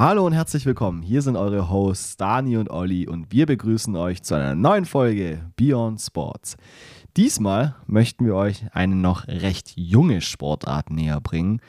Hallo 0.00 0.24
und 0.24 0.32
herzlich 0.32 0.64
willkommen. 0.64 1.02
Hier 1.02 1.22
sind 1.22 1.34
eure 1.34 1.70
Hosts 1.70 2.16
Dani 2.18 2.56
und 2.56 2.70
Olli 2.70 3.08
und 3.08 3.32
wir 3.32 3.46
begrüßen 3.46 3.96
euch 3.96 4.22
zu 4.22 4.36
einer 4.36 4.54
neuen 4.54 4.84
Folge 4.84 5.40
Beyond 5.56 6.00
Sports. 6.00 6.56
Diesmal 7.16 7.74
möchten 7.88 8.24
wir 8.24 8.36
euch 8.36 8.66
eine 8.70 8.94
noch 8.94 9.26
recht 9.26 9.72
junge 9.74 10.20
Sportart 10.20 10.90
näher 10.90 11.20
bringen. 11.20 11.60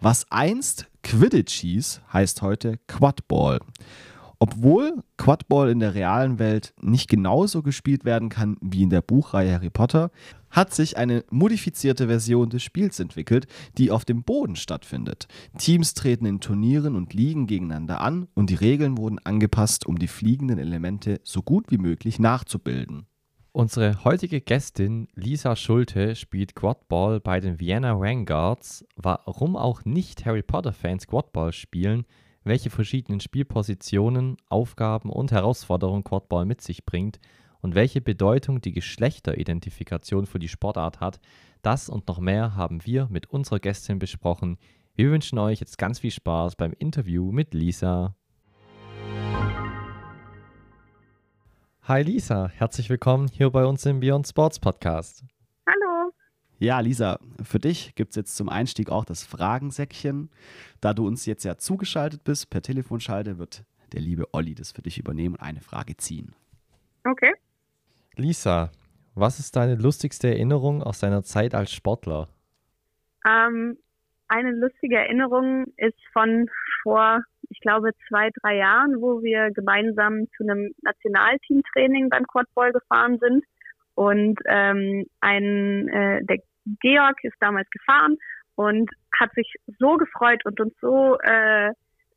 Was 0.00 0.26
einst 0.32 0.88
Quidditch 1.04 1.60
hieß, 1.60 2.00
heißt 2.12 2.42
heute 2.42 2.80
Quadball. 2.88 3.60
Obwohl 4.38 5.02
Quadball 5.16 5.70
in 5.70 5.80
der 5.80 5.94
realen 5.94 6.38
Welt 6.38 6.74
nicht 6.80 7.08
genauso 7.08 7.62
gespielt 7.62 8.04
werden 8.04 8.28
kann 8.28 8.58
wie 8.60 8.82
in 8.82 8.90
der 8.90 9.00
Buchreihe 9.00 9.52
Harry 9.52 9.70
Potter, 9.70 10.10
hat 10.50 10.74
sich 10.74 10.96
eine 10.96 11.24
modifizierte 11.30 12.06
Version 12.06 12.50
des 12.50 12.62
Spiels 12.62 13.00
entwickelt, 13.00 13.46
die 13.78 13.90
auf 13.90 14.04
dem 14.04 14.24
Boden 14.24 14.56
stattfindet. 14.56 15.26
Teams 15.58 15.94
treten 15.94 16.26
in 16.26 16.40
Turnieren 16.40 16.96
und 16.96 17.14
Ligen 17.14 17.46
gegeneinander 17.46 18.00
an 18.00 18.28
und 18.34 18.50
die 18.50 18.54
Regeln 18.54 18.98
wurden 18.98 19.18
angepasst, 19.24 19.86
um 19.86 19.98
die 19.98 20.08
fliegenden 20.08 20.58
Elemente 20.58 21.20
so 21.24 21.42
gut 21.42 21.70
wie 21.70 21.78
möglich 21.78 22.18
nachzubilden. 22.18 23.06
Unsere 23.52 24.04
heutige 24.04 24.42
Gästin 24.42 25.08
Lisa 25.14 25.56
Schulte 25.56 26.14
spielt 26.14 26.54
Quadball 26.54 27.20
bei 27.20 27.40
den 27.40 27.58
Vienna 27.58 27.98
Vanguards. 27.98 28.84
Warum 28.96 29.56
auch 29.56 29.86
nicht 29.86 30.26
Harry 30.26 30.42
Potter-Fans 30.42 31.06
Quadball 31.06 31.54
spielen, 31.54 32.04
welche 32.46 32.70
verschiedenen 32.70 33.18
Spielpositionen, 33.18 34.36
Aufgaben 34.48 35.10
und 35.10 35.32
Herausforderungen 35.32 36.04
Quadball 36.04 36.46
mit 36.46 36.60
sich 36.60 36.86
bringt 36.86 37.18
und 37.60 37.74
welche 37.74 38.00
Bedeutung 38.00 38.60
die 38.60 38.70
Geschlechteridentifikation 38.70 40.26
für 40.26 40.38
die 40.38 40.48
Sportart 40.48 41.00
hat, 41.00 41.18
das 41.62 41.88
und 41.88 42.06
noch 42.06 42.20
mehr 42.20 42.54
haben 42.54 42.86
wir 42.86 43.08
mit 43.10 43.28
unserer 43.28 43.58
Gästin 43.58 43.98
besprochen. 43.98 44.58
Wir 44.94 45.10
wünschen 45.10 45.40
euch 45.40 45.58
jetzt 45.58 45.76
ganz 45.76 45.98
viel 45.98 46.12
Spaß 46.12 46.54
beim 46.54 46.72
Interview 46.78 47.32
mit 47.32 47.52
Lisa. 47.52 48.14
Hi 51.82 52.02
Lisa, 52.02 52.48
herzlich 52.48 52.88
willkommen 52.88 53.28
hier 53.28 53.50
bei 53.50 53.64
uns 53.64 53.84
im 53.86 53.98
Beyond 53.98 54.28
Sports 54.28 54.60
Podcast. 54.60 55.24
Ja, 56.58 56.80
Lisa, 56.80 57.18
für 57.42 57.58
dich 57.58 57.94
gibt 57.94 58.10
es 58.10 58.16
jetzt 58.16 58.36
zum 58.36 58.48
Einstieg 58.48 58.90
auch 58.90 59.04
das 59.04 59.24
Fragensäckchen. 59.24 60.30
Da 60.80 60.94
du 60.94 61.06
uns 61.06 61.26
jetzt 61.26 61.44
ja 61.44 61.58
zugeschaltet 61.58 62.24
bist, 62.24 62.48
per 62.48 62.62
Telefonschalte, 62.62 63.38
wird 63.38 63.64
der 63.92 64.00
liebe 64.00 64.32
Olli 64.32 64.54
das 64.54 64.72
für 64.72 64.82
dich 64.82 64.98
übernehmen 64.98 65.34
und 65.34 65.42
eine 65.42 65.60
Frage 65.60 65.96
ziehen. 65.96 66.34
Okay. 67.04 67.32
Lisa, 68.16 68.70
was 69.14 69.38
ist 69.38 69.56
deine 69.56 69.74
lustigste 69.74 70.28
Erinnerung 70.28 70.82
aus 70.82 71.00
deiner 71.00 71.22
Zeit 71.22 71.54
als 71.54 71.72
Sportler? 71.72 72.28
Ähm, 73.26 73.76
eine 74.28 74.52
lustige 74.52 74.96
Erinnerung 74.96 75.66
ist 75.76 75.98
von 76.12 76.48
vor, 76.82 77.22
ich 77.50 77.60
glaube, 77.60 77.90
zwei, 78.08 78.30
drei 78.40 78.56
Jahren, 78.56 79.00
wo 79.00 79.22
wir 79.22 79.50
gemeinsam 79.50 80.26
zu 80.36 80.44
einem 80.44 80.72
Nationalteamtraining 80.82 82.08
beim 82.08 82.26
Quadball 82.26 82.72
gefahren 82.72 83.18
sind. 83.18 83.44
Und 83.96 84.38
ähm, 84.44 85.06
ein 85.20 85.88
äh, 85.88 86.22
der 86.24 86.38
Georg 86.80 87.16
ist 87.22 87.36
damals 87.40 87.68
gefahren 87.70 88.16
und 88.56 88.90
hat 89.18 89.32
sich 89.34 89.54
so 89.78 89.96
gefreut 89.96 90.44
und 90.44 90.60
uns 90.60 90.74
so 90.80 91.18
äh, 91.20 91.72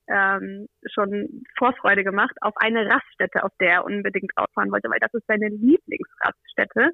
ähm, 0.09 0.67
schon 0.91 1.43
Vorfreude 1.57 2.03
gemacht 2.03 2.35
auf 2.41 2.53
eine 2.57 2.85
Raststätte, 2.85 3.43
auf 3.43 3.51
der 3.61 3.69
er 3.69 3.85
unbedingt 3.85 4.31
rausfahren 4.37 4.71
wollte, 4.71 4.89
weil 4.89 4.99
das 4.99 5.13
ist 5.13 5.25
seine 5.27 5.47
Lieblingsraststätte, 5.47 6.91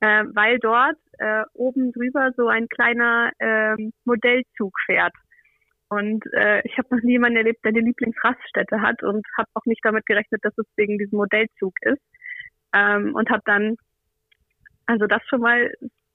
äh, 0.00 0.24
weil 0.34 0.58
dort 0.58 0.96
äh, 1.18 1.44
oben 1.52 1.92
drüber 1.92 2.32
so 2.36 2.48
ein 2.48 2.68
kleiner 2.68 3.30
äh, 3.38 3.76
Modellzug 4.04 4.74
fährt. 4.86 5.14
Und 5.90 6.24
äh, 6.32 6.60
ich 6.64 6.76
habe 6.76 6.96
noch 6.96 7.02
nie 7.04 7.12
jemanden 7.12 7.36
erlebt, 7.36 7.64
der 7.64 7.68
eine 7.68 7.80
Lieblingsraststätte 7.80 8.80
hat 8.80 9.02
und 9.04 9.24
habe 9.38 9.48
auch 9.54 9.64
nicht 9.66 9.84
damit 9.84 10.06
gerechnet, 10.06 10.40
dass 10.42 10.56
es 10.58 10.66
wegen 10.76 10.98
diesem 10.98 11.18
Modellzug 11.18 11.74
ist. 11.82 12.02
Ähm, 12.74 13.14
und 13.14 13.30
habe 13.30 13.42
dann 13.44 13.76
also 14.86 15.06
das 15.06 15.22
schon 15.28 15.40
mal 15.40 15.72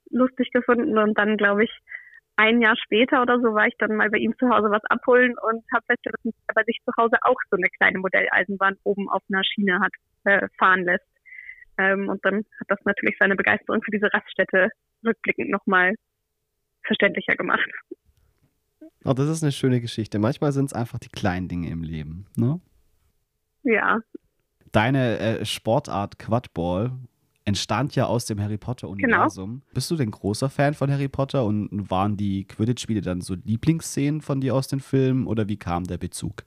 lustig 0.09 0.51
gefunden 0.51 0.97
und 0.97 1.17
dann 1.17 1.37
glaube 1.37 1.63
ich 1.63 1.71
ein 2.35 2.61
Jahr 2.61 2.77
später 2.77 3.21
oder 3.21 3.37
so 3.39 3.53
war 3.53 3.67
ich 3.67 3.75
dann 3.79 3.95
mal 3.95 4.09
bei 4.09 4.17
ihm 4.17 4.33
zu 4.39 4.49
Hause 4.49 4.71
was 4.71 4.83
abholen 4.85 5.35
und 5.37 5.63
habe 5.73 5.85
festgestellt, 5.87 6.15
dass 6.23 6.33
er 6.47 6.53
bei 6.55 6.63
sich 6.63 6.79
zu 6.85 6.91
Hause 6.97 7.17
auch 7.21 7.35
so 7.51 7.57
eine 7.57 7.67
kleine 7.77 7.99
Modelleisenbahn 7.99 8.77
oben 8.83 9.09
auf 9.09 9.21
einer 9.29 9.43
Schiene 9.43 9.79
hat 9.81 9.91
äh, 10.23 10.47
fahren 10.57 10.85
lässt. 10.85 11.05
Ähm, 11.77 12.07
und 12.07 12.23
dann 12.23 12.37
hat 12.59 12.67
das 12.69 12.79
natürlich 12.85 13.17
seine 13.19 13.35
Begeisterung 13.35 13.81
für 13.83 13.91
diese 13.91 14.13
Raststätte 14.13 14.69
rückblickend 15.05 15.49
nochmal 15.49 15.95
verständlicher 16.83 17.35
gemacht. 17.35 17.69
Oh, 19.03 19.13
das 19.13 19.27
ist 19.27 19.43
eine 19.43 19.51
schöne 19.51 19.81
Geschichte. 19.81 20.17
Manchmal 20.17 20.53
sind 20.53 20.65
es 20.65 20.73
einfach 20.73 20.99
die 20.99 21.09
kleinen 21.09 21.49
Dinge 21.49 21.69
im 21.69 21.83
Leben, 21.83 22.25
ne? 22.35 22.61
Ja. 23.63 23.99
Deine 24.71 25.19
äh, 25.19 25.45
Sportart 25.45 26.19
Quadball 26.19 26.91
entstand 27.49 27.95
ja 27.95 28.05
aus 28.05 28.25
dem 28.25 28.41
Harry 28.41 28.57
Potter-Universum. 28.57 29.49
Genau. 29.49 29.73
Bist 29.73 29.91
du 29.91 29.95
denn 29.95 30.11
großer 30.11 30.49
Fan 30.49 30.73
von 30.73 30.91
Harry 30.91 31.09
Potter 31.09 31.43
und 31.43 31.89
waren 31.89 32.15
die 32.15 32.45
Quidditch-Spiele 32.45 33.01
dann 33.01 33.21
so 33.21 33.35
Lieblingsszenen 33.43 34.21
von 34.21 34.39
dir 34.39 34.55
aus 34.55 34.67
den 34.67 34.79
Filmen 34.79 35.27
oder 35.27 35.47
wie 35.49 35.57
kam 35.57 35.83
der 35.83 35.97
Bezug? 35.97 36.43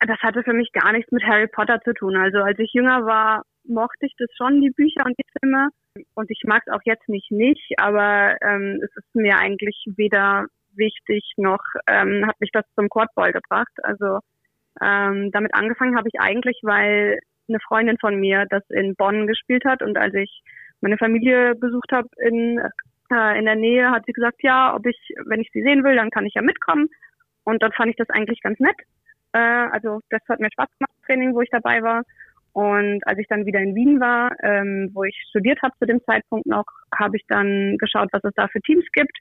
Das 0.00 0.18
hatte 0.20 0.42
für 0.42 0.52
mich 0.52 0.70
gar 0.72 0.92
nichts 0.92 1.10
mit 1.12 1.22
Harry 1.24 1.48
Potter 1.48 1.80
zu 1.84 1.92
tun. 1.92 2.16
Also 2.16 2.38
als 2.38 2.58
ich 2.58 2.72
jünger 2.72 3.04
war, 3.04 3.42
mochte 3.64 4.06
ich 4.06 4.14
das 4.18 4.28
schon, 4.36 4.60
die 4.60 4.70
Bücher 4.70 5.04
und 5.04 5.16
die 5.18 5.26
Filme. 5.38 5.68
Und 6.14 6.30
ich 6.30 6.40
mag 6.46 6.62
es 6.66 6.72
auch 6.72 6.82
jetzt 6.84 7.08
nicht 7.08 7.30
nicht, 7.30 7.74
aber 7.76 8.36
ähm, 8.42 8.80
es 8.82 8.90
ist 8.96 9.14
mir 9.14 9.38
eigentlich 9.38 9.84
weder 9.96 10.46
wichtig 10.74 11.32
noch 11.36 11.62
ähm, 11.88 12.24
hat 12.26 12.40
mich 12.40 12.50
das 12.52 12.64
zum 12.76 12.88
Quadball 12.88 13.32
gebracht. 13.32 13.72
Also 13.82 14.20
ähm, 14.80 15.30
damit 15.32 15.54
angefangen 15.54 15.96
habe 15.96 16.08
ich 16.12 16.20
eigentlich, 16.20 16.60
weil 16.62 17.18
eine 17.48 17.60
Freundin 17.60 17.98
von 17.98 18.16
mir 18.16 18.46
das 18.48 18.62
in 18.70 18.94
Bonn 18.94 19.26
gespielt 19.26 19.64
hat 19.64 19.82
und 19.82 19.96
als 19.96 20.14
ich 20.14 20.42
meine 20.80 20.98
Familie 20.98 21.54
besucht 21.54 21.90
habe 21.92 22.08
in, 22.18 22.60
äh, 23.10 23.38
in 23.38 23.44
der 23.44 23.56
Nähe, 23.56 23.90
hat 23.90 24.04
sie 24.06 24.12
gesagt, 24.12 24.42
ja, 24.42 24.74
ob 24.74 24.86
ich, 24.86 24.96
wenn 25.26 25.40
ich 25.40 25.50
sie 25.52 25.62
sehen 25.62 25.84
will, 25.84 25.96
dann 25.96 26.10
kann 26.10 26.26
ich 26.26 26.34
ja 26.34 26.42
mitkommen. 26.42 26.88
Und 27.44 27.62
dann 27.62 27.72
fand 27.72 27.90
ich 27.90 27.96
das 27.96 28.10
eigentlich 28.10 28.40
ganz 28.42 28.58
nett. 28.60 28.76
Äh, 29.32 29.38
also 29.38 30.00
das 30.10 30.20
hat 30.28 30.40
mir 30.40 30.50
Spaß 30.52 30.68
gemacht, 30.78 30.92
Training, 31.06 31.34
wo 31.34 31.40
ich 31.40 31.50
dabei 31.50 31.82
war. 31.82 32.02
Und 32.52 33.06
als 33.06 33.18
ich 33.18 33.26
dann 33.28 33.46
wieder 33.46 33.60
in 33.60 33.74
Wien 33.74 34.00
war, 34.00 34.32
ähm, 34.42 34.90
wo 34.92 35.04
ich 35.04 35.16
studiert 35.30 35.60
habe 35.62 35.76
zu 35.78 35.86
dem 35.86 36.02
Zeitpunkt 36.04 36.46
noch, 36.46 36.66
habe 36.96 37.16
ich 37.16 37.24
dann 37.28 37.76
geschaut, 37.78 38.08
was 38.12 38.24
es 38.24 38.34
da 38.34 38.48
für 38.48 38.60
Teams 38.60 38.84
gibt 38.92 39.16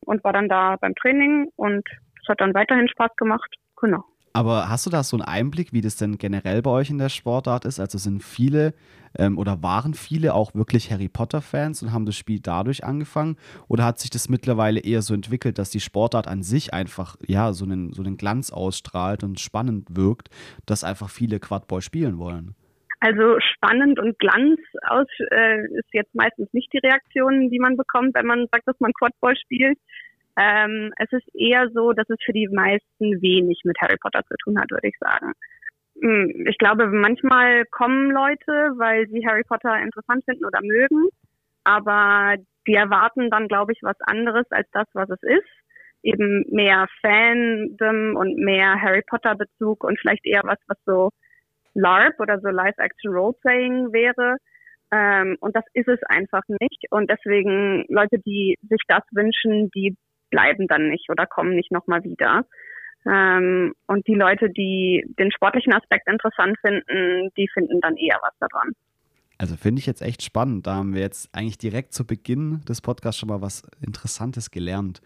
und 0.00 0.22
war 0.24 0.32
dann 0.32 0.48
da 0.48 0.76
beim 0.80 0.94
Training 0.94 1.50
und 1.56 1.86
es 2.22 2.28
hat 2.28 2.40
dann 2.40 2.54
weiterhin 2.54 2.88
Spaß 2.88 3.14
gemacht. 3.16 3.54
Genau. 3.80 4.04
Aber 4.32 4.68
hast 4.68 4.86
du 4.86 4.90
da 4.90 5.02
so 5.02 5.16
einen 5.16 5.24
Einblick, 5.24 5.72
wie 5.72 5.80
das 5.80 5.96
denn 5.96 6.18
generell 6.18 6.62
bei 6.62 6.70
euch 6.70 6.90
in 6.90 6.98
der 6.98 7.08
Sportart 7.08 7.64
ist? 7.64 7.80
Also 7.80 7.98
sind 7.98 8.22
viele 8.22 8.74
ähm, 9.16 9.38
oder 9.38 9.62
waren 9.62 9.94
viele 9.94 10.34
auch 10.34 10.54
wirklich 10.54 10.90
Harry 10.90 11.08
Potter-Fans 11.08 11.82
und 11.82 11.92
haben 11.92 12.06
das 12.06 12.16
Spiel 12.16 12.40
dadurch 12.40 12.84
angefangen? 12.84 13.36
Oder 13.68 13.84
hat 13.84 13.98
sich 13.98 14.10
das 14.10 14.28
mittlerweile 14.28 14.80
eher 14.80 15.02
so 15.02 15.14
entwickelt, 15.14 15.58
dass 15.58 15.70
die 15.70 15.80
Sportart 15.80 16.28
an 16.28 16.42
sich 16.42 16.74
einfach 16.74 17.16
ja 17.26 17.52
so 17.52 17.64
einen, 17.64 17.92
so 17.92 18.02
einen 18.02 18.16
Glanz 18.16 18.52
ausstrahlt 18.52 19.24
und 19.24 19.40
spannend 19.40 19.96
wirkt, 19.96 20.28
dass 20.66 20.84
einfach 20.84 21.10
viele 21.10 21.40
Quadball 21.40 21.80
spielen 21.80 22.18
wollen? 22.18 22.54
Also 23.00 23.38
spannend 23.40 24.00
und 24.00 24.18
Glanz 24.18 24.58
aus 24.88 25.06
äh, 25.30 25.60
ist 25.78 25.88
jetzt 25.92 26.14
meistens 26.16 26.52
nicht 26.52 26.72
die 26.72 26.78
Reaktion, 26.78 27.48
die 27.48 27.60
man 27.60 27.76
bekommt, 27.76 28.14
wenn 28.14 28.26
man 28.26 28.46
sagt, 28.50 28.66
dass 28.66 28.78
man 28.80 28.92
Quadball 28.92 29.36
spielt. 29.36 29.78
Ähm, 30.38 30.92
es 30.98 31.10
ist 31.10 31.28
eher 31.34 31.68
so, 31.74 31.92
dass 31.92 32.08
es 32.08 32.18
für 32.24 32.32
die 32.32 32.48
meisten 32.48 33.20
wenig 33.20 33.60
mit 33.64 33.76
Harry 33.80 33.96
Potter 34.00 34.22
zu 34.24 34.34
tun 34.44 34.60
hat, 34.60 34.70
würde 34.70 34.88
ich 34.88 34.96
sagen. 35.00 35.32
Hm, 36.00 36.46
ich 36.48 36.58
glaube, 36.58 36.86
manchmal 36.86 37.64
kommen 37.66 38.12
Leute, 38.12 38.72
weil 38.78 39.08
sie 39.08 39.26
Harry 39.26 39.42
Potter 39.42 39.76
interessant 39.80 40.24
finden 40.24 40.44
oder 40.44 40.60
mögen, 40.62 41.08
aber 41.64 42.36
die 42.68 42.74
erwarten 42.74 43.30
dann, 43.30 43.48
glaube 43.48 43.72
ich, 43.72 43.80
was 43.82 43.96
anderes 44.02 44.46
als 44.50 44.68
das, 44.72 44.86
was 44.92 45.10
es 45.10 45.22
ist. 45.22 45.48
Eben 46.02 46.44
mehr 46.50 46.86
Fandom 47.02 48.14
und 48.14 48.36
mehr 48.36 48.80
Harry 48.80 49.02
Potter 49.04 49.34
Bezug 49.34 49.82
und 49.82 49.98
vielleicht 49.98 50.24
eher 50.24 50.42
was, 50.44 50.58
was 50.68 50.78
so 50.86 51.10
LARP 51.74 52.20
oder 52.20 52.38
so 52.40 52.48
Live-Action 52.48 53.12
Roleplaying 53.12 53.92
wäre. 53.92 54.36
Ähm, 54.92 55.36
und 55.40 55.56
das 55.56 55.64
ist 55.74 55.88
es 55.88 55.98
einfach 56.04 56.42
nicht. 56.60 56.84
Und 56.90 57.10
deswegen 57.10 57.84
Leute, 57.88 58.18
die 58.24 58.56
sich 58.68 58.80
das 58.86 59.02
wünschen, 59.10 59.70
die 59.74 59.96
bleiben 60.30 60.66
dann 60.66 60.88
nicht 60.88 61.10
oder 61.10 61.26
kommen 61.26 61.54
nicht 61.54 61.70
nochmal 61.72 62.04
wieder. 62.04 62.44
Ähm, 63.06 63.74
und 63.86 64.06
die 64.06 64.14
Leute, 64.14 64.50
die 64.50 65.04
den 65.18 65.32
sportlichen 65.32 65.72
Aspekt 65.72 66.08
interessant 66.08 66.58
finden, 66.60 67.30
die 67.36 67.48
finden 67.52 67.80
dann 67.80 67.96
eher 67.96 68.18
was 68.22 68.34
daran. 68.38 68.72
Also 69.38 69.56
finde 69.56 69.78
ich 69.78 69.86
jetzt 69.86 70.02
echt 70.02 70.22
spannend. 70.22 70.66
Da 70.66 70.74
haben 70.74 70.94
wir 70.94 71.00
jetzt 71.00 71.32
eigentlich 71.32 71.58
direkt 71.58 71.94
zu 71.94 72.04
Beginn 72.04 72.60
des 72.68 72.80
Podcasts 72.80 73.20
schon 73.20 73.28
mal 73.28 73.40
was 73.40 73.62
Interessantes 73.80 74.50
gelernt. 74.50 75.00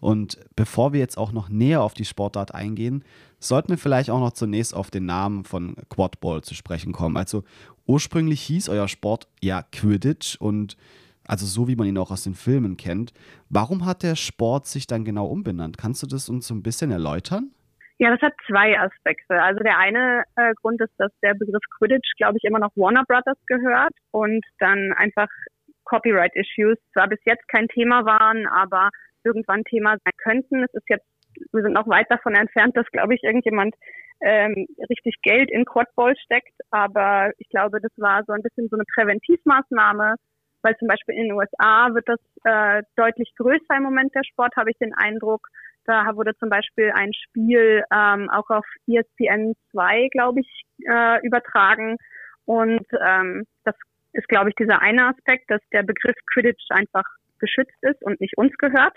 Und 0.00 0.38
bevor 0.56 0.92
wir 0.92 1.00
jetzt 1.00 1.16
auch 1.16 1.32
noch 1.32 1.48
näher 1.48 1.82
auf 1.82 1.94
die 1.94 2.04
Sportart 2.04 2.54
eingehen, 2.54 3.04
sollten 3.38 3.70
wir 3.70 3.78
vielleicht 3.78 4.10
auch 4.10 4.20
noch 4.20 4.32
zunächst 4.32 4.74
auf 4.74 4.90
den 4.90 5.06
Namen 5.06 5.44
von 5.44 5.76
Quadball 5.88 6.42
zu 6.42 6.54
sprechen 6.54 6.92
kommen. 6.92 7.16
Also 7.16 7.44
ursprünglich 7.86 8.42
hieß 8.42 8.68
euer 8.68 8.88
Sport 8.88 9.28
ja 9.40 9.62
Quidditch 9.62 10.36
und 10.36 10.76
also 11.28 11.46
so 11.46 11.68
wie 11.68 11.76
man 11.76 11.86
ihn 11.86 11.98
auch 11.98 12.10
aus 12.10 12.24
den 12.24 12.34
Filmen 12.34 12.76
kennt. 12.76 13.12
Warum 13.48 13.84
hat 13.84 14.02
der 14.02 14.16
Sport 14.16 14.66
sich 14.66 14.86
dann 14.86 15.04
genau 15.04 15.26
umbenannt? 15.26 15.78
Kannst 15.78 16.02
du 16.02 16.06
das 16.06 16.28
uns 16.28 16.46
so 16.46 16.54
ein 16.54 16.62
bisschen 16.62 16.90
erläutern? 16.90 17.50
Ja, 17.98 18.10
das 18.10 18.20
hat 18.20 18.34
zwei 18.46 18.78
Aspekte. 18.78 19.42
Also 19.42 19.60
der 19.60 19.78
eine 19.78 20.24
äh, 20.36 20.52
Grund 20.60 20.80
ist, 20.82 20.92
dass 20.98 21.10
der 21.22 21.32
Begriff 21.32 21.62
Quidditch, 21.78 22.12
glaube 22.18 22.36
ich, 22.36 22.44
immer 22.44 22.58
noch 22.58 22.76
Warner 22.76 23.04
Brothers 23.08 23.38
gehört 23.46 23.94
und 24.10 24.44
dann 24.58 24.92
einfach 24.96 25.28
Copyright-Issues 25.84 26.78
zwar 26.92 27.08
bis 27.08 27.20
jetzt 27.24 27.48
kein 27.48 27.68
Thema 27.68 28.04
waren, 28.04 28.46
aber 28.48 28.90
irgendwann 29.24 29.64
Thema 29.64 29.96
sein 30.04 30.12
könnten. 30.18 30.64
Es 30.64 30.74
ist 30.74 30.88
jetzt, 30.90 31.06
wir 31.52 31.62
sind 31.62 31.72
noch 31.72 31.88
weit 31.88 32.10
davon 32.10 32.34
entfernt, 32.34 32.76
dass, 32.76 32.86
glaube 32.92 33.14
ich, 33.14 33.22
irgendjemand 33.22 33.74
ähm, 34.20 34.66
richtig 34.90 35.16
Geld 35.22 35.50
in 35.50 35.64
Quadball 35.64 36.14
steckt. 36.16 36.54
Aber 36.70 37.32
ich 37.38 37.48
glaube, 37.48 37.80
das 37.80 37.92
war 37.96 38.24
so 38.26 38.32
ein 38.32 38.42
bisschen 38.42 38.68
so 38.68 38.76
eine 38.76 38.84
Präventivmaßnahme, 38.94 40.16
weil 40.62 40.76
zum 40.78 40.88
Beispiel 40.88 41.14
in 41.14 41.28
den 41.28 41.32
USA 41.32 41.94
wird 41.94 42.08
das 42.08 42.20
äh, 42.44 42.82
deutlich 42.96 43.32
größer 43.36 43.76
im 43.76 43.82
Moment 43.82 44.14
der 44.14 44.24
Sport, 44.24 44.56
habe 44.56 44.70
ich 44.70 44.78
den 44.78 44.94
Eindruck. 44.94 45.48
Da 45.84 46.16
wurde 46.16 46.36
zum 46.38 46.48
Beispiel 46.48 46.92
ein 46.94 47.12
Spiel 47.14 47.84
ähm, 47.92 48.28
auch 48.30 48.50
auf 48.50 48.66
ESPN 48.88 49.54
2, 49.70 50.08
glaube 50.10 50.40
ich, 50.40 50.64
äh, 50.88 51.24
übertragen. 51.24 51.96
Und 52.44 52.86
ähm, 53.00 53.44
das 53.64 53.74
ist, 54.12 54.28
glaube 54.28 54.50
ich, 54.50 54.56
dieser 54.56 54.80
eine 54.82 55.06
Aspekt, 55.06 55.50
dass 55.50 55.60
der 55.72 55.82
Begriff 55.82 56.16
Quidditch 56.32 56.64
einfach 56.70 57.04
geschützt 57.38 57.76
ist 57.82 58.02
und 58.02 58.20
nicht 58.20 58.36
uns 58.36 58.56
gehört. 58.58 58.96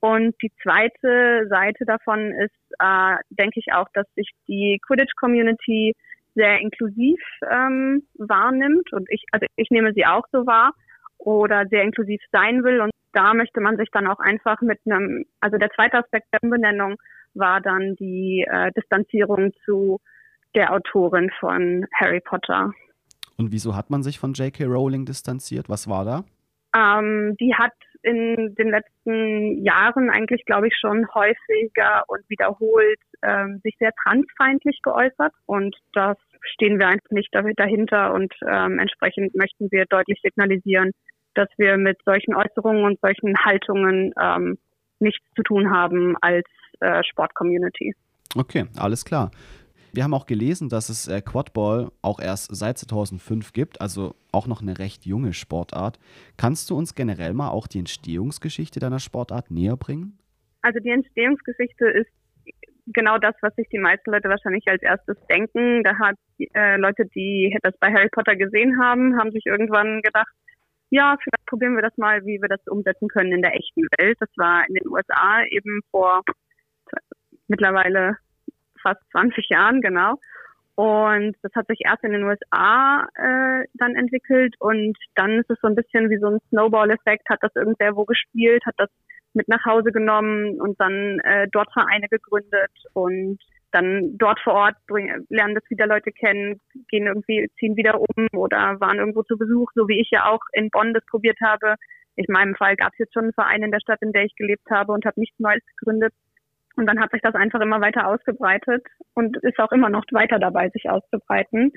Und 0.00 0.34
die 0.42 0.52
zweite 0.62 1.46
Seite 1.48 1.84
davon 1.84 2.32
ist, 2.32 2.54
äh, 2.78 3.16
denke 3.30 3.58
ich 3.60 3.72
auch, 3.72 3.88
dass 3.94 4.06
sich 4.14 4.30
die 4.46 4.78
Quidditch-Community 4.86 5.94
sehr 6.36 6.60
inklusiv 6.60 7.18
ähm, 7.50 8.06
wahrnimmt 8.14 8.92
und 8.92 9.08
ich, 9.10 9.24
also 9.32 9.46
ich 9.56 9.70
nehme 9.70 9.92
sie 9.92 10.06
auch 10.06 10.24
so 10.30 10.46
wahr 10.46 10.72
oder 11.18 11.66
sehr 11.68 11.82
inklusiv 11.82 12.20
sein 12.30 12.62
will 12.62 12.80
und 12.80 12.92
da 13.12 13.34
möchte 13.34 13.60
man 13.60 13.76
sich 13.78 13.88
dann 13.90 14.06
auch 14.06 14.20
einfach 14.20 14.60
mit 14.60 14.78
einem, 14.84 15.24
also 15.40 15.56
der 15.56 15.70
zweite 15.70 15.98
Aspekt 15.98 16.26
der 16.32 16.42
Umbenennung 16.42 16.96
war 17.34 17.60
dann 17.60 17.96
die 17.96 18.46
äh, 18.48 18.70
Distanzierung 18.72 19.52
zu 19.64 20.00
der 20.54 20.72
Autorin 20.72 21.30
von 21.40 21.86
Harry 21.94 22.20
Potter. 22.20 22.72
Und 23.38 23.52
wieso 23.52 23.74
hat 23.74 23.90
man 23.90 24.02
sich 24.02 24.18
von 24.18 24.32
J.K. 24.32 24.64
Rowling 24.64 25.04
distanziert? 25.04 25.68
Was 25.68 25.88
war 25.88 26.04
da? 26.04 26.24
Ähm, 26.76 27.36
die 27.40 27.54
hat 27.54 27.72
in 28.02 28.54
den 28.54 28.70
letzten 28.70 29.64
Jahren 29.64 30.10
eigentlich, 30.10 30.44
glaube 30.44 30.68
ich, 30.68 30.76
schon 30.78 31.06
häufiger 31.14 32.04
und 32.06 32.20
wiederholt 32.28 33.00
ähm, 33.22 33.60
sich 33.62 33.76
sehr 33.78 33.92
transfeindlich 34.02 34.80
geäußert. 34.82 35.32
Und 35.46 35.76
das 35.92 36.16
stehen 36.42 36.78
wir 36.78 36.88
einfach 36.88 37.10
nicht 37.10 37.30
dahinter 37.32 38.12
und 38.14 38.32
ähm, 38.46 38.78
entsprechend 38.78 39.34
möchten 39.34 39.70
wir 39.70 39.84
deutlich 39.86 40.20
signalisieren, 40.22 40.92
dass 41.34 41.48
wir 41.58 41.76
mit 41.76 41.98
solchen 42.04 42.34
Äußerungen 42.34 42.84
und 42.84 43.00
solchen 43.00 43.34
Haltungen 43.44 44.12
ähm, 44.20 44.58
nichts 44.98 45.24
zu 45.34 45.42
tun 45.42 45.70
haben 45.70 46.16
als 46.20 46.46
äh, 46.80 47.02
Sportcommunity. 47.04 47.94
Okay, 48.34 48.66
alles 48.78 49.04
klar. 49.04 49.30
Wir 49.92 50.04
haben 50.04 50.12
auch 50.12 50.26
gelesen, 50.26 50.68
dass 50.68 50.90
es 50.90 51.08
äh, 51.08 51.22
Quadball 51.22 51.90
auch 52.02 52.20
erst 52.20 52.54
seit 52.54 52.76
2005 52.76 53.54
gibt, 53.54 53.80
also 53.80 54.14
auch 54.30 54.46
noch 54.46 54.60
eine 54.60 54.78
recht 54.78 55.06
junge 55.06 55.32
Sportart. 55.32 55.98
Kannst 56.36 56.68
du 56.68 56.76
uns 56.76 56.94
generell 56.94 57.32
mal 57.32 57.48
auch 57.48 57.66
die 57.66 57.78
Entstehungsgeschichte 57.78 58.78
deiner 58.78 58.98
Sportart 58.98 59.50
näher 59.50 59.76
bringen? 59.76 60.18
Also 60.60 60.80
die 60.80 60.90
Entstehungsgeschichte 60.90 61.86
ist 61.86 62.10
genau 62.86 63.18
das, 63.18 63.34
was 63.40 63.54
sich 63.54 63.68
die 63.68 63.78
meisten 63.78 64.10
Leute 64.10 64.28
wahrscheinlich 64.28 64.66
als 64.68 64.82
erstes 64.82 65.16
denken. 65.28 65.82
Da 65.82 65.98
hat 65.98 66.16
äh, 66.54 66.76
Leute, 66.76 67.04
die 67.14 67.56
das 67.62 67.76
bei 67.78 67.92
Harry 67.92 68.08
Potter 68.10 68.36
gesehen 68.36 68.80
haben, 68.80 69.18
haben 69.18 69.32
sich 69.32 69.46
irgendwann 69.46 70.02
gedacht, 70.02 70.32
ja, 70.90 71.16
vielleicht 71.22 71.46
probieren 71.46 71.74
wir 71.74 71.82
das 71.82 71.96
mal, 71.96 72.24
wie 72.24 72.40
wir 72.40 72.48
das 72.48 72.64
umsetzen 72.66 73.08
können 73.08 73.32
in 73.32 73.42
der 73.42 73.54
echten 73.54 73.82
Welt. 73.98 74.16
Das 74.20 74.30
war 74.36 74.66
in 74.68 74.74
den 74.74 74.88
USA 74.88 75.42
eben 75.50 75.80
vor 75.90 76.22
mittlerweile 77.48 78.16
fast 78.80 79.00
20 79.10 79.48
Jahren, 79.48 79.80
genau. 79.80 80.14
Und 80.76 81.34
das 81.42 81.52
hat 81.54 81.66
sich 81.68 81.80
erst 81.84 82.04
in 82.04 82.12
den 82.12 82.24
USA 82.24 83.08
äh, 83.14 83.64
dann 83.74 83.96
entwickelt 83.96 84.54
und 84.58 84.96
dann 85.14 85.40
ist 85.40 85.50
es 85.50 85.58
so 85.62 85.68
ein 85.68 85.74
bisschen 85.74 86.10
wie 86.10 86.18
so 86.18 86.26
ein 86.28 86.38
Snowball-Effekt, 86.50 87.28
hat 87.30 87.38
das 87.40 87.54
irgendwer 87.54 87.96
wo 87.96 88.04
gespielt, 88.04 88.64
hat 88.66 88.74
das 88.76 88.90
mit 89.36 89.48
nach 89.48 89.64
Hause 89.64 89.92
genommen 89.92 90.60
und 90.60 90.80
dann 90.80 91.20
äh, 91.20 91.46
dort 91.52 91.72
Vereine 91.72 92.08
gegründet 92.08 92.72
und 92.94 93.38
dann 93.70 94.16
dort 94.16 94.40
vor 94.40 94.54
Ort 94.54 94.76
bring, 94.86 95.26
lernen 95.28 95.54
das 95.54 95.68
wieder 95.68 95.86
Leute 95.86 96.10
kennen, 96.10 96.60
gehen 96.88 97.06
irgendwie, 97.06 97.48
ziehen 97.58 97.76
wieder 97.76 98.00
um 98.00 98.26
oder 98.32 98.80
waren 98.80 98.98
irgendwo 98.98 99.22
zu 99.22 99.36
Besuch, 99.36 99.70
so 99.74 99.86
wie 99.88 100.00
ich 100.00 100.08
ja 100.10 100.26
auch 100.26 100.40
in 100.52 100.70
Bonn 100.70 100.94
das 100.94 101.04
probiert 101.06 101.38
habe. 101.42 101.74
In 102.16 102.24
meinem 102.28 102.54
Fall 102.54 102.76
gab 102.76 102.92
es 102.92 102.98
jetzt 102.98 103.12
schon 103.12 103.24
einen 103.24 103.34
Verein 103.34 103.62
in 103.62 103.70
der 103.70 103.80
Stadt, 103.80 104.00
in 104.00 104.12
der 104.12 104.24
ich 104.24 104.34
gelebt 104.36 104.68
habe 104.70 104.92
und 104.92 105.04
habe 105.04 105.20
nichts 105.20 105.38
Neues 105.38 105.62
gegründet. 105.76 106.14
Und 106.76 106.86
dann 106.86 107.00
hat 107.00 107.10
sich 107.10 107.20
das 107.22 107.34
einfach 107.34 107.60
immer 107.60 107.80
weiter 107.80 108.06
ausgebreitet 108.06 108.86
und 109.14 109.36
ist 109.42 109.58
auch 109.58 109.72
immer 109.72 109.90
noch 109.90 110.04
weiter 110.12 110.38
dabei, 110.38 110.70
sich 110.70 110.88
auszubreiten 110.88 111.72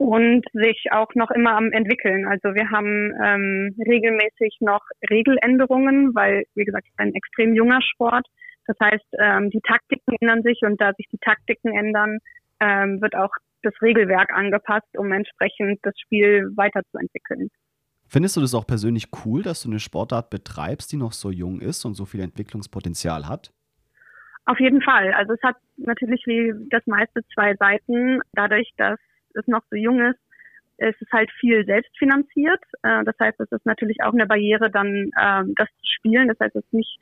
und 0.00 0.46
sich 0.54 0.86
auch 0.92 1.14
noch 1.14 1.30
immer 1.30 1.54
am 1.58 1.72
entwickeln. 1.72 2.26
Also 2.26 2.54
wir 2.54 2.70
haben 2.70 3.12
ähm, 3.22 3.76
regelmäßig 3.86 4.56
noch 4.60 4.80
Regeländerungen, 5.10 6.14
weil, 6.14 6.44
wie 6.54 6.64
gesagt, 6.64 6.86
es 6.86 6.92
ist 6.92 7.00
ein 7.00 7.14
extrem 7.14 7.54
junger 7.54 7.82
Sport. 7.82 8.26
Das 8.66 8.78
heißt, 8.80 9.04
ähm, 9.20 9.50
die 9.50 9.60
Taktiken 9.60 10.16
ändern 10.18 10.42
sich 10.42 10.60
und 10.62 10.80
da 10.80 10.94
sich 10.94 11.06
die 11.12 11.18
Taktiken 11.18 11.76
ändern, 11.76 12.16
ähm, 12.60 13.02
wird 13.02 13.14
auch 13.14 13.28
das 13.62 13.74
Regelwerk 13.82 14.32
angepasst, 14.32 14.88
um 14.96 15.12
entsprechend 15.12 15.80
das 15.82 15.92
Spiel 16.00 16.50
weiterzuentwickeln. 16.56 17.50
Findest 18.08 18.38
du 18.38 18.40
das 18.40 18.54
auch 18.54 18.66
persönlich 18.66 19.08
cool, 19.26 19.42
dass 19.42 19.62
du 19.62 19.68
eine 19.68 19.80
Sportart 19.80 20.30
betreibst, 20.30 20.90
die 20.92 20.96
noch 20.96 21.12
so 21.12 21.30
jung 21.30 21.60
ist 21.60 21.84
und 21.84 21.92
so 21.92 22.06
viel 22.06 22.22
Entwicklungspotenzial 22.22 23.28
hat? 23.28 23.52
Auf 24.46 24.58
jeden 24.60 24.80
Fall. 24.80 25.12
Also 25.12 25.34
es 25.34 25.42
hat 25.42 25.56
natürlich 25.76 26.22
wie 26.24 26.54
das 26.70 26.86
meiste 26.86 27.20
zwei 27.34 27.54
Seiten. 27.56 28.20
Dadurch, 28.32 28.72
dass 28.78 28.98
es 29.34 29.46
noch 29.46 29.62
so 29.70 29.76
jung 29.76 30.00
ist, 30.00 30.18
ist 30.78 31.12
halt 31.12 31.30
viel 31.38 31.64
selbstfinanziert. 31.66 32.62
Äh, 32.82 33.04
das 33.04 33.14
heißt, 33.20 33.38
es 33.40 33.52
ist 33.52 33.66
natürlich 33.66 33.98
auch 34.02 34.12
eine 34.12 34.26
Barriere, 34.26 34.70
dann 34.70 35.10
ähm, 35.20 35.54
das 35.56 35.68
zu 35.68 35.86
spielen. 35.96 36.28
Das 36.28 36.38
heißt, 36.40 36.56
es 36.56 36.64
ist 36.64 36.72
nicht 36.72 36.98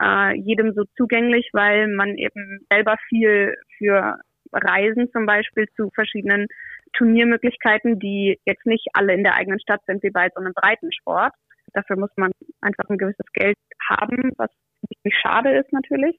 äh, 0.00 0.36
jedem 0.36 0.72
so 0.74 0.84
zugänglich, 0.96 1.48
weil 1.52 1.88
man 1.88 2.16
eben 2.16 2.66
selber 2.70 2.96
viel 3.08 3.54
für 3.78 4.18
Reisen 4.52 5.10
zum 5.12 5.26
Beispiel 5.26 5.68
zu 5.76 5.90
verschiedenen 5.94 6.46
Turniermöglichkeiten, 6.94 7.98
die 8.00 8.38
jetzt 8.44 8.66
nicht 8.66 8.88
alle 8.94 9.14
in 9.14 9.22
der 9.22 9.34
eigenen 9.34 9.60
Stadt 9.60 9.80
sind, 9.86 10.02
wie 10.02 10.10
bei 10.10 10.28
so 10.34 10.40
einem 10.40 10.52
Breitensport. 10.54 11.32
Dafür 11.72 11.96
muss 11.96 12.10
man 12.16 12.32
einfach 12.60 12.88
ein 12.88 12.98
gewisses 12.98 13.26
Geld 13.32 13.56
haben, 13.88 14.32
was 14.36 14.50
ziemlich 14.88 15.16
schade 15.20 15.56
ist 15.56 15.72
natürlich. 15.72 16.18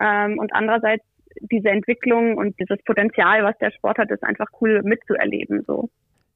Ähm, 0.00 0.38
und 0.38 0.52
andererseits 0.52 1.04
diese 1.40 1.68
Entwicklung 1.68 2.36
und 2.36 2.58
dieses 2.58 2.78
Potenzial, 2.84 3.44
was 3.44 3.56
der 3.58 3.70
Sport 3.72 3.98
hat, 3.98 4.10
ist 4.10 4.22
einfach 4.22 4.46
cool 4.60 4.82
mitzuerleben. 4.82 5.64
So. 5.66 5.90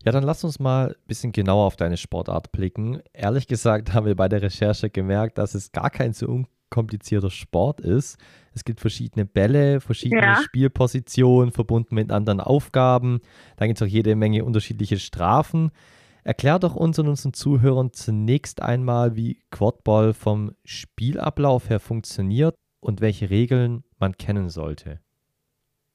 Ja, 0.04 0.12
dann 0.12 0.22
lass 0.22 0.44
uns 0.44 0.60
mal 0.60 0.90
ein 0.90 1.06
bisschen 1.06 1.32
genauer 1.32 1.64
auf 1.64 1.76
deine 1.76 1.96
Sportart 1.96 2.52
blicken. 2.52 3.00
Ehrlich 3.12 3.48
gesagt 3.48 3.92
haben 3.92 4.06
wir 4.06 4.14
bei 4.14 4.28
der 4.28 4.42
Recherche 4.42 4.90
gemerkt, 4.90 5.38
dass 5.38 5.54
es 5.54 5.72
gar 5.72 5.90
kein 5.90 6.12
so 6.12 6.26
unkomplizierter 6.26 7.30
Sport 7.30 7.80
ist. 7.80 8.18
Es 8.54 8.64
gibt 8.64 8.80
verschiedene 8.80 9.26
Bälle, 9.26 9.80
verschiedene 9.80 10.22
ja. 10.22 10.36
Spielpositionen 10.36 11.50
verbunden 11.50 11.94
mit 11.94 12.10
anderen 12.10 12.40
Aufgaben. 12.40 13.20
Dann 13.56 13.68
gibt 13.68 13.80
es 13.80 13.86
auch 13.86 13.90
jede 13.90 14.14
Menge 14.14 14.44
unterschiedliche 14.44 14.98
Strafen. 14.98 15.70
Erklär 16.22 16.58
doch 16.58 16.74
uns 16.74 16.98
und 16.98 17.08
unseren 17.08 17.32
Zuhörern 17.32 17.92
zunächst 17.92 18.62
einmal, 18.62 19.16
wie 19.16 19.40
Quadball 19.50 20.12
vom 20.12 20.52
Spielablauf 20.64 21.68
her 21.68 21.80
funktioniert 21.80 22.56
und 22.86 23.00
welche 23.00 23.30
Regeln 23.30 23.82
man 23.98 24.16
kennen 24.16 24.48
sollte? 24.48 25.00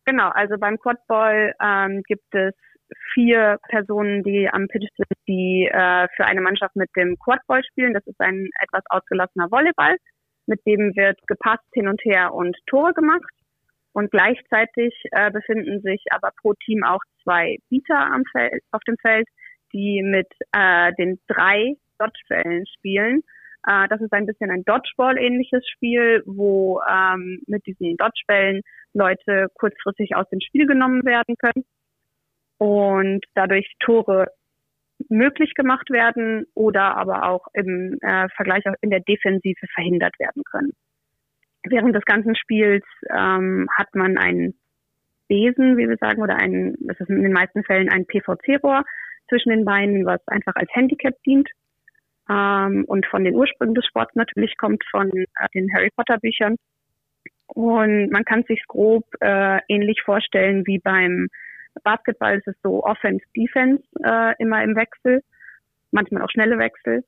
Genau, 0.06 0.30
also 0.30 0.58
beim 0.60 0.78
Quadball 0.78 1.54
ähm, 1.64 2.04
gibt 2.06 2.36
es 2.36 2.54
vier 3.14 3.58
Personen, 3.70 4.24
die 4.24 4.50
am 4.52 4.68
Pitch 4.68 4.90
sind, 4.98 5.08
die 5.28 5.70
äh, 5.72 6.08
für 6.16 6.26
eine 6.26 6.42
Mannschaft 6.42 6.76
mit 6.76 6.90
dem 6.98 7.18
Quadball 7.18 7.64
spielen. 7.64 7.94
Das 7.94 8.06
ist 8.06 8.20
ein 8.20 8.50
etwas 8.60 8.84
ausgelassener 8.90 9.50
Volleyball. 9.50 9.96
Mit 10.48 10.60
dem 10.66 10.94
wird 10.96 11.18
gepasst 11.28 11.64
hin 11.74 11.88
und 11.88 12.02
her 12.04 12.34
und 12.34 12.58
Tore 12.68 12.94
gemacht. 12.94 13.32
Und 13.94 14.12
gleichzeitig 14.12 14.94
äh, 15.12 15.32
befinden 15.32 15.82
sich 15.82 16.04
aber 16.12 16.32
pro 16.42 16.54
Team 16.66 16.84
auch 16.84 17.02
zwei 17.24 17.58
Bieter 17.70 18.00
am 18.00 18.24
Feld, 18.32 18.64
auf 18.72 18.82
dem 18.88 18.98
Feld, 19.02 19.28
die 19.74 20.02
mit 20.04 20.28
äh, 20.52 20.92
den 20.98 21.20
drei 21.28 21.76
Dodgebällen 22.00 22.66
spielen. 22.68 23.22
Äh, 23.68 23.88
das 23.90 24.02
ist 24.02 24.14
ein 24.14 24.26
bisschen 24.26 24.50
ein 24.50 24.64
Dodgeball-ähnliches 24.66 25.68
Spiel, 25.68 26.24
wo 26.26 26.82
ähm, 26.90 27.42
mit 27.48 27.66
diesen 27.66 27.98
Dodgebällen 27.98 28.62
Leute 28.94 29.48
kurzfristig 29.56 30.16
aus 30.16 30.28
dem 30.30 30.42
Spiel 30.42 30.68
genommen 30.68 31.06
werden 31.06 31.36
können 31.38 31.66
und 32.58 33.26
dadurch 33.36 33.72
Tore 33.80 34.28
möglich 35.10 35.54
gemacht 35.56 35.90
werden 35.90 36.46
oder 36.54 36.96
aber 36.98 37.28
auch 37.28 37.48
im 37.54 37.98
äh, 38.02 38.28
Vergleich 38.36 38.68
auch 38.68 38.76
in 38.82 38.92
der 38.92 39.00
Defensive 39.00 39.66
verhindert 39.74 40.14
werden 40.20 40.44
können. 40.52 40.72
Während 41.64 41.96
des 41.96 42.06
ganzen 42.06 42.36
Spiels 42.36 42.86
ähm, 43.10 43.68
hat 43.76 43.94
man 43.94 44.18
einen 44.18 44.60
Besen, 45.28 45.78
wie 45.78 45.88
wir 45.88 45.98
sagen, 45.98 46.22
oder 46.22 46.36
ein, 46.36 46.76
das 46.82 47.00
ist 47.00 47.10
in 47.10 47.24
den 47.24 47.34
meisten 47.34 47.64
Fällen 47.64 47.90
ein 47.90 48.06
PVC-Rohr 48.06 48.84
zwischen 49.30 49.50
den 49.50 49.66
Beinen, 49.66 50.06
was 50.06 50.20
einfach 50.28 50.56
als 50.56 50.70
Handicap 50.74 51.14
dient 51.26 51.50
ähm, 52.32 52.86
und 52.88 53.06
von 53.08 53.24
den 53.24 53.36
Ursprüngen 53.36 53.76
des 53.76 53.86
Sports 53.86 54.16
natürlich 54.16 54.56
kommt, 54.58 54.84
von 54.90 55.10
äh, 55.12 55.26
den 55.54 55.74
Harry 55.74 55.90
Potter 55.96 56.18
Büchern. 56.18 56.56
Und 57.48 58.12
man 58.12 58.24
kann 58.24 58.44
sich 58.48 58.64
grob 58.68 59.04
äh, 59.20 59.60
ähnlich 59.68 60.02
vorstellen 60.04 60.66
wie 60.66 60.80
beim 60.80 61.28
Basketball. 61.84 62.38
Es 62.38 62.48
ist 62.48 62.62
so 62.64 62.84
Offense, 62.84 63.26
Defense 63.36 63.84
äh, 64.04 64.34
immer 64.40 64.64
im 64.64 64.76
Wechsel, 64.76 65.22
manchmal 65.92 66.22
auch 66.22 66.30
schnelle 66.30 66.58
Wechsel. 66.58 67.04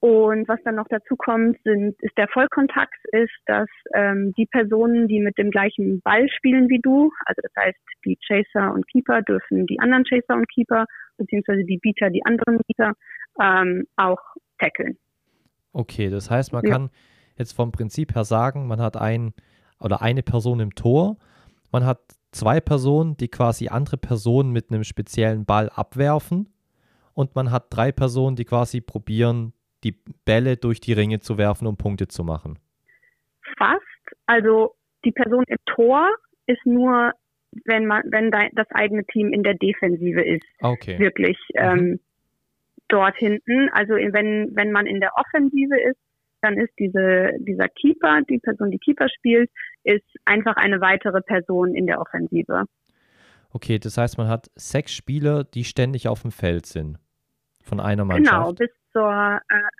Und 0.00 0.48
was 0.48 0.58
dann 0.64 0.74
noch 0.74 0.88
dazu 0.88 1.14
kommt, 1.14 1.62
sind, 1.62 1.94
ist 2.02 2.18
der 2.18 2.26
Vollkontakt, 2.26 2.98
ist, 3.12 3.38
dass 3.46 3.68
ähm, 3.94 4.32
die 4.36 4.46
Personen, 4.46 5.06
die 5.06 5.20
mit 5.20 5.38
dem 5.38 5.52
gleichen 5.52 6.00
Ball 6.00 6.28
spielen 6.28 6.68
wie 6.68 6.80
du, 6.80 7.12
also 7.24 7.40
das 7.40 7.52
heißt, 7.56 7.78
die 8.04 8.18
Chaser 8.26 8.74
und 8.74 8.88
Keeper 8.88 9.22
dürfen 9.22 9.64
die 9.66 9.78
anderen 9.78 10.02
Chaser 10.02 10.34
und 10.34 10.50
Keeper, 10.50 10.86
beziehungsweise 11.18 11.62
die 11.62 11.78
Beater 11.78 12.10
die 12.10 12.24
anderen 12.24 12.58
Beater, 12.66 12.94
ähm, 13.40 13.86
auch 13.96 14.20
tackeln. 14.58 14.98
Okay, 15.72 16.10
das 16.10 16.30
heißt, 16.30 16.52
man 16.52 16.64
ja. 16.64 16.72
kann 16.72 16.90
jetzt 17.36 17.52
vom 17.52 17.72
Prinzip 17.72 18.14
her 18.14 18.24
sagen, 18.24 18.66
man 18.66 18.80
hat 18.80 18.96
ein 18.96 19.32
oder 19.80 20.02
eine 20.02 20.22
Person 20.22 20.60
im 20.60 20.74
Tor, 20.74 21.16
man 21.70 21.86
hat 21.86 22.00
zwei 22.30 22.60
Personen, 22.60 23.16
die 23.16 23.28
quasi 23.28 23.68
andere 23.68 23.96
Personen 23.96 24.52
mit 24.52 24.70
einem 24.70 24.84
speziellen 24.84 25.44
Ball 25.44 25.70
abwerfen 25.70 26.48
und 27.14 27.34
man 27.34 27.50
hat 27.50 27.66
drei 27.70 27.92
Personen, 27.92 28.36
die 28.36 28.44
quasi 28.44 28.80
probieren, 28.80 29.52
die 29.84 29.96
Bälle 30.24 30.56
durch 30.56 30.80
die 30.80 30.92
Ringe 30.92 31.20
zu 31.20 31.38
werfen, 31.38 31.66
um 31.66 31.76
Punkte 31.76 32.08
zu 32.08 32.24
machen? 32.24 32.58
Fast. 33.58 33.82
Also 34.26 34.74
die 35.04 35.12
Person 35.12 35.44
im 35.48 35.58
Tor 35.66 36.08
ist 36.46 36.64
nur, 36.64 37.12
wenn 37.64 37.86
man, 37.86 38.02
wenn 38.10 38.30
das 38.30 38.70
eigene 38.70 39.04
Team 39.06 39.32
in 39.32 39.42
der 39.42 39.54
Defensive 39.54 40.22
ist. 40.22 40.46
Okay. 40.60 40.98
Wirklich 40.98 41.38
mhm. 41.54 41.60
ähm, 41.60 42.00
dort 42.92 43.16
hinten. 43.16 43.68
Also 43.72 43.94
wenn, 43.94 44.50
wenn 44.54 44.72
man 44.72 44.86
in 44.86 45.00
der 45.00 45.12
Offensive 45.16 45.80
ist, 45.80 45.98
dann 46.42 46.58
ist 46.58 46.72
diese, 46.78 47.30
dieser 47.38 47.68
Keeper, 47.68 48.20
die 48.28 48.38
Person, 48.38 48.70
die 48.70 48.78
Keeper 48.78 49.08
spielt, 49.08 49.50
ist 49.84 50.04
einfach 50.24 50.56
eine 50.56 50.80
weitere 50.80 51.20
Person 51.20 51.74
in 51.74 51.86
der 51.86 52.00
Offensive. 52.00 52.64
Okay, 53.52 53.78
das 53.78 53.96
heißt, 53.96 54.18
man 54.18 54.28
hat 54.28 54.50
sechs 54.56 54.92
Spieler, 54.92 55.44
die 55.44 55.64
ständig 55.64 56.08
auf 56.08 56.22
dem 56.22 56.32
Feld 56.32 56.66
sind. 56.66 56.98
Von 57.62 57.80
einer 57.80 58.04
Mannschaft. 58.04 58.34
Genau, 58.34 58.52
bis 58.52 58.70
zur, 58.92 59.40
äh, 59.48 59.70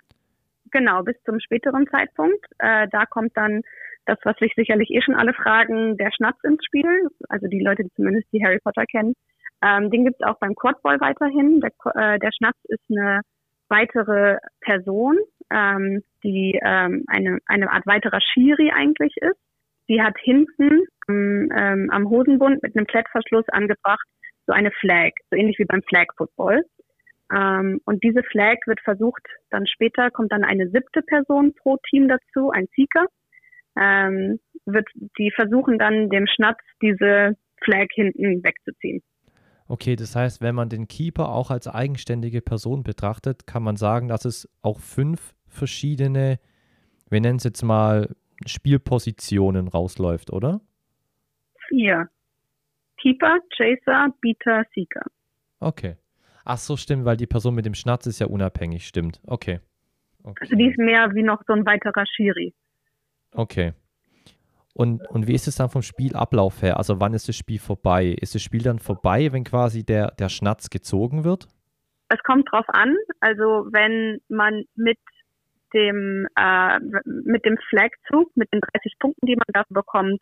genau, 0.71 1.03
bis 1.03 1.15
zum 1.25 1.39
späteren 1.39 1.85
Zeitpunkt. 1.87 2.45
Äh, 2.59 2.87
da 2.91 3.05
kommt 3.05 3.35
dann 3.35 3.61
das, 4.05 4.17
was 4.23 4.37
sich 4.37 4.53
sicherlich 4.55 4.89
eh 4.91 5.01
schon 5.01 5.15
alle 5.15 5.33
fragen, 5.33 5.97
der 5.97 6.11
Schnatz 6.15 6.37
ins 6.43 6.63
Spiel. 6.65 7.09
Also 7.27 7.47
die 7.47 7.61
Leute, 7.61 7.83
die 7.83 7.93
zumindest 7.95 8.31
die 8.31 8.43
Harry 8.43 8.59
Potter 8.59 8.85
kennen. 8.85 9.13
Ähm, 9.63 9.89
den 9.89 10.05
gibt 10.05 10.17
es 10.19 10.27
auch 10.27 10.39
beim 10.39 10.55
Quadball 10.55 10.99
weiterhin. 10.99 11.61
Der, 11.61 11.71
äh, 11.95 12.19
der 12.19 12.31
Schnatz 12.37 12.57
ist 12.65 12.83
eine 12.89 13.21
weitere 13.69 14.37
Person, 14.61 15.17
ähm, 15.51 16.03
die 16.23 16.59
ähm, 16.63 17.05
eine, 17.07 17.39
eine 17.45 17.71
Art 17.71 17.85
weiterer 17.87 18.19
Schiri 18.21 18.71
eigentlich 18.71 19.15
ist. 19.17 19.39
Sie 19.87 20.01
hat 20.01 20.15
hinten 20.19 20.85
ähm, 21.09 21.89
am 21.91 22.09
Hosenbund 22.09 22.63
mit 22.63 22.75
einem 22.75 22.87
Klettverschluss 22.87 23.47
angebracht 23.49 24.07
so 24.45 24.53
eine 24.53 24.71
Flag, 24.71 25.11
so 25.29 25.37
ähnlich 25.37 25.57
wie 25.59 25.65
beim 25.65 25.81
Flag 25.83 26.07
Football. 26.17 26.63
Ähm, 27.33 27.79
und 27.85 28.03
diese 28.03 28.23
Flag 28.23 28.57
wird 28.65 28.81
versucht, 28.81 29.23
dann 29.49 29.65
später 29.67 30.11
kommt 30.11 30.31
dann 30.31 30.43
eine 30.43 30.69
siebte 30.69 31.01
Person 31.01 31.53
pro 31.55 31.77
Team 31.89 32.07
dazu, 32.07 32.51
ein 32.51 32.67
Seeker. 32.75 33.05
Ähm, 33.79 34.39
wird, 34.65 34.87
die 35.17 35.31
versuchen 35.31 35.79
dann 35.79 36.09
dem 36.09 36.27
Schnatz 36.27 36.59
diese 36.81 37.35
Flag 37.63 37.87
hinten 37.93 38.43
wegzuziehen. 38.43 39.01
Okay, 39.73 39.95
das 39.95 40.15
heißt, 40.15 40.39
wenn 40.39 40.53
man 40.53 40.69
den 40.69 40.87
Keeper 40.87 41.29
auch 41.29 41.49
als 41.49 41.67
eigenständige 41.67 42.43
Person 42.43 42.83
betrachtet, 42.83 43.47
kann 43.47 43.63
man 43.63 43.75
sagen, 43.75 44.07
dass 44.07 44.23
es 44.23 44.47
auch 44.61 44.79
fünf 44.79 45.33
verschiedene, 45.47 46.39
wir 47.09 47.19
nennen 47.19 47.37
es 47.37 47.43
jetzt 47.43 47.63
mal 47.63 48.15
Spielpositionen 48.45 49.67
rausläuft, 49.67 50.31
oder? 50.31 50.61
Vier. 51.69 52.07
Keeper, 53.01 53.39
Chaser, 53.57 54.13
Beater, 54.21 54.63
Seeker. 54.75 55.07
Okay. 55.59 55.95
Ach 56.45 56.59
so, 56.59 56.77
stimmt, 56.77 57.05
weil 57.05 57.17
die 57.17 57.25
Person 57.25 57.55
mit 57.55 57.65
dem 57.65 57.73
Schnatz 57.73 58.05
ist 58.05 58.19
ja 58.19 58.27
unabhängig, 58.27 58.85
stimmt. 58.85 59.21
Okay. 59.25 59.59
okay. 60.21 60.37
Also 60.39 60.55
die 60.55 60.67
ist 60.67 60.77
mehr 60.77 61.15
wie 61.15 61.23
noch 61.23 61.41
so 61.47 61.53
ein 61.53 61.65
weiterer 61.65 62.05
Schiri. 62.05 62.53
Okay. 63.31 63.73
Und, 64.73 65.07
und 65.09 65.27
wie 65.27 65.35
ist 65.35 65.47
es 65.47 65.55
dann 65.55 65.69
vom 65.69 65.83
Spielablauf 65.83 66.61
her? 66.61 66.77
Also 66.77 66.99
wann 66.99 67.13
ist 67.13 67.27
das 67.29 67.35
Spiel 67.35 67.59
vorbei? 67.59 68.15
Ist 68.19 68.33
das 68.33 68.41
Spiel 68.41 68.63
dann 68.63 68.79
vorbei, 68.79 69.31
wenn 69.31 69.43
quasi 69.43 69.85
der, 69.85 70.11
der 70.11 70.29
Schnatz 70.29 70.69
gezogen 70.69 71.23
wird? 71.23 71.47
Es 72.09 72.21
kommt 72.23 72.51
drauf 72.51 72.65
an. 72.69 72.95
Also 73.19 73.67
wenn 73.71 74.19
man 74.29 74.63
mit 74.75 74.97
dem, 75.73 76.27
äh, 76.35 76.79
mit 77.05 77.45
dem 77.45 77.57
Flagzug, 77.69 78.35
mit 78.35 78.51
den 78.51 78.61
30 78.61 78.93
Punkten, 78.99 79.25
die 79.25 79.35
man 79.35 79.45
dafür 79.47 79.75
bekommt, 79.75 80.21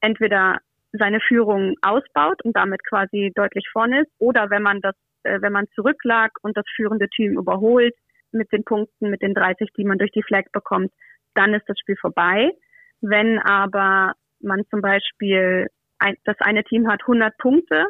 entweder 0.00 0.58
seine 0.92 1.20
Führung 1.20 1.74
ausbaut 1.82 2.44
und 2.44 2.56
damit 2.56 2.84
quasi 2.86 3.32
deutlich 3.34 3.66
vorne 3.72 4.02
ist, 4.02 4.10
oder 4.18 4.50
wenn 4.50 4.62
man 4.62 4.80
das 4.80 4.94
äh, 5.22 5.40
wenn 5.40 5.52
man 5.52 5.66
zurücklag 5.74 6.32
und 6.42 6.56
das 6.56 6.64
führende 6.74 7.08
Team 7.08 7.38
überholt 7.38 7.94
mit 8.32 8.50
den 8.52 8.64
Punkten, 8.64 9.10
mit 9.10 9.22
den 9.22 9.34
30, 9.34 9.70
die 9.76 9.84
man 9.84 9.98
durch 9.98 10.12
die 10.12 10.22
Flag 10.22 10.44
bekommt, 10.52 10.92
dann 11.34 11.54
ist 11.54 11.68
das 11.68 11.78
Spiel 11.78 11.96
vorbei. 11.96 12.50
Wenn 13.00 13.38
aber 13.38 14.14
man 14.40 14.64
zum 14.70 14.80
Beispiel, 14.80 15.66
ein, 15.98 16.16
das 16.24 16.36
eine 16.40 16.64
Team 16.64 16.88
hat 16.88 17.02
100 17.02 17.36
Punkte 17.38 17.86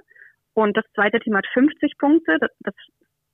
und 0.55 0.77
das 0.77 0.85
zweite 0.95 1.21
Team 1.21 1.37
hat 1.37 1.47
50 1.53 1.99
Punkte, 1.99 2.39
das, 2.41 2.51
das, 2.61 2.75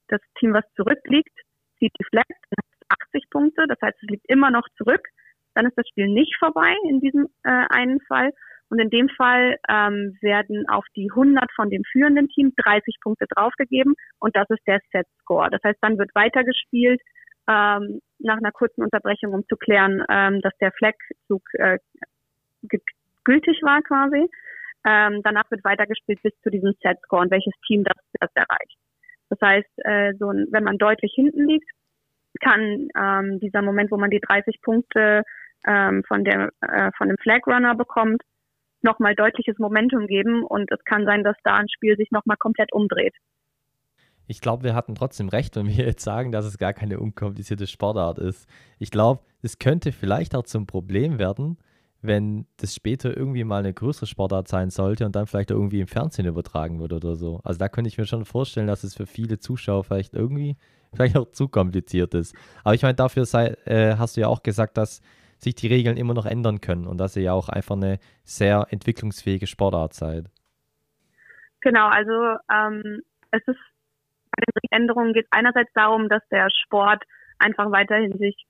das 0.08 0.20
Team, 0.38 0.52
was 0.52 0.64
zurückliegt, 0.74 1.32
zieht 1.78 1.92
die 1.98 2.04
Flag, 2.04 2.24
dann 2.28 2.58
hat 2.58 2.98
80 3.08 3.30
Punkte, 3.30 3.66
das 3.68 3.78
heißt, 3.82 3.96
es 4.02 4.08
liegt 4.10 4.28
immer 4.28 4.50
noch 4.50 4.66
zurück, 4.76 5.06
dann 5.54 5.66
ist 5.66 5.76
das 5.76 5.88
Spiel 5.88 6.08
nicht 6.08 6.36
vorbei 6.38 6.74
in 6.88 7.00
diesem 7.00 7.26
äh, 7.44 7.64
einen 7.70 8.00
Fall. 8.02 8.30
Und 8.68 8.80
in 8.80 8.90
dem 8.90 9.08
Fall 9.10 9.56
ähm, 9.68 10.18
werden 10.20 10.68
auf 10.68 10.84
die 10.96 11.08
100 11.10 11.44
von 11.54 11.70
dem 11.70 11.82
führenden 11.92 12.28
Team 12.28 12.52
30 12.56 12.96
Punkte 13.00 13.26
draufgegeben 13.28 13.94
und 14.18 14.34
das 14.34 14.50
ist 14.50 14.66
der 14.66 14.80
Set-Score. 14.90 15.50
Das 15.50 15.60
heißt, 15.62 15.78
dann 15.82 15.98
wird 15.98 16.10
weitergespielt 16.14 17.00
ähm, 17.48 18.00
nach 18.18 18.38
einer 18.38 18.52
kurzen 18.52 18.82
Unterbrechung, 18.82 19.32
um 19.32 19.46
zu 19.46 19.56
klären, 19.56 20.04
ähm, 20.08 20.40
dass 20.40 20.56
der 20.58 20.72
Fleckzug 20.72 21.42
äh, 21.54 21.78
gültig 23.24 23.60
war 23.62 23.82
quasi. 23.82 24.28
Ähm, 24.84 25.20
danach 25.24 25.50
wird 25.50 25.64
weitergespielt 25.64 26.22
bis 26.22 26.32
zu 26.42 26.50
diesem 26.50 26.72
Set-Score 26.80 27.22
und 27.22 27.30
welches 27.30 27.54
Team 27.66 27.84
das, 27.84 27.96
das 28.20 28.30
erreicht. 28.34 28.78
Das 29.28 29.40
heißt, 29.40 29.84
äh, 29.84 30.14
so, 30.18 30.26
wenn 30.28 30.64
man 30.64 30.78
deutlich 30.78 31.12
hinten 31.14 31.46
liegt, 31.46 31.68
kann 32.40 32.88
ähm, 32.96 33.40
dieser 33.40 33.62
Moment, 33.62 33.90
wo 33.90 33.96
man 33.96 34.10
die 34.10 34.20
30 34.20 34.60
Punkte 34.62 35.22
ähm, 35.66 36.04
von, 36.06 36.24
der, 36.24 36.50
äh, 36.60 36.90
von 36.96 37.08
dem 37.08 37.16
Flag 37.18 37.40
Runner 37.46 37.74
bekommt, 37.74 38.22
nochmal 38.82 39.14
deutliches 39.14 39.58
Momentum 39.58 40.06
geben 40.06 40.44
und 40.44 40.70
es 40.70 40.84
kann 40.84 41.04
sein, 41.04 41.24
dass 41.24 41.36
da 41.42 41.56
ein 41.56 41.68
Spiel 41.68 41.96
sich 41.96 42.10
nochmal 42.10 42.36
komplett 42.36 42.72
umdreht. 42.72 43.14
Ich 44.26 44.40
glaube, 44.40 44.64
wir 44.64 44.74
hatten 44.74 44.94
trotzdem 44.94 45.28
recht, 45.28 45.56
wenn 45.56 45.66
wir 45.68 45.86
jetzt 45.86 46.02
sagen, 46.02 46.32
dass 46.32 46.44
es 46.44 46.58
gar 46.58 46.72
keine 46.72 46.98
unkomplizierte 47.00 47.66
Sportart 47.66 48.18
ist. 48.18 48.48
Ich 48.78 48.90
glaube, 48.90 49.22
es 49.42 49.58
könnte 49.58 49.92
vielleicht 49.92 50.34
auch 50.34 50.44
zum 50.44 50.66
Problem 50.66 51.18
werden, 51.18 51.58
wenn 52.02 52.46
das 52.58 52.74
später 52.74 53.16
irgendwie 53.16 53.44
mal 53.44 53.58
eine 53.58 53.72
größere 53.72 54.06
Sportart 54.06 54.48
sein 54.48 54.70
sollte 54.70 55.06
und 55.06 55.16
dann 55.16 55.26
vielleicht 55.26 55.50
irgendwie 55.50 55.80
im 55.80 55.86
Fernsehen 55.86 56.26
übertragen 56.26 56.78
wird 56.80 56.92
oder 56.92 57.16
so. 57.16 57.40
Also 57.42 57.58
da 57.58 57.68
könnte 57.68 57.88
ich 57.88 57.98
mir 57.98 58.06
schon 58.06 58.24
vorstellen, 58.24 58.66
dass 58.66 58.84
es 58.84 58.94
für 58.94 59.06
viele 59.06 59.38
Zuschauer 59.38 59.84
vielleicht 59.84 60.14
irgendwie 60.14 60.56
vielleicht 60.92 61.16
auch 61.16 61.30
zu 61.30 61.48
kompliziert 61.48 62.14
ist. 62.14 62.34
Aber 62.64 62.74
ich 62.74 62.82
meine, 62.82 62.94
dafür 62.94 63.24
sei, 63.26 63.56
äh, 63.64 63.96
hast 63.96 64.16
du 64.16 64.22
ja 64.22 64.28
auch 64.28 64.42
gesagt, 64.42 64.76
dass 64.76 65.00
sich 65.38 65.54
die 65.54 65.66
Regeln 65.66 65.96
immer 65.96 66.14
noch 66.14 66.26
ändern 66.26 66.60
können 66.60 66.86
und 66.86 66.98
dass 66.98 67.16
ihr 67.16 67.22
ja 67.22 67.32
auch 67.32 67.48
einfach 67.48 67.76
eine 67.76 67.98
sehr 68.24 68.66
entwicklungsfähige 68.70 69.46
Sportart 69.46 69.92
seid. 69.92 70.30
Genau, 71.60 71.88
also 71.88 72.12
ähm, 72.50 73.02
es 73.32 73.42
ist 73.46 73.58
bei 74.36 74.60
den 74.62 74.82
Änderungen 74.82 75.12
geht 75.12 75.24
es 75.24 75.32
einerseits 75.32 75.72
darum, 75.74 76.08
dass 76.08 76.22
der 76.30 76.48
Sport 76.64 77.02
einfach 77.38 77.70
weiterhin 77.70 78.16
sich 78.18 78.46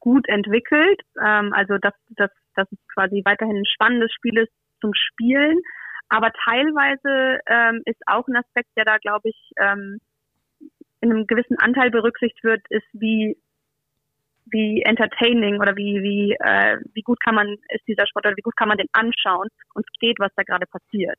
gut 0.00 0.28
entwickelt, 0.28 1.00
ähm, 1.22 1.52
also 1.52 1.78
dass, 1.78 1.94
dass, 2.10 2.30
dass 2.54 2.70
es 2.70 2.78
quasi 2.94 3.22
weiterhin 3.24 3.56
ein 3.56 3.66
spannendes 3.66 4.12
Spiel 4.12 4.38
ist 4.38 4.52
zum 4.80 4.92
Spielen. 4.94 5.60
Aber 6.08 6.30
teilweise 6.44 7.40
ähm, 7.46 7.82
ist 7.84 8.00
auch 8.06 8.28
ein 8.28 8.36
Aspekt, 8.36 8.68
der 8.76 8.84
da, 8.84 8.98
glaube 8.98 9.28
ich, 9.28 9.50
ähm, 9.58 9.98
in 11.00 11.10
einem 11.10 11.26
gewissen 11.26 11.58
Anteil 11.58 11.90
berücksichtigt 11.90 12.44
wird, 12.44 12.62
ist, 12.70 12.86
wie 12.92 13.36
wie 14.50 14.82
entertaining 14.82 15.60
oder 15.60 15.76
wie, 15.76 16.02
wie, 16.02 16.36
äh, 16.38 16.78
wie 16.94 17.02
gut 17.02 17.18
kann 17.20 17.34
man, 17.34 17.48
ist 17.68 17.86
dieser 17.86 18.06
Sport 18.06 18.26
oder 18.26 18.36
wie 18.36 18.42
gut 18.42 18.56
kann 18.56 18.68
man 18.68 18.78
den 18.78 18.86
anschauen 18.92 19.48
und 19.74 19.84
steht, 19.96 20.18
was 20.18 20.30
da 20.36 20.42
gerade 20.42 20.66
passiert. 20.66 21.18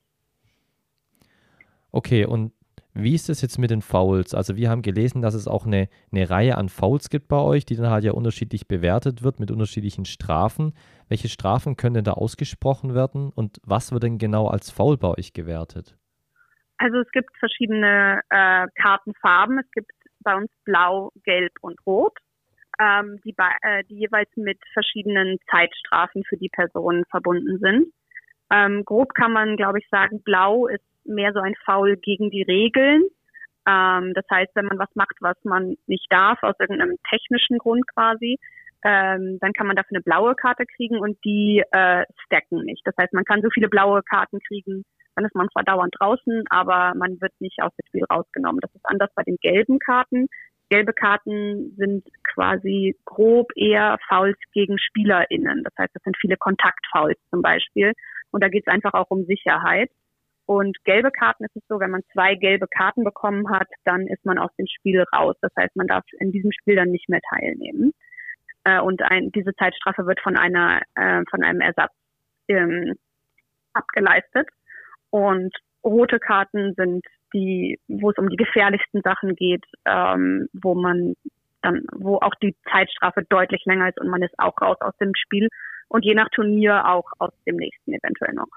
Okay, 1.92 2.26
und 2.26 2.54
wie 2.98 3.14
ist 3.14 3.30
es 3.30 3.42
jetzt 3.42 3.58
mit 3.58 3.70
den 3.70 3.82
Fouls? 3.82 4.34
Also 4.34 4.56
wir 4.56 4.70
haben 4.70 4.82
gelesen, 4.82 5.22
dass 5.22 5.34
es 5.34 5.48
auch 5.48 5.66
eine, 5.66 5.90
eine 6.12 6.30
Reihe 6.30 6.58
an 6.58 6.70
Fouls 6.70 7.10
gibt 7.10 7.28
bei 7.28 7.40
euch, 7.40 7.66
die 7.66 7.76
dann 7.76 7.90
halt 7.90 8.04
ja 8.04 8.12
unterschiedlich 8.12 8.68
bewertet 8.68 9.24
wird 9.24 9.40
mit 9.40 9.52
unterschiedlichen 9.52 10.06
Strafen. 10.06 10.74
Welche 11.08 11.30
Strafen 11.30 11.78
können 11.78 11.96
denn 11.96 12.04
da 12.04 12.14
ausgesprochen 12.14 12.96
werden 12.96 13.32
und 13.34 13.60
was 13.64 13.92
wird 13.92 14.04
denn 14.04 14.18
genau 14.18 14.48
als 14.48 14.72
Foul 14.72 14.98
bei 14.98 15.10
euch 15.10 15.34
gewertet? 15.34 15.98
Also 16.78 16.98
es 16.98 17.10
gibt 17.12 17.36
verschiedene 17.38 18.22
äh, 18.30 18.68
Kartenfarben. 18.82 19.60
Es 19.60 19.72
gibt 19.72 19.92
bei 20.24 20.36
uns 20.36 20.52
blau, 20.66 21.12
gelb 21.24 21.54
und 21.62 21.80
rot. 21.86 22.18
ähm, 22.80 23.20
die, 23.26 23.36
äh, 23.62 23.84
die 23.90 23.96
jeweils 23.96 24.30
mit 24.36 24.60
verschiedenen 24.74 25.38
Zeitstrafen 25.50 26.24
für 26.28 26.38
die 26.38 26.50
Personen 26.50 27.04
verbunden 27.10 27.60
sind. 27.60 27.94
Ähm, 28.52 28.84
grob 28.86 29.14
kann 29.14 29.34
man, 29.34 29.58
glaube 29.58 29.80
ich, 29.80 29.88
sagen, 29.90 30.22
blau 30.24 30.68
ist 30.68 30.84
mehr 31.08 31.34
so 31.34 31.40
ein 31.40 31.56
Foul 31.66 31.98
gegen 31.98 32.30
die 32.30 32.44
Regeln. 32.44 33.04
Ähm, 33.68 34.14
das 34.14 34.26
heißt, 34.32 34.52
wenn 34.56 34.66
man 34.66 34.80
was 34.80 34.94
macht, 34.96 35.16
was 35.20 35.38
man 35.44 35.76
nicht 35.88 36.08
darf, 36.10 36.42
aus 36.44 36.56
irgendeinem 36.60 36.98
technischen 37.10 37.58
Grund 37.58 37.86
quasi, 37.94 38.38
ähm, 38.84 39.40
dann 39.42 39.54
kann 39.54 39.68
man 39.68 39.76
dafür 39.76 39.98
eine 39.98 40.04
blaue 40.04 40.36
Karte 40.36 40.66
kriegen 40.66 41.00
und 41.00 41.18
die 41.26 41.64
äh, 41.72 42.06
stacken 42.26 42.64
nicht. 42.64 42.82
Das 42.86 42.96
heißt, 43.00 43.14
man 43.14 43.26
kann 43.26 43.42
so 43.42 43.50
viele 43.54 43.70
blaue 43.70 44.04
Karten 44.04 44.40
kriegen, 44.48 44.84
dann 45.16 45.26
ist 45.26 45.36
man 45.36 45.50
zwar 45.50 45.64
dauernd 45.64 45.96
draußen, 45.98 46.44
aber 46.50 46.94
man 46.96 47.20
wird 47.20 47.34
nicht 47.40 47.60
aus 47.62 47.72
dem 47.76 47.88
Spiel 47.88 48.04
rausgenommen. 48.06 48.62
Das 48.62 48.74
ist 48.76 48.86
anders 48.86 49.10
bei 49.16 49.24
den 49.24 49.38
gelben 49.42 49.80
Karten. 49.80 50.28
Gelbe 50.70 50.94
Karten 50.94 51.74
sind 51.76 52.06
quasi 52.24 52.96
grob 53.06 53.52
eher 53.56 53.98
Fouls 54.08 54.38
gegen 54.54 54.78
SpielerInnen. 54.78 55.64
Das 55.64 55.74
heißt, 55.80 55.96
das 55.96 56.04
sind 56.04 56.18
viele 56.22 56.38
Kontaktfouls 56.38 57.18
zum 57.32 57.42
Beispiel. 57.42 57.94
Und 58.32 58.44
da 58.44 58.50
geht 58.50 58.64
es 58.68 58.74
einfach 58.74 58.94
auch 58.94 59.10
um 59.10 59.26
Sicherheit. 59.26 59.90
Und 60.48 60.82
gelbe 60.86 61.12
Karten 61.12 61.44
ist 61.44 61.56
es 61.58 61.64
so, 61.68 61.82
wenn 61.82 61.92
man 61.92 62.04
zwei 62.14 62.36
gelbe 62.36 62.68
Karten 62.68 63.04
bekommen 63.04 63.50
hat, 63.50 63.68
dann 63.84 64.08
ist 64.08 64.26
man 64.26 64.40
aus 64.40 64.50
dem 64.58 64.66
Spiel 64.66 65.04
raus. 65.14 65.36
Das 65.42 65.52
heißt, 65.58 65.76
man 65.76 65.88
darf 65.88 66.06
in 66.20 66.32
diesem 66.32 66.54
Spiel 66.54 66.78
dann 66.78 66.90
nicht 66.90 67.10
mehr 67.10 67.20
teilnehmen. 67.30 67.92
Äh, 68.64 68.80
und 68.80 69.02
ein, 69.02 69.30
diese 69.34 69.54
Zeitstrafe 69.56 70.06
wird 70.06 70.22
von 70.22 70.38
einer, 70.38 70.82
äh, 70.96 71.22
von 71.30 71.44
einem 71.44 71.60
Ersatz 71.60 71.92
ähm, 72.48 72.96
abgeleistet. 73.74 74.48
Und 75.10 75.54
rote 75.84 76.18
Karten 76.18 76.74
sind 76.78 77.06
die, 77.34 77.78
wo 77.90 78.12
es 78.12 78.18
um 78.18 78.30
die 78.30 78.38
gefährlichsten 78.38 79.02
Sachen 79.02 79.36
geht, 79.36 79.66
ähm, 79.84 80.48
wo 80.54 80.76
man 80.76 81.16
dann, 81.62 81.84
wo 81.92 82.20
auch 82.20 82.36
die 82.42 82.56
Zeitstrafe 82.72 83.24
deutlich 83.28 83.66
länger 83.66 83.90
ist 83.90 84.00
und 84.00 84.08
man 84.08 84.22
ist 84.22 84.34
auch 84.38 84.56
raus 84.62 84.78
aus 84.80 84.96
dem 85.02 85.12
Spiel 85.14 85.50
und 85.90 86.06
je 86.06 86.14
nach 86.14 86.30
Turnier 86.30 86.88
auch 86.88 87.12
aus 87.20 87.34
dem 87.46 87.58
nächsten 87.58 87.92
eventuell 87.94 88.34
noch. 88.34 88.48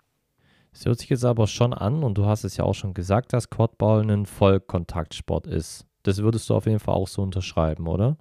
Es 0.73 0.87
hört 0.87 0.99
sich 0.99 1.11
jetzt 1.11 1.25
aber 1.25 1.47
schon 1.47 1.75
an, 1.75 2.03
und 2.05 2.17
du 2.17 2.27
hast 2.27 2.45
es 2.45 2.57
ja 2.57 2.65
auch 2.65 2.75
schon 2.75 2.95
gesagt, 2.95 3.33
dass 3.33 3.51
Quadball 3.51 4.09
ein 4.09 4.27
Vollkontaktsport 4.27 5.47
ist. 5.47 5.87
Das 6.05 6.23
würdest 6.23 6.49
du 6.49 6.55
auf 6.55 6.67
jeden 6.67 6.79
Fall 6.79 6.95
auch 6.95 7.09
so 7.09 7.23
unterschreiben, 7.23 7.87
oder? 7.87 8.17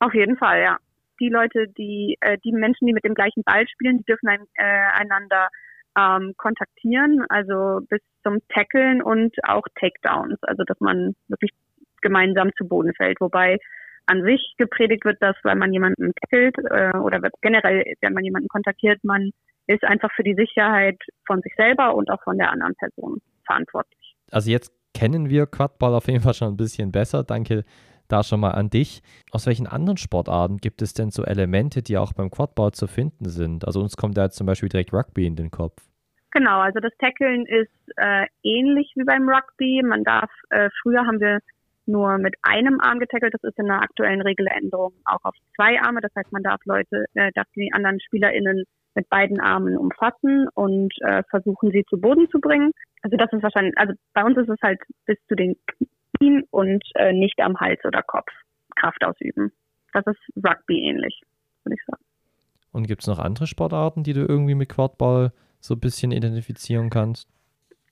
Auf 0.00 0.14
jeden 0.14 0.36
Fall, 0.36 0.60
ja. 0.62 0.76
Die 1.20 1.28
Leute, 1.28 1.68
die, 1.68 2.16
äh, 2.20 2.38
die 2.44 2.52
Menschen, 2.52 2.86
die 2.86 2.92
mit 2.92 3.04
dem 3.04 3.14
gleichen 3.14 3.44
Ball 3.44 3.68
spielen, 3.68 3.98
die 3.98 4.04
dürfen 4.04 4.28
ein, 4.28 4.40
äh, 4.54 4.98
einander 4.98 5.48
ähm, 5.96 6.34
kontaktieren, 6.36 7.24
also 7.28 7.80
bis 7.88 8.00
zum 8.24 8.40
Tackeln 8.48 9.00
und 9.00 9.32
auch 9.44 9.62
Takedowns, 9.78 10.42
also 10.42 10.64
dass 10.64 10.80
man 10.80 11.14
wirklich 11.28 11.52
gemeinsam 12.02 12.50
zu 12.56 12.66
Boden 12.66 12.92
fällt. 12.94 13.20
Wobei 13.20 13.58
an 14.06 14.22
sich 14.24 14.54
gepredigt 14.58 15.04
wird, 15.04 15.22
dass 15.22 15.36
wenn 15.44 15.58
man 15.58 15.72
jemanden 15.72 16.12
tackelt 16.20 16.56
äh, 16.58 16.96
oder 16.98 17.20
generell, 17.40 17.84
wenn 18.00 18.12
man 18.12 18.24
jemanden 18.24 18.48
kontaktiert, 18.48 19.02
man 19.04 19.30
ist 19.66 19.84
einfach 19.84 20.10
für 20.14 20.22
die 20.22 20.34
Sicherheit 20.34 20.98
von 21.26 21.40
sich 21.42 21.52
selber 21.56 21.94
und 21.94 22.10
auch 22.10 22.22
von 22.22 22.38
der 22.38 22.50
anderen 22.50 22.74
Person 22.74 23.20
verantwortlich. 23.46 24.16
Also 24.30 24.50
jetzt 24.50 24.72
kennen 24.94 25.28
wir 25.28 25.46
Quadball 25.46 25.94
auf 25.94 26.06
jeden 26.06 26.20
Fall 26.20 26.34
schon 26.34 26.48
ein 26.48 26.56
bisschen 26.56 26.92
besser. 26.92 27.24
Danke 27.24 27.64
da 28.08 28.22
schon 28.22 28.40
mal 28.40 28.50
an 28.50 28.70
dich. 28.70 29.02
Aus 29.30 29.46
welchen 29.46 29.66
anderen 29.66 29.96
Sportarten 29.96 30.58
gibt 30.58 30.82
es 30.82 30.94
denn 30.94 31.10
so 31.10 31.24
Elemente, 31.24 31.82
die 31.82 31.96
auch 31.96 32.12
beim 32.12 32.30
Quadball 32.30 32.72
zu 32.72 32.86
finden 32.86 33.28
sind? 33.28 33.66
Also 33.66 33.80
uns 33.80 33.96
kommt 33.96 34.16
da 34.16 34.24
jetzt 34.24 34.36
zum 34.36 34.46
Beispiel 34.46 34.68
direkt 34.68 34.92
Rugby 34.92 35.26
in 35.26 35.36
den 35.36 35.50
Kopf. 35.50 35.82
Genau, 36.32 36.60
also 36.60 36.80
das 36.80 36.92
Tackeln 36.98 37.46
ist 37.46 37.70
äh, 37.96 38.26
ähnlich 38.42 38.92
wie 38.96 39.04
beim 39.04 39.28
Rugby. 39.28 39.82
Man 39.84 40.02
darf, 40.02 40.30
äh, 40.50 40.68
früher 40.82 41.06
haben 41.06 41.20
wir 41.20 41.38
nur 41.86 42.18
mit 42.18 42.34
einem 42.42 42.80
Arm 42.80 42.98
getackelt. 42.98 43.34
Das 43.34 43.44
ist 43.44 43.58
in 43.58 43.66
der 43.66 43.80
aktuellen 43.80 44.20
Regeländerung 44.20 44.92
auch 45.04 45.22
auf 45.22 45.34
zwei 45.54 45.80
Arme. 45.80 46.00
Das 46.00 46.12
heißt, 46.16 46.32
man 46.32 46.42
darf 46.42 46.60
Leute, 46.64 47.04
äh, 47.14 47.30
darf 47.34 47.46
die 47.54 47.70
anderen 47.72 48.00
SpielerInnen 48.00 48.64
mit 48.94 49.08
beiden 49.08 49.40
Armen 49.40 49.76
umfassen 49.76 50.48
und 50.54 50.92
äh, 51.02 51.22
versuchen, 51.30 51.70
sie 51.70 51.84
zu 51.88 52.00
Boden 52.00 52.28
zu 52.30 52.40
bringen. 52.40 52.72
Also 53.02 53.16
das 53.16 53.32
ist 53.32 53.42
wahrscheinlich, 53.42 53.76
also 53.76 53.94
bei 54.12 54.24
uns 54.24 54.36
ist 54.36 54.48
es 54.48 54.60
halt 54.62 54.80
bis 55.06 55.18
zu 55.28 55.34
den 55.34 55.56
Knien 56.16 56.44
und 56.50 56.82
äh, 56.94 57.12
nicht 57.12 57.40
am 57.40 57.58
Hals 57.58 57.84
oder 57.84 58.02
Kopf 58.02 58.30
Kraft 58.76 59.04
ausüben. 59.04 59.52
Das 59.92 60.06
ist 60.06 60.18
Rugby 60.36 60.88
ähnlich, 60.88 61.20
würde 61.64 61.76
ich 61.78 61.84
sagen. 61.86 62.02
Und 62.72 62.88
gibt 62.88 63.02
es 63.02 63.06
noch 63.06 63.20
andere 63.20 63.46
Sportarten, 63.46 64.02
die 64.02 64.12
du 64.12 64.20
irgendwie 64.20 64.56
mit 64.56 64.68
Quadball 64.68 65.32
so 65.60 65.74
ein 65.74 65.80
bisschen 65.80 66.10
identifizieren 66.10 66.90
kannst? 66.90 67.28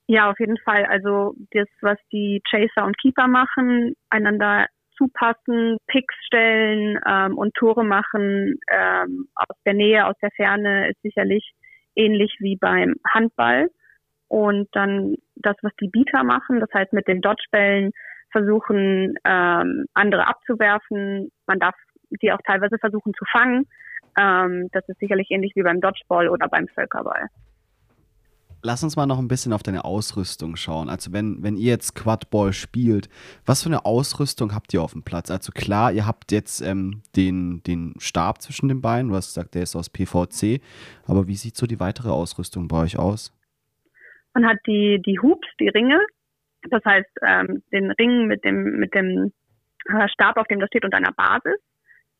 Ja, 0.07 0.29
auf 0.29 0.39
jeden 0.39 0.57
Fall. 0.57 0.85
Also 0.85 1.33
das, 1.51 1.67
was 1.81 1.97
die 2.11 2.41
Chaser 2.49 2.85
und 2.85 2.97
Keeper 2.97 3.27
machen, 3.27 3.95
einander 4.09 4.67
zupassen, 4.97 5.77
Picks 5.87 6.15
stellen 6.25 6.99
ähm, 7.07 7.37
und 7.37 7.53
Tore 7.55 7.83
machen 7.83 8.55
ähm, 8.71 9.27
aus 9.35 9.57
der 9.65 9.73
Nähe, 9.73 10.05
aus 10.05 10.15
der 10.21 10.31
Ferne 10.31 10.89
ist 10.89 11.01
sicherlich 11.01 11.53
ähnlich 11.95 12.35
wie 12.39 12.55
beim 12.55 12.95
Handball. 13.07 13.69
Und 14.27 14.67
dann 14.71 15.15
das, 15.35 15.55
was 15.61 15.71
die 15.79 15.89
Bieter 15.89 16.23
machen, 16.23 16.59
das 16.59 16.69
heißt 16.73 16.93
mit 16.93 17.07
den 17.07 17.21
Dodgebällen 17.21 17.91
versuchen, 18.31 19.15
ähm, 19.25 19.85
andere 19.93 20.27
abzuwerfen. 20.27 21.31
Man 21.45 21.59
darf 21.59 21.75
die 22.21 22.31
auch 22.31 22.41
teilweise 22.45 22.77
versuchen 22.79 23.13
zu 23.13 23.25
fangen. 23.31 23.67
Ähm, 24.17 24.69
das 24.71 24.87
ist 24.87 24.99
sicherlich 24.99 25.29
ähnlich 25.31 25.53
wie 25.55 25.63
beim 25.63 25.81
Dodgeball 25.81 26.29
oder 26.29 26.47
beim 26.47 26.67
Völkerball. 26.67 27.27
Lass 28.65 28.81
uns 28.81 28.95
mal 28.95 29.05
noch 29.05 29.19
ein 29.19 29.27
bisschen 29.27 29.51
auf 29.51 29.61
deine 29.61 29.83
Ausrüstung 29.83 30.55
schauen. 30.55 30.87
Also 30.87 31.11
wenn, 31.11 31.43
wenn 31.43 31.57
ihr 31.57 31.67
jetzt 31.67 31.95
Quadball 31.95 32.53
spielt, 32.53 33.09
was 33.45 33.61
für 33.61 33.67
eine 33.67 33.85
Ausrüstung 33.85 34.55
habt 34.55 34.73
ihr 34.73 34.81
auf 34.81 34.93
dem 34.93 35.03
Platz? 35.03 35.29
Also 35.29 35.51
klar, 35.51 35.91
ihr 35.91 36.07
habt 36.07 36.31
jetzt 36.31 36.61
ähm, 36.61 37.01
den, 37.17 37.61
den 37.63 37.93
Stab 37.99 38.41
zwischen 38.41 38.69
den 38.69 38.81
Beinen, 38.81 39.09
du 39.09 39.15
hast 39.15 39.35
gesagt, 39.35 39.55
der 39.55 39.63
ist 39.63 39.75
aus 39.75 39.89
PVC, 39.89 40.61
aber 41.05 41.27
wie 41.27 41.35
sieht 41.35 41.57
so 41.57 41.67
die 41.67 41.81
weitere 41.81 42.09
Ausrüstung 42.09 42.69
bei 42.69 42.83
euch 42.83 42.97
aus? 42.97 43.37
Man 44.33 44.47
hat 44.47 44.59
die, 44.65 45.01
die 45.05 45.19
Hoops, 45.19 45.47
die 45.59 45.67
Ringe, 45.67 45.99
das 46.69 46.83
heißt 46.85 47.11
ähm, 47.27 47.63
den 47.73 47.91
Ring 47.91 48.27
mit 48.27 48.45
dem, 48.45 48.77
mit 48.77 48.93
dem 48.93 49.33
äh, 49.87 50.07
Stab, 50.07 50.37
auf 50.37 50.47
dem 50.47 50.61
das 50.61 50.69
steht, 50.69 50.85
und 50.85 50.93
einer 50.93 51.11
Basis, 51.11 51.59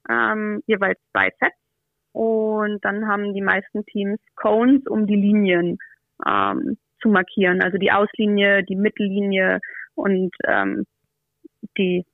ähm, 0.10 0.62
jeweils 0.68 1.00
zwei 1.12 1.32
Sets. 1.40 1.56
Und 2.12 2.84
dann 2.84 3.08
haben 3.08 3.34
die 3.34 3.42
meisten 3.42 3.86
Teams 3.86 4.20
Cones 4.36 4.86
um 4.88 5.08
die 5.08 5.16
Linien 5.16 5.80
ähm, 6.28 6.78
zu 7.02 7.10
markieren. 7.10 7.62
Also 7.62 7.78
die 7.78 7.92
Auslinie, 7.92 8.64
die 8.64 8.76
Mittellinie 8.76 9.60
und 9.96 10.32
ähm, 10.48 10.86
die 11.78 12.06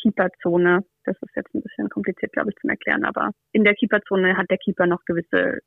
Keeperzone. 0.00 0.84
Das 1.04 1.16
ist 1.22 1.34
jetzt 1.34 1.54
ein 1.54 1.62
bisschen 1.62 1.88
kompliziert, 1.88 2.32
glaube 2.32 2.50
ich, 2.50 2.56
zu 2.56 2.68
erklären, 2.68 3.04
aber 3.04 3.30
in 3.52 3.64
der 3.64 3.74
Keeperzone 3.74 4.36
hat 4.36 4.50
der 4.50 4.58
Keeper 4.58 4.86
noch 4.86 5.04
gewisse 5.06 5.60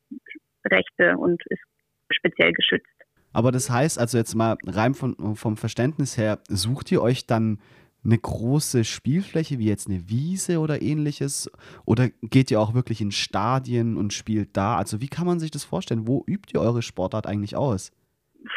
Rechte 0.64 1.16
und 1.18 1.42
ist 1.46 1.62
speziell 2.10 2.52
geschützt. 2.52 2.86
Aber 3.32 3.50
das 3.50 3.68
heißt 3.68 3.98
also 3.98 4.16
jetzt 4.16 4.34
mal 4.34 4.56
rein 4.64 4.94
von, 4.94 5.34
vom 5.34 5.56
Verständnis 5.56 6.16
her, 6.16 6.38
sucht 6.48 6.92
ihr 6.92 7.02
euch 7.02 7.26
dann 7.26 7.58
eine 8.04 8.18
große 8.18 8.84
Spielfläche 8.84 9.58
wie 9.58 9.68
jetzt 9.68 9.88
eine 9.88 10.08
Wiese 10.08 10.58
oder 10.58 10.82
ähnliches? 10.82 11.50
Oder 11.86 12.08
geht 12.22 12.50
ihr 12.50 12.60
auch 12.60 12.74
wirklich 12.74 13.00
in 13.00 13.10
Stadien 13.10 13.96
und 13.96 14.12
spielt 14.12 14.56
da? 14.56 14.76
Also 14.76 15.00
wie 15.00 15.08
kann 15.08 15.26
man 15.26 15.40
sich 15.40 15.50
das 15.50 15.64
vorstellen? 15.64 16.06
Wo 16.06 16.24
übt 16.26 16.52
ihr 16.54 16.60
eure 16.60 16.82
Sportart 16.82 17.26
eigentlich 17.26 17.56
aus? 17.56 17.92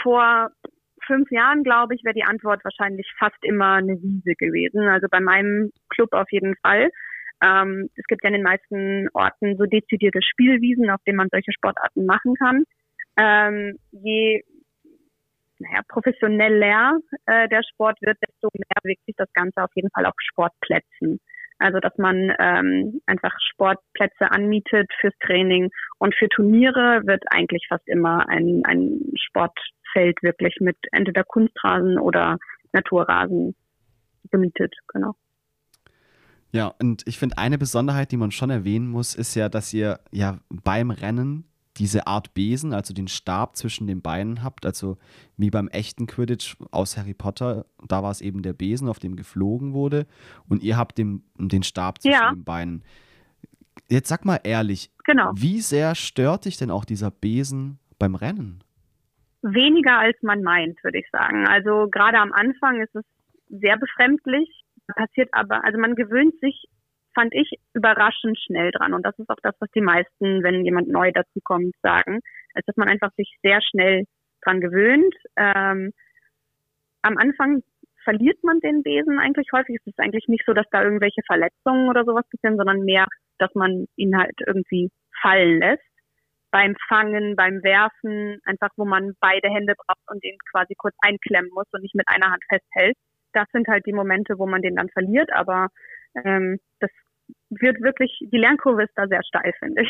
Vor 0.04 0.50
fünf 1.06 1.32
Jahren, 1.32 1.64
glaube 1.64 1.96
ich, 1.96 2.04
wäre 2.04 2.14
die 2.14 2.26
Antwort 2.26 2.64
wahrscheinlich 2.64 3.10
fast 3.18 3.38
immer 3.42 3.76
eine 3.76 4.02
Wiese 4.02 4.34
gewesen. 4.38 4.82
Also 4.88 5.08
bei 5.10 5.20
meinem 5.20 5.72
Club 5.90 6.14
auf 6.14 6.30
jeden 6.32 6.56
Fall. 6.58 6.90
Ähm, 7.44 7.90
es 7.96 8.06
gibt 8.08 8.24
ja 8.24 8.30
in 8.30 8.34
den 8.34 8.44
meisten 8.44 9.08
Orten 9.14 9.58
so 9.58 9.66
dezidierte 9.66 10.22
Spielwiesen, 10.22 10.90
auf 10.90 11.02
denen 11.06 11.18
man 11.18 11.30
solche 11.32 11.52
Sportarten 11.54 12.06
machen 12.06 12.36
kann. 12.36 12.64
Ähm, 13.18 13.78
je 13.92 14.44
naja, 15.60 15.82
professioneller 15.88 17.00
äh, 17.26 17.48
der 17.50 17.64
Sport 17.64 17.98
wird, 18.02 18.18
desto 18.28 18.50
mehr 18.54 18.82
bewegt 18.84 19.06
sich 19.06 19.16
das 19.18 19.32
Ganze 19.34 19.64
auf 19.64 19.72
jeden 19.76 19.90
Fall 19.92 20.06
auf 20.06 20.16
Sportplätzen. 20.20 21.20
Also 21.60 21.80
dass 21.80 21.98
man 21.98 22.34
ähm, 22.40 23.02
einfach 23.08 23.34
Sportplätze 23.52 24.30
anmietet 24.32 24.92
fürs 25.02 25.16
Training 25.26 25.70
und 25.98 26.14
für 26.16 26.30
Turniere 26.30 27.02
wird 27.06 27.24
eigentlich 27.32 27.66
fast 27.68 27.88
immer 27.88 28.30
ein, 28.30 28.62
ein 28.66 29.00
Sportfeld 29.16 30.22
wirklich 30.22 30.58
mit 30.60 30.78
entweder 30.92 31.24
Kunstrasen 31.24 31.98
oder 31.98 32.38
Naturrasen 32.74 33.56
gemietet, 34.30 34.76
genau. 34.88 35.16
Ja, 36.52 36.74
und 36.80 37.04
ich 37.08 37.18
finde, 37.18 37.38
eine 37.38 37.58
Besonderheit, 37.58 38.12
die 38.12 38.18
man 38.18 38.32
schon 38.32 38.50
erwähnen 38.50 38.88
muss, 38.88 39.16
ist 39.16 39.36
ja, 39.36 39.50
dass 39.50 39.74
ihr 39.74 40.00
ja 40.12 40.40
beim 40.50 40.92
Rennen 40.92 41.46
diese 41.78 42.08
Art 42.08 42.34
Besen, 42.34 42.74
also 42.74 42.94
den 42.94 43.08
Stab 43.08 43.56
zwischen 43.56 43.88
den 43.88 44.02
Beinen 44.02 44.44
habt, 44.44 44.66
also 44.66 44.98
wie 45.38 45.50
beim 45.50 45.68
echten 45.68 46.08
Quidditch 46.08 46.58
aus 46.72 46.98
Harry 46.98 47.14
Potter, 47.14 47.66
da 47.88 48.04
war 48.04 48.12
es 48.12 48.22
eben 48.22 48.42
der 48.42 48.54
Besen, 48.54 48.90
auf 48.90 49.00
dem 49.00 49.16
geflogen 49.16 49.74
wurde 49.74 50.08
und 50.50 50.64
ihr 50.64 50.78
habt 50.78 50.98
den, 50.98 51.24
den 51.38 51.64
Stab 51.64 52.02
zwischen 52.02 52.14
ja. 52.14 52.32
den 52.32 52.44
Beinen. 52.44 52.84
Jetzt 53.90 54.10
sag 54.10 54.26
mal 54.26 54.40
ehrlich, 54.44 54.92
genau. 55.06 55.32
wie 55.36 55.62
sehr 55.62 55.96
stört 55.96 56.46
dich 56.46 56.58
denn 56.58 56.72
auch 56.72 56.86
dieser 56.86 57.12
Besen 57.12 57.80
beim 58.00 58.16
Rennen? 58.16 58.64
Weniger 59.42 60.00
als 60.00 60.18
man 60.24 60.42
meint, 60.42 60.84
würde 60.84 61.00
ich 61.00 61.10
sagen. 61.12 61.48
Also 61.48 61.88
gerade 61.90 62.18
am 62.18 62.34
Anfang 62.34 62.82
ist 62.82 62.96
es 62.96 63.06
sehr 63.50 63.78
befremdlich, 63.78 64.64
passiert 64.96 65.30
aber, 65.32 65.64
also 65.64 65.78
man 65.78 65.96
gewöhnt 65.96 66.34
sich 66.42 66.68
fand 67.18 67.34
ich 67.34 67.50
überraschend 67.74 68.38
schnell 68.40 68.72
dran. 68.72 68.94
Und 68.94 69.04
das 69.04 69.18
ist 69.18 69.30
auch 69.30 69.42
das, 69.42 69.56
was 69.60 69.72
die 69.72 69.82
meisten, 69.82 70.44
wenn 70.44 70.64
jemand 70.64 70.88
neu 70.88 71.12
dazu 71.12 71.40
kommt, 71.44 71.74
sagen, 71.82 72.20
ist, 72.54 72.68
dass 72.68 72.78
man 72.78 72.90
einfach 72.90 73.12
sich 73.18 73.36
sehr 73.42 73.60
schnell 73.62 74.06
dran 74.44 74.62
gewöhnt. 74.62 75.16
Ähm, 75.36 75.94
am 77.02 77.18
Anfang 77.18 77.64
verliert 78.04 78.38
man 78.44 78.60
den 78.60 78.84
Besen 78.84 79.18
eigentlich 79.20 79.48
häufig. 79.52 79.78
Es 79.80 79.88
ist 79.88 80.00
eigentlich 80.00 80.28
nicht 80.28 80.44
so, 80.46 80.54
dass 80.54 80.68
da 80.72 80.84
irgendwelche 80.84 81.22
Verletzungen 81.26 81.90
oder 81.90 82.06
sowas 82.06 82.24
passieren, 82.30 82.58
sondern 82.58 82.82
mehr, 82.82 83.06
dass 83.40 83.54
man 83.56 83.88
ihn 83.96 84.16
halt 84.16 84.36
irgendwie 84.46 84.92
fallen 85.20 85.60
lässt. 85.60 85.84
Beim 86.52 86.76
Fangen, 86.88 87.36
beim 87.36 87.64
Werfen, 87.64 88.40
einfach 88.46 88.70
wo 88.78 88.86
man 88.86 89.14
beide 89.20 89.50
Hände 89.50 89.74
braucht 89.76 90.08
und 90.08 90.24
den 90.24 90.38
quasi 90.52 90.76
kurz 90.78 90.96
einklemmen 91.02 91.50
muss 91.54 91.66
und 91.72 91.82
nicht 91.82 91.96
mit 91.96 92.08
einer 92.08 92.32
Hand 92.32 92.44
festhält. 92.48 92.96
Das 93.34 93.48
sind 93.52 93.68
halt 93.68 93.86
die 93.86 93.94
Momente, 93.94 94.38
wo 94.38 94.46
man 94.46 94.62
den 94.62 94.76
dann 94.76 94.90
verliert, 94.90 95.32
aber 95.34 95.68
ähm, 96.24 96.60
das 96.80 96.90
wird 97.50 97.82
wirklich, 97.82 98.12
die 98.22 98.38
Lernkurve 98.38 98.84
ist 98.84 98.94
da 98.96 99.08
sehr 99.08 99.24
steil, 99.24 99.54
finde 99.60 99.84
ich. 99.84 99.90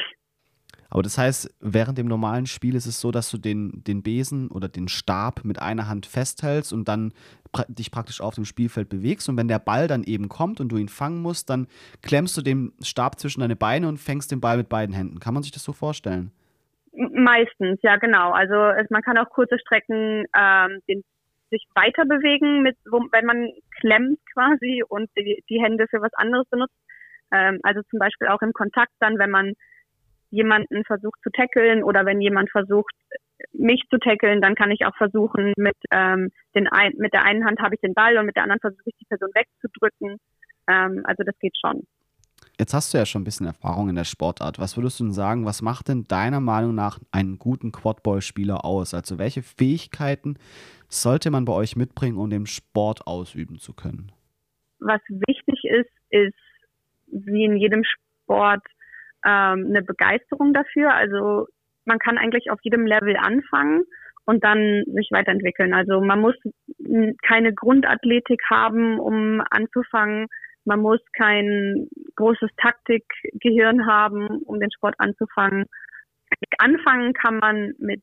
Aber 0.90 1.04
das 1.04 1.18
heißt, 1.18 1.54
während 1.60 1.98
dem 1.98 2.08
normalen 2.08 2.46
Spiel 2.46 2.76
ist 2.76 2.86
es 2.86 3.02
so, 3.02 3.12
dass 3.12 3.30
du 3.30 3.38
den, 3.38 3.84
den 3.86 4.04
Besen 4.04 4.50
oder 4.50 4.70
den 4.70 4.88
Stab 4.88 5.44
mit 5.44 5.62
einer 5.62 5.88
Hand 5.88 6.06
festhältst 6.06 6.72
und 6.72 6.88
dann 6.88 7.14
pra 7.52 7.66
dich 7.68 7.92
praktisch 7.92 8.22
auf 8.22 8.36
dem 8.36 8.46
Spielfeld 8.46 8.88
bewegst. 8.88 9.28
Und 9.28 9.38
wenn 9.38 9.48
der 9.48 9.60
Ball 9.60 9.88
dann 9.88 10.04
eben 10.04 10.30
kommt 10.30 10.62
und 10.62 10.70
du 10.70 10.78
ihn 10.78 10.88
fangen 10.88 11.22
musst, 11.22 11.50
dann 11.50 11.68
klemmst 12.04 12.38
du 12.38 12.42
den 12.42 12.72
Stab 12.82 13.20
zwischen 13.20 13.42
deine 13.42 13.56
Beine 13.56 13.88
und 13.88 13.98
fängst 13.98 14.32
den 14.32 14.40
Ball 14.40 14.58
mit 14.58 14.70
beiden 14.70 14.96
Händen. 14.96 15.20
Kann 15.20 15.34
man 15.34 15.44
sich 15.44 15.52
das 15.52 15.64
so 15.64 15.74
vorstellen? 15.74 16.32
Meistens, 16.94 17.80
ja 17.84 17.98
genau. 17.98 18.32
Also 18.32 18.56
es, 18.56 18.90
man 18.90 19.02
kann 19.02 19.18
auch 19.18 19.30
kurze 19.30 19.60
Strecken 19.60 20.26
ähm, 20.36 20.80
den, 20.88 21.04
sich 21.52 21.66
weiter 21.76 22.06
bewegen, 22.06 22.62
mit, 22.62 22.78
wo, 22.90 23.00
wenn 23.12 23.26
man 23.26 23.52
klemmt 23.80 24.20
quasi 24.34 24.84
und 24.88 25.10
die, 25.18 25.44
die 25.50 25.62
Hände 25.62 25.86
für 25.90 26.02
was 26.02 26.14
anderes 26.14 26.48
benutzt. 26.50 26.74
Ähm, 27.32 27.60
also 27.64 27.82
zum 27.90 28.00
Beispiel 28.00 28.28
auch 28.28 28.42
im 28.42 28.54
Kontakt 28.54 28.92
dann, 29.00 29.18
wenn 29.18 29.32
man 29.32 29.54
jemanden 30.30 30.84
versucht 30.86 31.20
zu 31.24 31.30
tackeln 31.30 31.84
oder 31.84 32.06
wenn 32.06 32.22
jemand 32.22 32.52
versucht, 32.52 32.94
mich 33.54 33.84
zu 33.90 33.98
tackeln, 33.98 34.42
dann 34.42 34.56
kann 34.56 34.72
ich 34.72 34.86
auch 34.86 34.96
versuchen, 34.96 35.54
mit, 35.58 35.78
ähm, 35.92 36.30
den 36.56 36.68
ein, 36.68 36.94
mit 36.98 37.14
der 37.14 37.24
einen 37.24 37.46
Hand 37.46 37.60
habe 37.60 37.76
ich 37.76 37.82
den 37.82 37.94
Ball 37.94 38.18
und 38.18 38.26
mit 38.26 38.36
der 38.36 38.44
anderen 38.44 38.60
versuche 38.60 38.84
ich 38.86 38.96
die 39.00 39.06
Person 39.06 39.30
wegzudrücken. 39.34 40.18
Ähm, 40.68 41.02
also 41.06 41.24
das 41.24 41.38
geht 41.40 41.56
schon. 41.58 41.84
Jetzt 42.60 42.74
hast 42.74 42.94
du 42.94 42.98
ja 42.98 43.06
schon 43.06 43.22
ein 43.22 43.26
bisschen 43.26 43.46
Erfahrung 43.46 43.90
in 43.90 43.96
der 43.96 44.04
Sportart. 44.04 44.58
Was 44.58 44.78
würdest 44.78 45.00
du 45.00 45.04
denn 45.04 45.14
sagen, 45.14 45.46
was 45.46 45.62
macht 45.62 45.90
denn 45.90 46.06
deiner 46.06 46.40
Meinung 46.40 46.74
nach 46.74 47.00
einen 47.12 47.38
guten 47.38 47.72
Quadball-Spieler 47.72 48.66
aus? 48.66 48.96
Also 48.96 49.20
welche 49.20 49.44
Fähigkeiten 49.44 50.40
sollte 50.90 51.30
man 51.30 51.46
bei 51.46 51.54
euch 51.54 51.76
mitbringen, 51.76 52.18
um 52.18 52.32
den 52.32 52.48
Sport 52.48 53.06
ausüben 53.06 53.60
zu 53.60 53.74
können? 53.74 54.12
Was 54.80 55.02
wichtig 55.08 55.64
ist, 55.66 55.92
ist 56.10 56.34
wie 57.08 57.46
in 57.46 57.58
jedem 57.58 57.84
Sport 57.84 58.64
ähm, 59.26 59.68
eine 59.70 59.82
Begeisterung 59.82 60.54
dafür. 60.54 60.94
Also 60.94 61.48
man 61.86 62.00
kann 62.00 62.18
eigentlich 62.18 62.52
auf 62.52 62.60
jedem 62.62 62.86
Level 62.86 63.16
anfangen 63.18 63.84
und 64.26 64.44
dann 64.44 64.84
sich 64.88 65.10
weiterentwickeln. 65.12 65.74
Also 65.74 66.02
man 66.02 66.20
muss 66.20 66.36
keine 67.26 67.54
Grundathletik 67.54 68.42
haben, 68.50 69.00
um 69.00 69.42
anzufangen. 69.50 70.28
Man 70.66 70.82
muss 70.82 71.00
kein 71.14 71.88
großes 72.16 72.50
Taktikgehirn 72.58 73.88
haben, 73.88 74.28
um 74.46 74.60
den 74.60 74.72
Sport 74.72 74.96
anzufangen. 74.98 75.66
Anfangen 76.60 77.14
kann 77.14 77.38
man 77.38 77.74
mit 77.80 78.02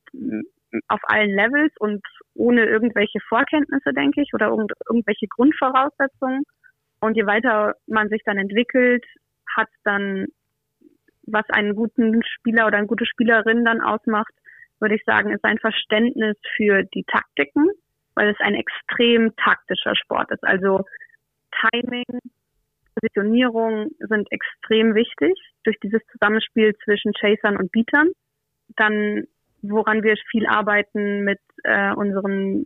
auf 0.88 1.00
allen 1.04 1.30
Levels 1.30 1.72
und 1.78 2.02
ohne 2.34 2.64
irgendwelche 2.64 3.20
Vorkenntnisse, 3.28 3.92
denke 3.92 4.22
ich, 4.22 4.32
oder 4.32 4.46
irgendwelche 4.46 5.26
Grundvoraussetzungen. 5.28 6.42
Und 7.04 7.16
je 7.18 7.26
weiter 7.26 7.74
man 7.86 8.08
sich 8.08 8.22
dann 8.24 8.38
entwickelt, 8.38 9.04
hat 9.54 9.68
dann 9.84 10.28
was 11.26 11.44
einen 11.50 11.74
guten 11.74 12.22
Spieler 12.24 12.66
oder 12.66 12.78
eine 12.78 12.86
gute 12.86 13.04
Spielerin 13.04 13.62
dann 13.62 13.82
ausmacht, 13.82 14.32
würde 14.80 14.94
ich 14.94 15.04
sagen, 15.04 15.30
ist 15.30 15.44
ein 15.44 15.58
Verständnis 15.58 16.38
für 16.56 16.82
die 16.94 17.04
Taktiken, 17.04 17.68
weil 18.14 18.30
es 18.30 18.40
ein 18.40 18.54
extrem 18.54 19.36
taktischer 19.36 19.94
Sport 19.96 20.30
ist. 20.30 20.44
Also 20.44 20.86
Timing, 21.60 22.20
Positionierung 22.94 23.90
sind 23.98 24.26
extrem 24.32 24.94
wichtig 24.94 25.34
durch 25.64 25.76
dieses 25.82 26.00
Zusammenspiel 26.10 26.74
zwischen 26.84 27.12
Chasern 27.12 27.58
und 27.58 27.70
Beatern. 27.70 28.12
Dann, 28.76 29.24
woran 29.60 30.02
wir 30.02 30.16
viel 30.30 30.46
arbeiten 30.46 31.22
mit 31.22 31.40
äh, 31.64 31.92
unseren 31.92 32.64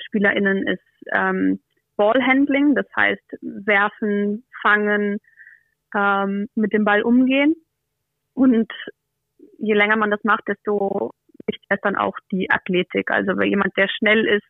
SpielerInnen, 0.00 0.66
ist 0.66 0.82
ähm, 1.12 1.60
Ballhandling, 1.98 2.74
das 2.74 2.86
heißt 2.96 3.38
werfen, 3.42 4.44
fangen, 4.62 5.18
ähm, 5.94 6.48
mit 6.54 6.72
dem 6.72 6.84
Ball 6.84 7.02
umgehen. 7.02 7.54
Und 8.32 8.72
je 9.58 9.74
länger 9.74 9.96
man 9.96 10.10
das 10.10 10.22
macht, 10.24 10.48
desto 10.48 11.10
wichtiger 11.46 11.74
ist 11.74 11.84
dann 11.84 11.96
auch 11.96 12.16
die 12.32 12.50
Athletik. 12.50 13.10
Also 13.10 13.32
wer 13.36 13.46
jemand, 13.46 13.76
der 13.76 13.88
schnell 13.88 14.24
ist, 14.24 14.46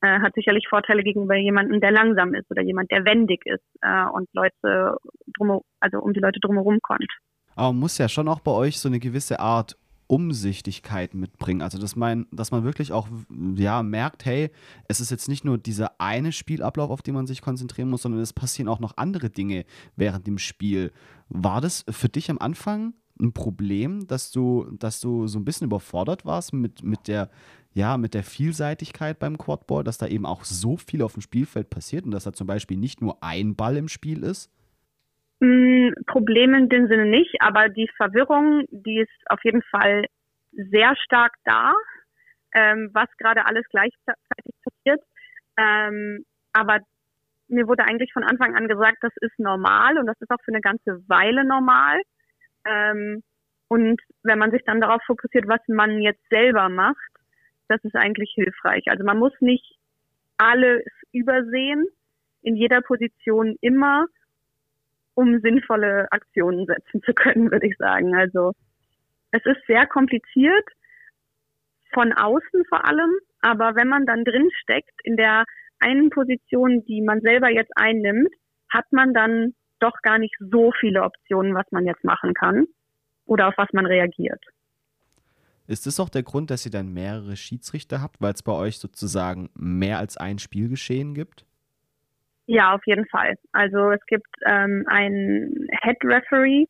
äh, 0.00 0.20
hat 0.20 0.34
sicherlich 0.34 0.66
Vorteile 0.68 1.02
gegenüber 1.02 1.36
jemandem, 1.36 1.80
der 1.80 1.92
langsam 1.92 2.34
ist 2.34 2.50
oder 2.50 2.62
jemand, 2.62 2.90
der 2.90 3.04
wendig 3.04 3.44
ist 3.44 3.64
äh, 3.82 4.06
und 4.12 4.28
Leute 4.32 4.96
drum, 5.36 5.60
also 5.80 5.98
um 5.98 6.12
die 6.12 6.20
Leute 6.20 6.40
drumherum 6.40 6.80
kommt. 6.82 7.10
Aber 7.54 7.72
man 7.72 7.80
muss 7.80 7.98
ja 7.98 8.08
schon 8.08 8.28
auch 8.28 8.40
bei 8.40 8.52
euch 8.52 8.78
so 8.78 8.88
eine 8.88 9.00
gewisse 9.00 9.38
Art 9.40 9.76
Umsichtigkeit 10.06 11.14
mitbringen. 11.14 11.62
Also, 11.62 11.78
dass 11.78 11.96
man, 11.96 12.26
dass 12.30 12.50
man 12.50 12.64
wirklich 12.64 12.92
auch 12.92 13.08
ja, 13.56 13.82
merkt, 13.82 14.24
hey, 14.24 14.50
es 14.88 15.00
ist 15.00 15.10
jetzt 15.10 15.28
nicht 15.28 15.44
nur 15.44 15.58
dieser 15.58 16.00
eine 16.00 16.32
Spielablauf, 16.32 16.90
auf 16.90 17.02
den 17.02 17.14
man 17.14 17.26
sich 17.26 17.42
konzentrieren 17.42 17.90
muss, 17.90 18.02
sondern 18.02 18.20
es 18.20 18.32
passieren 18.32 18.68
auch 18.68 18.80
noch 18.80 18.96
andere 18.96 19.30
Dinge 19.30 19.64
während 19.96 20.26
dem 20.26 20.38
Spiel. 20.38 20.92
War 21.28 21.60
das 21.60 21.84
für 21.88 22.08
dich 22.08 22.30
am 22.30 22.38
Anfang 22.38 22.94
ein 23.20 23.32
Problem, 23.32 24.06
dass 24.06 24.30
du, 24.30 24.66
dass 24.78 25.00
du 25.00 25.26
so 25.26 25.38
ein 25.38 25.44
bisschen 25.44 25.66
überfordert 25.66 26.24
warst 26.24 26.52
mit, 26.52 26.82
mit 26.82 27.08
der, 27.08 27.30
ja, 27.74 27.96
mit 27.96 28.14
der 28.14 28.22
Vielseitigkeit 28.22 29.18
beim 29.18 29.38
Quadball, 29.38 29.84
dass 29.84 29.98
da 29.98 30.06
eben 30.06 30.26
auch 30.26 30.44
so 30.44 30.76
viel 30.76 31.02
auf 31.02 31.14
dem 31.14 31.22
Spielfeld 31.22 31.70
passiert 31.70 32.04
und 32.04 32.10
dass 32.10 32.24
da 32.24 32.32
zum 32.32 32.46
Beispiel 32.46 32.76
nicht 32.76 33.00
nur 33.00 33.22
ein 33.22 33.56
Ball 33.56 33.76
im 33.76 33.88
Spiel 33.88 34.22
ist? 34.22 34.50
Mm, 35.40 35.90
Problem 36.06 36.54
in 36.54 36.68
dem 36.68 36.88
Sinne 36.88 37.04
nicht, 37.04 37.36
aber 37.40 37.68
die 37.68 37.90
Verwirrung, 37.96 38.64
die 38.70 39.00
ist 39.00 39.30
auf 39.30 39.44
jeden 39.44 39.62
Fall 39.62 40.06
sehr 40.52 40.96
stark 40.96 41.34
da, 41.44 41.74
ähm, 42.54 42.90
was 42.94 43.08
gerade 43.18 43.44
alles 43.44 43.64
gleichzeitig 43.68 44.54
passiert. 44.64 45.02
Ähm, 45.58 46.24
aber 46.52 46.78
mir 47.48 47.68
wurde 47.68 47.84
eigentlich 47.84 48.12
von 48.12 48.24
Anfang 48.24 48.56
an 48.56 48.66
gesagt, 48.66 48.98
das 49.02 49.12
ist 49.20 49.38
normal 49.38 49.98
und 49.98 50.06
das 50.06 50.20
ist 50.20 50.30
auch 50.30 50.40
für 50.42 50.52
eine 50.52 50.62
ganze 50.62 51.02
Weile 51.08 51.44
normal. 51.44 52.00
Ähm, 52.64 53.22
und 53.68 54.00
wenn 54.22 54.38
man 54.38 54.50
sich 54.50 54.62
dann 54.64 54.80
darauf 54.80 55.02
fokussiert, 55.06 55.46
was 55.48 55.60
man 55.68 56.00
jetzt 56.00 56.26
selber 56.30 56.68
macht, 56.68 56.96
das 57.68 57.82
ist 57.84 57.96
eigentlich 57.96 58.32
hilfreich. 58.34 58.84
Also 58.88 59.04
man 59.04 59.18
muss 59.18 59.32
nicht 59.40 59.76
alles 60.38 60.84
übersehen, 61.12 61.86
in 62.42 62.56
jeder 62.56 62.80
Position 62.80 63.56
immer, 63.60 64.06
um 65.16 65.40
sinnvolle 65.40 66.06
Aktionen 66.12 66.66
setzen 66.66 67.02
zu 67.02 67.12
können, 67.12 67.50
würde 67.50 67.66
ich 67.66 67.76
sagen. 67.78 68.14
Also 68.14 68.52
es 69.32 69.44
ist 69.44 69.66
sehr 69.66 69.86
kompliziert, 69.86 70.64
von 71.92 72.12
außen 72.12 72.64
vor 72.68 72.86
allem, 72.86 73.10
aber 73.40 73.74
wenn 73.74 73.88
man 73.88 74.06
dann 74.06 74.24
drin 74.24 74.50
steckt 74.62 75.00
in 75.04 75.16
der 75.16 75.44
einen 75.78 76.10
Position, 76.10 76.84
die 76.84 77.00
man 77.00 77.20
selber 77.20 77.48
jetzt 77.48 77.72
einnimmt, 77.74 78.32
hat 78.68 78.84
man 78.92 79.14
dann 79.14 79.54
doch 79.78 80.02
gar 80.02 80.18
nicht 80.18 80.34
so 80.38 80.72
viele 80.78 81.02
Optionen, 81.02 81.54
was 81.54 81.66
man 81.70 81.86
jetzt 81.86 82.04
machen 82.04 82.34
kann 82.34 82.66
oder 83.24 83.48
auf 83.48 83.54
was 83.56 83.68
man 83.72 83.86
reagiert. 83.86 84.42
Ist 85.66 85.86
das 85.86 85.98
auch 85.98 86.08
der 86.08 86.22
Grund, 86.22 86.50
dass 86.50 86.64
ihr 86.64 86.72
dann 86.72 86.92
mehrere 86.92 87.36
Schiedsrichter 87.36 88.02
habt, 88.02 88.20
weil 88.20 88.34
es 88.34 88.42
bei 88.42 88.52
euch 88.52 88.78
sozusagen 88.78 89.50
mehr 89.54 89.98
als 89.98 90.16
ein 90.16 90.38
Spielgeschehen 90.38 91.14
gibt? 91.14 91.45
Ja, 92.46 92.74
auf 92.74 92.86
jeden 92.86 93.06
Fall. 93.06 93.34
Also 93.52 93.90
es 93.90 94.04
gibt 94.06 94.28
ähm, 94.46 94.84
einen 94.86 95.66
Head 95.82 95.98
Referee. 96.04 96.66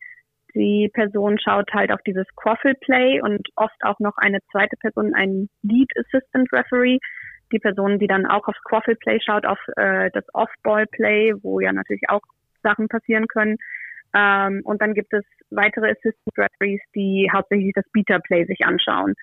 Die 0.54 0.90
Person 0.94 1.38
schaut 1.38 1.70
halt 1.74 1.92
auf 1.92 2.00
dieses 2.06 2.26
Quaffle 2.36 2.74
Play 2.80 3.20
und 3.20 3.46
oft 3.56 3.76
auch 3.82 3.98
noch 3.98 4.16
eine 4.16 4.38
zweite 4.50 4.76
Person, 4.80 5.12
ein 5.14 5.48
Lead 5.62 5.90
Assistant 5.98 6.50
Referee. 6.50 6.98
Die 7.52 7.58
Person, 7.58 7.98
die 7.98 8.06
dann 8.06 8.24
auch 8.26 8.48
aufs 8.48 8.62
Quaffle 8.64 8.96
Play 8.96 9.20
schaut, 9.20 9.44
auf 9.44 9.58
äh, 9.76 10.10
das 10.14 10.24
Off-Ball 10.32 10.86
Play, 10.86 11.34
wo 11.42 11.60
ja 11.60 11.72
natürlich 11.72 12.08
auch 12.08 12.22
Sachen 12.62 12.88
passieren 12.88 13.28
können. 13.28 13.56
Ähm, 14.14 14.62
und 14.64 14.80
dann 14.80 14.94
gibt 14.94 15.12
es 15.12 15.24
weitere 15.50 15.90
Assistant 15.90 16.38
Referees, 16.38 16.80
die 16.94 17.28
hauptsächlich 17.32 17.72
das 17.74 17.84
Beater 17.92 18.20
Play 18.20 18.46
sich 18.46 18.64
anschauen. 18.64 19.14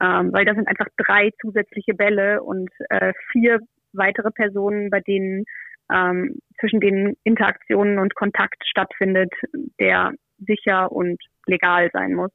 Ähm, 0.00 0.30
weil 0.32 0.44
da 0.44 0.54
sind 0.54 0.68
einfach 0.68 0.88
drei 0.98 1.30
zusätzliche 1.40 1.94
Bälle 1.94 2.42
und 2.42 2.70
äh, 2.90 3.14
vier 3.32 3.60
weitere 3.94 4.30
Personen, 4.30 4.90
bei 4.90 5.00
denen 5.00 5.44
ähm, 5.92 6.38
zwischen 6.60 6.80
denen 6.80 7.16
Interaktionen 7.24 7.98
und 7.98 8.14
Kontakt 8.14 8.62
stattfindet, 8.66 9.32
der 9.80 10.12
sicher 10.38 10.90
und 10.90 11.22
legal 11.46 11.90
sein 11.92 12.14
muss. 12.14 12.30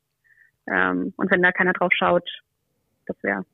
Ähm, 0.69 1.13
und 1.17 1.31
wenn 1.31 1.41
da 1.41 1.51
keiner 1.51 1.73
drauf 1.73 1.91
schaut, 1.93 2.29
das 3.05 3.17
wäre 3.23 3.45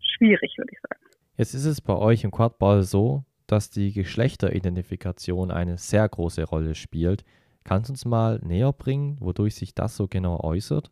schwierig, 0.00 0.54
würde 0.56 0.72
ich 0.72 0.80
sagen. 0.80 1.00
Jetzt 1.36 1.54
ist 1.54 1.66
es 1.66 1.80
bei 1.80 1.94
euch 1.94 2.24
im 2.24 2.32
Quadball 2.32 2.82
so, 2.82 3.24
dass 3.46 3.70
die 3.70 3.92
Geschlechteridentifikation 3.92 5.50
eine 5.50 5.78
sehr 5.78 6.08
große 6.08 6.44
Rolle 6.44 6.74
spielt. 6.74 7.24
Kannst 7.64 7.88
du 7.88 7.92
uns 7.92 8.04
mal 8.04 8.40
näher 8.42 8.72
bringen, 8.72 9.16
wodurch 9.20 9.54
sich 9.54 9.74
das 9.74 9.96
so 9.96 10.08
genau 10.08 10.40
äußert? 10.42 10.90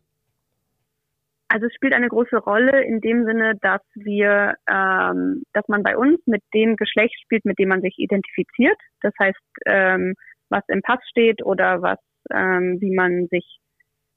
Also 1.49 1.67
es 1.67 1.73
spielt 1.73 1.93
eine 1.93 2.09
große 2.09 2.37
Rolle 2.37 2.83
in 2.83 2.99
dem 2.99 3.25
Sinne, 3.25 3.53
dass 3.61 3.81
wir, 3.95 4.55
ähm, 4.69 5.43
dass 5.53 5.67
man 5.67 5.81
bei 5.81 5.97
uns 5.97 6.19
mit 6.25 6.43
dem 6.53 6.75
Geschlecht 6.75 7.15
spielt, 7.21 7.45
mit 7.45 7.57
dem 7.57 7.69
man 7.69 7.81
sich 7.81 7.97
identifiziert. 7.97 8.77
Das 9.01 9.13
heißt, 9.19 9.39
ähm, 9.65 10.15
was 10.49 10.63
im 10.67 10.81
Pass 10.81 10.99
steht 11.09 11.43
oder 11.43 11.81
was, 11.81 11.99
ähm, 12.33 12.77
wie 12.81 12.93
man 12.93 13.27
sich 13.27 13.59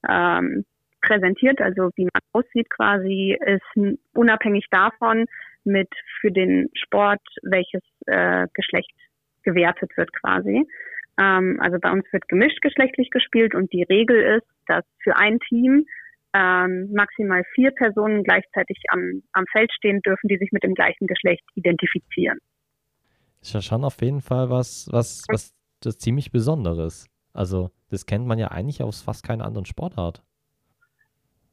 ähm, 0.07 0.65
präsentiert, 1.01 1.61
also 1.61 1.89
wie 1.95 2.05
man 2.05 2.21
aussieht 2.33 2.69
quasi, 2.69 3.37
ist 3.45 3.97
unabhängig 4.13 4.65
davon 4.69 5.25
mit 5.63 5.89
für 6.19 6.31
den 6.31 6.69
Sport, 6.73 7.21
welches 7.43 7.83
äh, 8.07 8.47
Geschlecht 8.53 8.93
gewertet 9.43 9.91
wird 9.95 10.11
quasi. 10.13 10.65
Ähm, 11.19 11.59
also 11.61 11.77
bei 11.79 11.91
uns 11.91 12.05
wird 12.11 12.27
gemischt 12.27 12.61
geschlechtlich 12.61 13.09
gespielt 13.09 13.55
und 13.55 13.71
die 13.73 13.83
Regel 13.83 14.37
ist, 14.37 14.47
dass 14.67 14.85
für 15.03 15.15
ein 15.15 15.39
Team 15.39 15.85
ähm, 16.33 16.89
maximal 16.93 17.43
vier 17.55 17.71
Personen 17.71 18.23
gleichzeitig 18.23 18.77
am, 18.89 19.21
am 19.33 19.45
Feld 19.51 19.71
stehen 19.73 20.01
dürfen, 20.01 20.27
die 20.27 20.37
sich 20.37 20.51
mit 20.51 20.63
dem 20.63 20.73
gleichen 20.73 21.07
Geschlecht 21.07 21.43
identifizieren. 21.55 22.39
Ist 23.41 23.53
ja 23.53 23.61
schon 23.61 23.83
auf 23.83 24.01
jeden 24.01 24.21
Fall 24.21 24.49
was, 24.49 24.87
was, 24.91 25.25
was 25.27 25.53
das 25.81 25.97
ziemlich 25.97 26.31
Besonderes. 26.31 27.07
Also 27.33 27.71
das 27.89 28.05
kennt 28.05 28.27
man 28.27 28.39
ja 28.39 28.49
eigentlich 28.49 28.83
aus 28.83 29.01
fast 29.01 29.25
keiner 29.25 29.45
anderen 29.45 29.65
Sportart. 29.65 30.21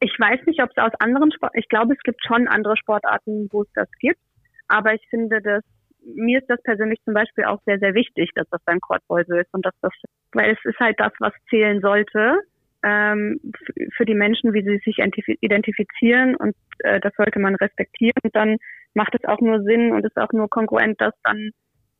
Ich 0.00 0.14
weiß 0.18 0.46
nicht, 0.46 0.62
ob 0.62 0.70
es 0.70 0.76
aus 0.76 0.92
anderen 1.00 1.32
Sport, 1.32 1.52
ich 1.54 1.68
glaube, 1.68 1.94
es 1.94 2.00
gibt 2.04 2.22
schon 2.24 2.46
andere 2.46 2.76
Sportarten, 2.76 3.48
wo 3.50 3.62
es 3.62 3.68
das 3.74 3.90
gibt. 3.98 4.20
Aber 4.68 4.94
ich 4.94 5.04
finde, 5.08 5.40
dass 5.40 5.64
mir 6.04 6.38
ist 6.38 6.48
das 6.48 6.62
persönlich 6.62 7.00
zum 7.04 7.14
Beispiel 7.14 7.44
auch 7.44 7.60
sehr, 7.64 7.78
sehr 7.78 7.94
wichtig, 7.94 8.30
dass 8.34 8.48
das 8.50 8.62
beim 8.64 8.78
so 9.08 9.16
ist 9.16 9.52
und 9.52 9.66
dass 9.66 9.74
das, 9.80 9.92
weil 10.32 10.52
es 10.52 10.64
ist 10.64 10.78
halt 10.78 10.98
das, 11.00 11.12
was 11.18 11.32
zählen 11.50 11.80
sollte 11.80 12.38
ähm, 12.82 13.40
für 13.96 14.04
die 14.04 14.14
Menschen, 14.14 14.52
wie 14.52 14.62
sie 14.62 14.78
sich 14.84 14.98
identifizieren 15.40 16.36
und 16.36 16.54
äh, 16.80 17.00
das 17.00 17.12
sollte 17.16 17.38
man 17.38 17.54
respektieren. 17.56 18.18
Und 18.22 18.34
dann 18.34 18.56
macht 18.94 19.14
es 19.14 19.24
auch 19.24 19.40
nur 19.40 19.62
Sinn 19.62 19.92
und 19.92 20.04
ist 20.04 20.16
auch 20.16 20.32
nur 20.32 20.48
kongruent, 20.48 21.00
dass 21.00 21.14
dann 21.24 21.50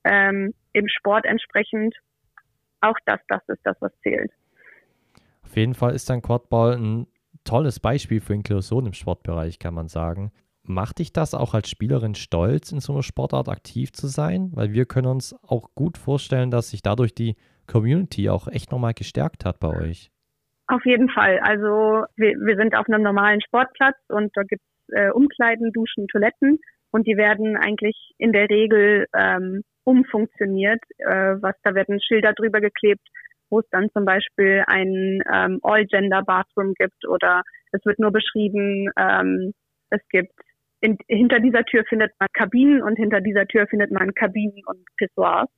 ähm, 0.05 0.55
im 0.73 0.89
Sport 0.89 1.25
entsprechend 1.27 1.95
auch 2.81 2.97
das, 3.07 3.21
das 3.29 3.43
ist 3.49 3.61
das, 3.65 3.77
was 3.81 3.93
zählt. 4.03 4.31
Auf 5.43 5.57
jeden 5.57 5.75
Fall 5.75 5.95
ist 5.95 6.09
dann 6.11 6.23
Quadball 6.23 6.77
ein 6.77 7.07
tolles 7.45 7.81
Beispiel 7.81 8.21
für 8.21 8.35
Inklusion 8.35 8.87
im 8.87 8.93
Sportbereich, 8.93 9.59
kann 9.59 9.75
man 9.75 9.89
sagen. 9.89 10.31
Macht 10.63 10.99
dich 10.99 11.13
das 11.13 11.35
auch 11.35 11.55
als 11.55 11.71
Spielerin 11.71 12.15
stolz, 12.15 12.73
in 12.73 12.81
so 12.81 12.93
einer 12.93 13.03
Sportart 13.03 13.49
aktiv 13.49 13.93
zu 13.93 14.07
sein? 14.07 14.51
Weil 14.53 14.73
wir 14.73 14.85
können 14.85 15.07
uns 15.07 15.35
auch 15.43 15.75
gut 15.75 15.97
vorstellen, 15.97 16.51
dass 16.51 16.71
sich 16.71 16.83
dadurch 16.83 17.15
die 17.15 17.37
Community 17.67 18.29
auch 18.29 18.49
echt 18.49 18.71
nochmal 18.71 18.93
gestärkt 18.93 19.45
hat 19.47 19.61
bei 19.61 19.69
euch. 19.69 20.11
Auf 20.69 20.85
jeden 20.85 21.09
Fall. 21.09 21.39
Also 21.41 22.05
wir, 22.17 22.35
wir 22.45 22.57
sind 22.57 22.77
auf 22.77 22.87
einem 22.89 23.03
normalen 23.03 23.41
Sportplatz 23.41 23.97
und 24.09 24.31
da 24.35 24.43
gibt 24.43 24.63
es 24.63 24.95
äh, 24.95 25.11
Umkleiden, 25.11 25.73
Duschen, 25.73 26.07
Toiletten 26.09 26.59
und 26.91 27.07
die 27.07 27.17
werden 27.17 27.57
eigentlich 27.57 28.13
in 28.19 28.33
der 28.33 28.51
Regel 28.51 29.07
ähm, 29.17 29.63
umfunktioniert. 29.85 30.83
Äh, 30.99 31.37
was 31.41 31.55
da 31.63 31.75
werden 31.75 31.99
Schilder 32.03 32.35
drüber 32.35 32.61
geklebt, 32.61 33.07
wo 33.49 33.61
es 33.61 33.69
dann 33.71 33.89
zum 33.95 34.05
Beispiel 34.05 34.63
ein 34.67 35.23
ähm, 35.33 35.59
All-Gender-Bathroom 35.63 36.75
gibt 36.75 37.09
oder 37.09 37.43
es 37.73 37.85
wird 37.87 37.99
nur 37.99 38.13
beschrieben, 38.13 38.91
ähm, 38.99 39.53
es 39.89 40.07
gibt 40.11 40.33
in, 40.81 40.99
hinter 41.09 41.41
dieser 41.41 41.65
Tür 41.65 41.85
findet 41.89 42.13
man 42.21 42.29
Kabinen 42.35 42.83
und 42.83 42.97
hinter 42.97 43.23
dieser 43.23 43.47
Tür 43.47 43.67
findet 43.69 43.91
man 43.91 44.13
Kabinen 44.13 44.63
und 44.67 44.85
Pissoirs. 44.99 45.49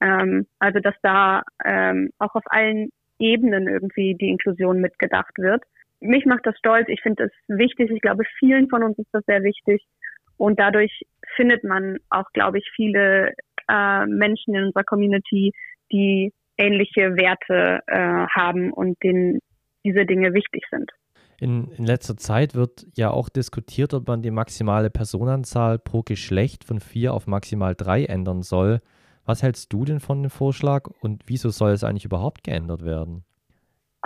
Ähm, 0.00 0.46
also 0.58 0.80
dass 0.80 0.94
da 1.02 1.42
ähm, 1.64 2.10
auch 2.18 2.34
auf 2.34 2.44
allen 2.46 2.90
Ebenen 3.20 3.68
irgendwie 3.68 4.16
die 4.20 4.30
Inklusion 4.30 4.80
mitgedacht 4.80 5.36
wird. 5.38 5.62
Mich 6.00 6.24
macht 6.24 6.46
das 6.46 6.58
stolz. 6.58 6.88
Ich 6.88 7.02
finde 7.02 7.24
es 7.24 7.32
wichtig. 7.46 7.90
Ich 7.90 8.00
glaube, 8.00 8.24
vielen 8.38 8.68
von 8.68 8.82
uns 8.82 8.98
ist 8.98 9.10
das 9.12 9.24
sehr 9.26 9.42
wichtig. 9.42 9.84
Und 10.36 10.58
dadurch 10.58 11.02
findet 11.36 11.64
man 11.64 11.98
auch, 12.08 12.24
glaube 12.32 12.58
ich, 12.58 12.70
viele 12.74 13.34
äh, 13.68 14.06
Menschen 14.06 14.54
in 14.54 14.64
unserer 14.64 14.84
Community, 14.84 15.52
die 15.92 16.32
ähnliche 16.56 17.16
Werte 17.16 17.80
äh, 17.86 18.26
haben 18.34 18.72
und 18.72 18.96
denen 19.02 19.40
diese 19.84 20.06
Dinge 20.06 20.32
wichtig 20.32 20.64
sind. 20.70 20.90
In, 21.38 21.70
in 21.76 21.86
letzter 21.86 22.16
Zeit 22.18 22.54
wird 22.54 22.86
ja 22.96 23.10
auch 23.10 23.30
diskutiert, 23.30 23.94
ob 23.94 24.06
man 24.06 24.20
die 24.20 24.30
maximale 24.30 24.90
Personenzahl 24.90 25.78
pro 25.78 26.02
Geschlecht 26.02 26.64
von 26.64 26.80
vier 26.80 27.14
auf 27.14 27.26
maximal 27.26 27.74
drei 27.74 28.04
ändern 28.04 28.42
soll. 28.42 28.80
Was 29.26 29.42
hältst 29.42 29.72
du 29.72 29.84
denn 29.84 30.00
von 30.00 30.22
dem 30.22 30.30
Vorschlag 30.30 30.88
und 31.00 31.22
wieso 31.26 31.50
soll 31.50 31.72
es 31.72 31.84
eigentlich 31.84 32.04
überhaupt 32.04 32.44
geändert 32.44 32.84
werden? 32.84 33.24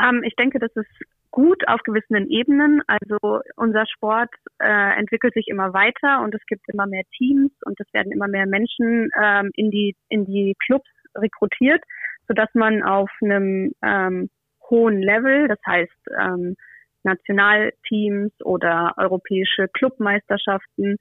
Ähm, 0.00 0.22
ich 0.24 0.34
denke, 0.36 0.58
das 0.58 0.74
ist 0.74 0.90
gut 1.30 1.66
auf 1.66 1.80
gewissen 1.82 2.28
Ebenen. 2.30 2.82
Also 2.86 3.40
unser 3.56 3.86
Sport 3.86 4.30
äh, 4.60 4.98
entwickelt 4.98 5.34
sich 5.34 5.48
immer 5.48 5.72
weiter 5.72 6.22
und 6.22 6.34
es 6.34 6.44
gibt 6.46 6.68
immer 6.72 6.86
mehr 6.86 7.02
Teams 7.16 7.52
und 7.64 7.78
es 7.80 7.92
werden 7.92 8.12
immer 8.12 8.28
mehr 8.28 8.46
Menschen 8.46 9.08
ähm, 9.20 9.50
in 9.54 9.70
die 9.70 9.96
in 10.08 10.26
die 10.26 10.54
Clubs 10.64 10.88
rekrutiert, 11.16 11.82
sodass 12.28 12.48
man 12.54 12.82
auf 12.82 13.10
einem 13.20 13.72
ähm, 13.82 14.30
hohen 14.70 15.02
Level, 15.02 15.48
das 15.48 15.58
heißt 15.66 16.08
ähm, 16.20 16.56
Nationalteams 17.02 18.32
oder 18.44 18.94
europäische 18.96 19.68
Clubmeisterschaften 19.68 20.96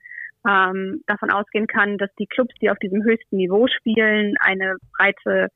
ähm, 0.48 1.02
davon 1.08 1.32
ausgehen 1.32 1.68
kann, 1.68 1.98
dass 1.98 2.14
die 2.20 2.28
Clubs, 2.28 2.54
die 2.62 2.70
auf 2.70 2.80
diesem 2.80 3.04
höchsten 3.04 3.38
Niveau 3.38 3.68
spielen, 3.68 4.36
eine 4.40 4.76
breite 4.98 5.50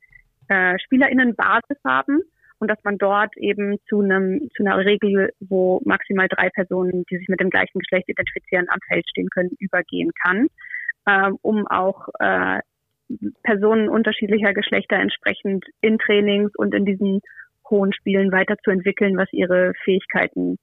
äh, 0.48 0.78
Spielerinnenbasis 0.80 1.78
haben 1.86 2.22
und 2.60 2.70
dass 2.70 2.84
man 2.84 2.98
dort 2.98 3.36
eben 3.38 3.78
zu 3.88 4.02
einem 4.02 4.50
zu 4.56 4.64
einer 4.64 4.78
Regel, 4.78 5.32
wo 5.40 5.82
maximal 5.86 6.28
drei 6.28 6.50
Personen, 6.50 7.04
die 7.10 7.18
sich 7.18 7.28
mit 7.28 7.40
dem 7.40 7.50
gleichen 7.50 7.80
Geschlecht 7.80 8.10
identifizieren, 8.10 8.68
am 8.70 8.80
Feld 8.88 9.08
stehen 9.10 9.30
können, 9.30 9.52
übergehen 9.60 10.12
kann, 10.24 10.48
äh, 11.06 11.32
um 11.42 11.68
auch 11.68 12.08
äh, 12.20 12.60
Personen 13.44 13.90
unterschiedlicher 13.90 14.54
Geschlechter 14.54 14.98
entsprechend 14.98 15.66
in 15.82 15.98
Trainings 15.98 16.52
und 16.56 16.74
in 16.74 16.86
diesen 16.86 17.22
hohen 17.70 17.94
Spielen 17.94 18.32
weiterzuentwickeln, 18.32 19.18
was 19.18 19.32
ihre 19.32 19.74
Fähigkeiten 19.84 20.58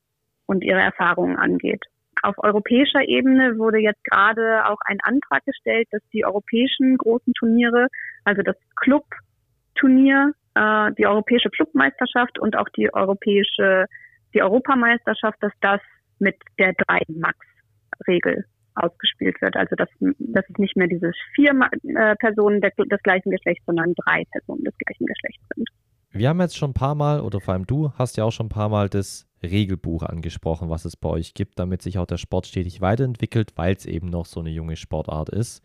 und 0.47 0.63
ihre 0.65 0.81
Erfahrungen 0.81 1.37
angeht. 1.37 1.85
Auf 2.23 2.37
europäischer 2.39 3.07
Ebene 3.07 3.59
wurde 3.59 3.79
jetzt 3.79 4.03
gerade 4.05 4.67
auch 4.67 4.79
ein 4.87 4.99
Antrag 5.03 5.45
gestellt, 5.45 5.89
dass 5.91 6.03
die 6.13 6.25
europäischen 6.25 6.97
großen 6.97 7.33
Turniere, 7.35 7.89
also 8.25 8.43
das 8.43 8.57
Clubturnier, 8.77 10.33
äh, 10.55 10.93
die 10.99 11.07
europäische 11.07 11.51
Clubmeisterschaft 11.51 12.39
und 12.39 12.57
auch 12.57 12.69
die 12.71 12.93
europäische, 12.93 13.87
die 14.35 14.43
Europameisterschaft, 14.43 15.37
dass 15.41 15.53
das 15.61 15.81
mit 16.19 16.37
der 16.59 16.75
3-Max-Regel 16.75 18.45
ausgespielt 18.75 19.41
wird. 19.41 19.57
Also 19.57 19.77
dass, 19.77 19.89
dass 20.01 20.45
es 20.49 20.59
nicht 20.59 20.77
mehr 20.77 20.89
diese 20.89 21.13
vier 21.35 21.53
äh, 21.83 22.17
Personen 22.17 22.61
des 22.61 23.03
gleichen 23.03 23.31
Geschlechts, 23.31 23.65
sondern 23.67 23.95
drei 23.95 24.25
Personen 24.33 24.65
des 24.65 24.75
gleichen 24.79 25.07
Geschlechts 25.07 25.43
sind. 25.55 25.69
Wir 26.17 26.29
haben 26.29 26.41
jetzt 26.41 26.57
schon 26.57 26.71
ein 26.71 26.75
paar 26.75 26.95
Mal, 26.95 27.21
oder 27.21 27.41
vor 27.41 27.55
allem 27.55 27.67
du 27.67 27.91
hast 27.99 28.17
ja 28.17 28.23
auch 28.23 28.31
schon 28.31 28.47
ein 28.47 28.51
paar 28.51 28.69
Mal 28.69 28.89
das 28.89 29.29
Regelbuch 29.43 30.05
angesprochen, 30.05 30.71
was 30.71 30.85
es 30.85 30.97
bei 30.97 31.09
euch 31.09 31.35
gibt, 31.35 31.59
damit 31.59 31.83
sich 31.83 31.99
auch 31.99 32.07
der 32.07 32.19
Sport 32.19 32.47
stetig 32.47 32.81
weiterentwickelt, 32.81 33.51
weil 33.57 33.75
es 33.75 33.85
eben 33.85 34.11
noch 34.11 34.25
so 34.25 34.39
eine 34.39 34.51
junge 34.51 34.77
Sportart 34.77 35.29
ist. 35.29 35.61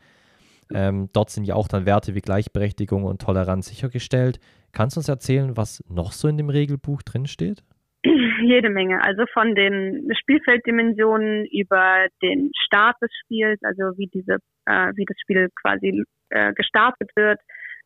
Ähm, 0.73 1.09
dort 1.13 1.29
sind 1.29 1.43
ja 1.43 1.53
auch 1.53 1.67
dann 1.67 1.85
Werte 1.85 2.15
wie 2.15 2.21
Gleichberechtigung 2.21 3.03
und 3.03 3.21
Toleranz 3.21 3.67
sichergestellt. 3.67 4.39
Kannst 4.71 4.95
du 4.95 5.01
uns 5.01 5.07
erzählen, 5.07 5.55
was 5.55 5.83
noch 5.87 6.11
so 6.11 6.27
in 6.27 6.37
dem 6.37 6.49
Regelbuch 6.49 7.03
drinsteht? 7.03 7.63
Jede 8.03 8.71
Menge. 8.71 9.03
Also 9.03 9.25
von 9.31 9.53
den 9.53 10.09
Spielfelddimensionen 10.19 11.45
über 11.45 12.07
den 12.23 12.49
Start 12.65 12.95
des 13.03 13.11
Spiels, 13.23 13.59
also 13.61 13.95
wie 13.99 14.07
diese, 14.07 14.37
äh, 14.65 14.93
wie 14.95 15.05
das 15.05 15.17
Spiel 15.21 15.49
quasi 15.61 16.03
äh, 16.29 16.53
gestartet 16.53 17.11
wird, 17.15 17.39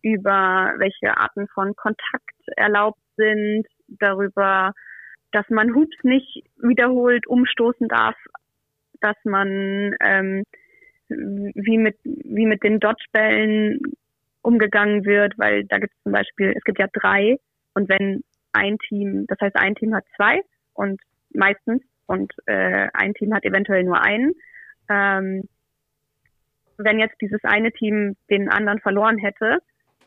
über 0.03 0.73
welche 0.77 1.17
Arten 1.17 1.47
von 1.47 1.75
Kontakt 1.75 2.35
erlaubt 2.57 2.99
sind, 3.15 3.65
darüber, 3.87 4.73
dass 5.31 5.49
man 5.49 5.73
Hoops 5.73 5.97
nicht 6.03 6.43
wiederholt 6.57 7.25
umstoßen 7.25 7.87
darf, 7.87 8.15
dass 9.01 9.15
man 9.23 9.95
ähm, 10.01 10.43
wie 11.07 11.77
mit 11.77 11.97
wie 12.03 12.45
mit 12.45 12.63
den 12.63 12.79
Dodgebällen 12.79 13.79
umgegangen 14.41 15.05
wird, 15.05 15.37
weil 15.37 15.63
da 15.65 15.79
gibt 15.79 15.93
es 15.93 16.03
zum 16.03 16.11
Beispiel, 16.11 16.53
es 16.55 16.63
gibt 16.63 16.79
ja 16.79 16.87
drei 16.91 17.37
und 17.73 17.89
wenn 17.89 18.23
ein 18.51 18.77
Team, 18.89 19.25
das 19.27 19.39
heißt 19.41 19.55
ein 19.55 19.75
Team 19.75 19.95
hat 19.95 20.05
zwei 20.15 20.41
und 20.73 21.01
meistens 21.33 21.81
und 22.07 22.33
äh, 22.45 22.89
ein 22.93 23.13
Team 23.13 23.33
hat 23.33 23.45
eventuell 23.45 23.83
nur 23.83 24.01
einen. 24.01 24.33
Ähm, 24.89 25.47
wenn 26.77 26.99
jetzt 26.99 27.15
dieses 27.21 27.43
eine 27.43 27.71
Team 27.71 28.15
den 28.29 28.49
anderen 28.49 28.79
verloren 28.79 29.17
hätte, 29.17 29.59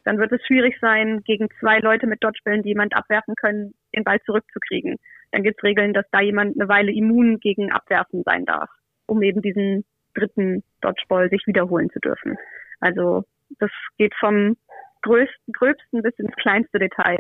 dann 0.07 0.19
wird 0.19 0.31
es 0.31 0.41
schwierig 0.47 0.79
sein, 0.81 1.23
gegen 1.25 1.49
zwei 1.59 1.81
Leute 1.81 2.07
mit 2.07 2.23
Dodgebällen, 2.23 2.63
die 2.63 2.69
jemand 2.69 2.95
abwerfen 2.95 3.35
können, 3.35 3.75
den 3.95 4.05
Ball 4.05 4.21
zurückzukriegen. 4.23 4.99
Dann 5.33 5.43
gibt 5.43 5.59
es 5.59 5.65
Regeln, 5.65 5.95
dass 5.95 6.07
da 6.13 6.21
jemand 6.21 6.59
eine 6.59 6.69
Weile 6.69 6.93
immun 6.93 7.41
gegen 7.41 7.73
Abwerfen 7.73 8.23
sein 8.25 8.45
darf, 8.45 8.71
um 9.07 9.21
eben 9.23 9.43
diesen 9.43 9.85
dritten 10.15 10.63
Dodgeball 10.81 11.29
sich 11.29 11.43
wiederholen 11.47 11.91
zu 11.91 11.99
dürfen. 11.99 12.37
Also 12.79 13.25
das 13.59 13.71
geht 13.99 14.15
vom 14.21 14.57
größten, 15.03 15.53
gröbsten 15.53 16.03
bis 16.03 16.17
ins 16.19 16.35
kleinste 16.37 16.79
Detail. 16.79 17.19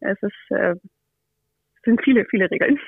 Es 0.00 0.16
ist, 0.22 0.50
äh, 0.50 0.70
es 0.72 1.82
sind 1.84 2.02
viele, 2.02 2.24
viele 2.24 2.50
Regeln. 2.50 2.78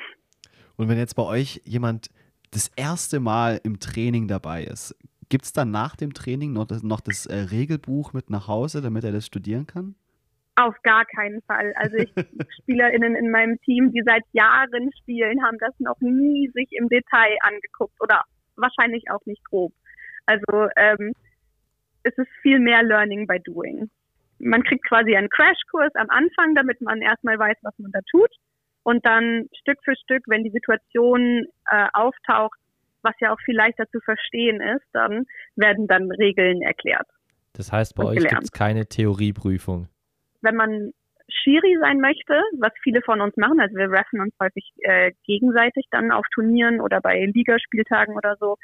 Und 0.76 0.88
wenn 0.88 0.96
jetzt 0.96 1.16
bei 1.16 1.24
euch 1.24 1.60
jemand 1.66 2.08
das 2.50 2.70
erste 2.76 3.20
Mal 3.20 3.60
im 3.62 3.78
Training 3.78 4.26
dabei 4.26 4.64
ist, 4.64 4.96
gibt 5.28 5.44
es 5.44 5.52
dann 5.52 5.70
nach 5.70 5.96
dem 5.96 6.14
Training 6.14 6.52
noch 6.52 6.66
das, 6.66 6.82
noch 6.82 7.00
das 7.00 7.26
äh, 7.26 7.36
Regelbuch 7.36 8.12
mit 8.12 8.30
nach 8.30 8.48
Hause, 8.48 8.82
damit 8.82 9.04
er 9.04 9.12
das 9.12 9.26
studieren 9.26 9.66
kann? 9.66 9.94
Auf 10.56 10.74
gar 10.82 11.04
keinen 11.04 11.40
Fall. 11.42 11.72
Also 11.76 11.96
ich 11.98 12.12
SpielerInnen 12.62 13.14
in 13.14 13.30
meinem 13.30 13.60
Team, 13.60 13.92
die 13.92 14.02
seit 14.04 14.24
Jahren 14.32 14.90
spielen, 15.00 15.42
haben 15.44 15.58
das 15.58 15.74
noch 15.78 16.00
nie 16.00 16.50
sich 16.54 16.68
im 16.72 16.88
Detail 16.88 17.36
angeguckt 17.40 17.94
oder 18.00 18.24
wahrscheinlich 18.56 19.04
auch 19.10 19.24
nicht 19.26 19.44
grob. 19.44 19.72
Also 20.26 20.68
ähm, 20.76 21.12
es 22.02 22.16
ist 22.16 22.30
viel 22.42 22.58
mehr 22.58 22.82
Learning 22.82 23.26
by 23.26 23.38
Doing. 23.40 23.88
Man 24.40 24.62
kriegt 24.62 24.86
quasi 24.86 25.16
einen 25.16 25.28
Crashkurs 25.30 25.94
am 25.94 26.10
Anfang, 26.10 26.54
damit 26.54 26.80
man 26.80 27.02
erstmal 27.02 27.38
weiß, 27.38 27.56
was 27.62 27.78
man 27.78 27.92
da 27.92 28.00
tut. 28.10 28.30
Und 28.82 29.04
dann 29.04 29.48
Stück 29.60 29.78
für 29.84 29.94
Stück, 29.96 30.24
wenn 30.26 30.44
die 30.44 30.50
Situation 30.50 31.46
äh, 31.70 31.86
auftaucht, 31.92 32.58
was 33.02 33.14
ja 33.20 33.32
auch 33.32 33.40
viel 33.44 33.56
leichter 33.56 33.88
zu 33.90 34.00
verstehen 34.00 34.60
ist, 34.60 34.84
dann 34.92 35.24
werden 35.56 35.86
dann 35.86 36.10
Regeln 36.10 36.62
erklärt. 36.62 37.06
Das 37.52 37.72
heißt, 37.72 37.94
bei 37.94 38.04
euch 38.04 38.18
gibt 38.18 38.44
es 38.44 38.52
keine 38.52 38.86
Theorieprüfung. 38.86 39.88
Wenn 40.42 40.54
man 40.54 40.92
Schiri 41.28 41.76
sein 41.80 42.00
möchte, 42.00 42.40
was 42.58 42.72
viele 42.82 43.02
von 43.02 43.20
uns 43.20 43.36
machen, 43.36 43.60
also 43.60 43.74
wir 43.76 43.90
reffen 43.90 44.20
uns 44.20 44.34
häufig 44.40 44.72
äh, 44.78 45.12
gegenseitig 45.24 45.86
dann 45.90 46.10
auf 46.10 46.24
Turnieren 46.32 46.80
oder 46.80 47.00
bei 47.00 47.26
Ligaspieltagen 47.26 48.16
oder 48.16 48.36
so, 48.40 48.56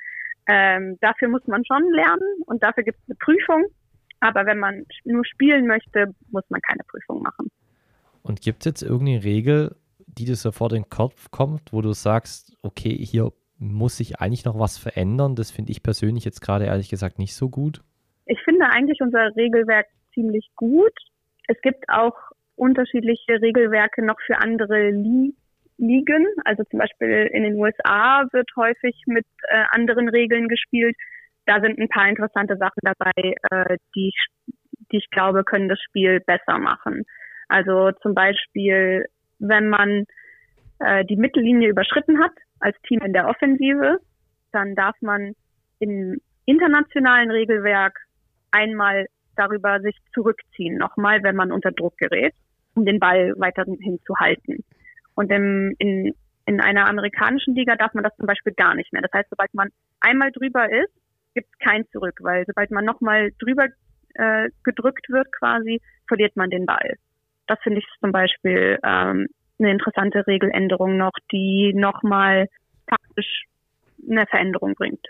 ähm, 0.47 0.97
dafür 1.01 1.29
muss 1.29 1.47
man 1.47 1.65
schon 1.65 1.83
lernen 1.93 2.43
und 2.47 2.63
dafür 2.63 2.85
gibt 2.85 2.99
es 3.01 3.09
eine 3.09 3.17
Prüfung. 3.17 3.65
Aber 4.21 4.47
wenn 4.47 4.59
man 4.59 4.87
nur 5.05 5.25
spielen 5.27 5.67
möchte, 5.67 6.15
muss 6.31 6.45
man 6.49 6.61
keine 6.63 6.83
Prüfung 6.89 7.23
machen. 7.23 7.51
Und 8.23 8.41
gibt 8.41 8.63
es 8.63 8.65
jetzt 8.65 8.83
irgendeine 8.83 9.23
Regel, 9.25 9.77
die 9.99 10.25
dir 10.25 10.37
so 10.37 10.51
vor 10.53 10.69
den 10.71 10.89
Kopf 10.89 11.31
kommt, 11.31 11.73
wo 11.73 11.83
du 11.83 11.93
sagst, 11.93 12.57
okay, 12.63 12.97
hier 12.97 13.33
muss 13.59 13.97
sich 13.97 14.21
eigentlich 14.21 14.45
noch 14.45 14.59
was 14.59 14.79
verändern? 14.79 15.37
Das 15.37 15.51
finde 15.51 15.73
ich 15.73 15.83
persönlich 15.83 16.25
jetzt 16.25 16.41
gerade 16.41 16.67
ehrlich 16.67 16.89
gesagt 16.89 17.19
nicht 17.19 17.35
so 17.35 17.49
gut. 17.49 17.81
Ich 18.27 18.41
finde 18.43 18.67
eigentlich 18.67 19.01
unser 19.01 19.35
Regelwerk 19.37 19.87
ziemlich 20.13 20.51
gut. 20.57 20.93
Es 21.49 21.61
gibt 21.61 21.89
auch 21.89 22.15
unterschiedliche 22.57 23.41
Regelwerke 23.41 24.05
noch 24.05 24.21
für 24.27 24.39
andere 24.39 24.91
Ligen. 25.77 26.27
Also 26.45 26.65
zum 26.65 26.79
Beispiel 26.79 27.29
in 27.33 27.43
den 27.43 27.57
USA 27.57 28.25
wird 28.33 28.49
häufig 28.57 29.03
mit 29.07 29.27
äh, 29.49 29.65
anderen 29.71 30.09
Regeln 30.09 30.49
gespielt. 30.49 30.97
Da 31.47 31.61
sind 31.61 31.79
ein 31.79 31.89
paar 31.89 32.09
interessante 32.09 32.57
Sachen 32.57 32.81
dabei, 32.83 33.35
äh, 33.51 33.77
die, 33.95 34.13
die 34.93 34.99
ich 34.99 35.11
glaube, 35.11 35.45
können 35.45 35.69
das 35.69 35.81
Spiel 35.81 36.21
besser 36.21 36.59
machen. 36.59 37.05
Also 37.49 37.93
zum 38.03 38.15
Beispiel, 38.15 39.05
wenn 39.39 39.69
man 39.69 40.07
äh, 40.79 41.05
die 41.05 41.17
Mittellinie 41.17 41.69
überschritten 41.69 42.23
hat 42.23 42.33
als 42.65 42.81
Team 42.89 43.01
in 43.01 43.13
der 43.13 43.29
Offensive, 43.29 43.99
dann 44.51 44.75
darf 44.75 44.97
man 45.03 45.35
im 45.81 46.19
internationalen 46.47 47.31
Regelwerk 47.31 47.99
einmal 48.51 49.07
darüber 49.37 49.81
sich 49.81 49.97
zurückziehen, 50.15 50.79
nochmal, 50.79 51.23
wenn 51.23 51.37
man 51.37 51.53
unter 51.53 51.73
Druck 51.73 51.99
gerät, 51.99 52.33
um 52.75 52.87
den 52.87 53.01
Ball 53.01 53.35
weiterhin 53.37 54.01
zu 54.07 54.17
halten. 54.17 54.65
Und 55.15 55.31
im, 55.31 55.75
in, 55.79 56.15
in 56.47 56.61
einer 56.61 56.87
amerikanischen 56.89 57.55
Liga 57.55 57.77
darf 57.77 57.93
man 57.93 58.05
das 58.05 58.17
zum 58.17 58.27
Beispiel 58.27 58.55
gar 58.55 58.75
nicht 58.75 58.93
mehr. 58.93 59.03
Das 59.03 59.13
heißt, 59.13 59.29
sobald 59.29 59.53
man 59.53 59.69
einmal 60.01 60.33
drüber 60.33 60.71
ist, 60.71 60.93
gibt 61.35 61.49
es 61.53 61.59
kein 61.59 61.87
Zurück, 61.89 62.19
weil 62.21 62.47
sobald 62.47 62.71
man 62.71 62.87
nochmal 62.87 63.31
drüber 63.41 63.67
äh, 64.15 64.49
gedrückt 64.63 65.11
wird 65.11 65.31
quasi, 65.33 65.83
verliert 66.09 66.35
man 66.37 66.49
den 66.49 66.65
Ball. 66.65 66.95
Das 67.47 67.59
finde 67.63 67.81
ich 67.81 67.87
zum 68.01 68.13
Beispiel 68.13 68.79
ähm, 68.83 69.27
eine 69.59 69.71
interessante 69.71 70.27
Regeländerung 70.27 70.97
noch, 70.97 71.13
die 71.33 71.73
nochmal 71.75 72.49
taktisch 72.87 73.45
eine 74.09 74.27
Veränderung 74.27 74.75
bringt. 74.75 75.07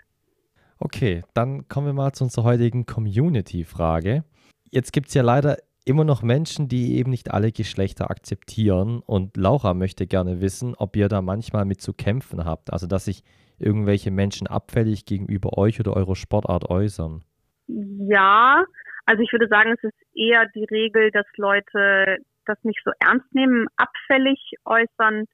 Okay, 0.78 1.22
dann 1.34 1.68
kommen 1.68 1.86
wir 1.86 1.92
mal 1.92 2.12
zu 2.12 2.24
unserer 2.24 2.44
heutigen 2.44 2.86
Community-Frage. 2.86 4.24
Jetzt 4.70 4.92
gibt 4.92 5.08
es 5.08 5.14
ja 5.14 5.22
leider 5.22 5.56
immer 5.84 6.04
noch 6.04 6.22
Menschen, 6.22 6.68
die 6.68 6.96
eben 6.96 7.10
nicht 7.10 7.30
alle 7.32 7.52
Geschlechter 7.52 8.10
akzeptieren. 8.10 9.00
Und 9.04 9.36
Laura 9.36 9.74
möchte 9.74 10.06
gerne 10.06 10.40
wissen, 10.40 10.74
ob 10.76 10.96
ihr 10.96 11.08
da 11.08 11.22
manchmal 11.22 11.64
mit 11.64 11.80
zu 11.80 11.92
kämpfen 11.92 12.44
habt. 12.44 12.72
Also, 12.72 12.86
dass 12.86 13.04
sich 13.04 13.22
irgendwelche 13.58 14.10
Menschen 14.10 14.46
abfällig 14.46 15.06
gegenüber 15.06 15.58
euch 15.58 15.78
oder 15.80 15.94
eurer 15.94 16.16
Sportart 16.16 16.68
äußern. 16.68 17.22
Ja, 17.66 18.64
also 19.06 19.22
ich 19.22 19.32
würde 19.32 19.48
sagen, 19.48 19.72
es 19.72 19.84
ist 19.84 20.16
eher 20.16 20.46
die 20.54 20.64
Regel, 20.64 21.10
dass 21.10 21.26
Leute 21.36 22.18
das 22.44 22.62
nicht 22.62 22.80
so 22.84 22.92
ernst 23.00 23.32
nehmen, 23.34 23.66
abfällig 23.76 24.52
äußern. 24.64 25.24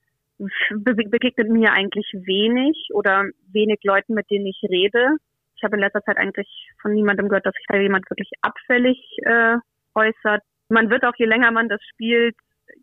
begegnet 0.70 1.48
mir 1.50 1.72
eigentlich 1.72 2.10
wenig 2.14 2.88
oder 2.94 3.24
wenig 3.52 3.80
Leuten, 3.82 4.14
mit 4.14 4.30
denen 4.30 4.46
ich 4.46 4.60
rede. 4.68 5.16
Ich 5.56 5.62
habe 5.62 5.76
in 5.76 5.80
letzter 5.80 6.02
Zeit 6.02 6.16
eigentlich 6.16 6.48
von 6.80 6.94
niemandem 6.94 7.28
gehört, 7.28 7.44
dass 7.44 7.54
sich 7.54 7.66
da 7.68 7.76
jemand 7.76 8.08
wirklich 8.08 8.30
abfällig 8.40 8.98
äh, 9.24 9.56
äußert. 9.94 10.42
Man 10.70 10.88
wird 10.88 11.04
auch, 11.04 11.14
je 11.18 11.26
länger 11.26 11.50
man 11.50 11.68
das 11.68 11.80
spielt, 11.92 12.36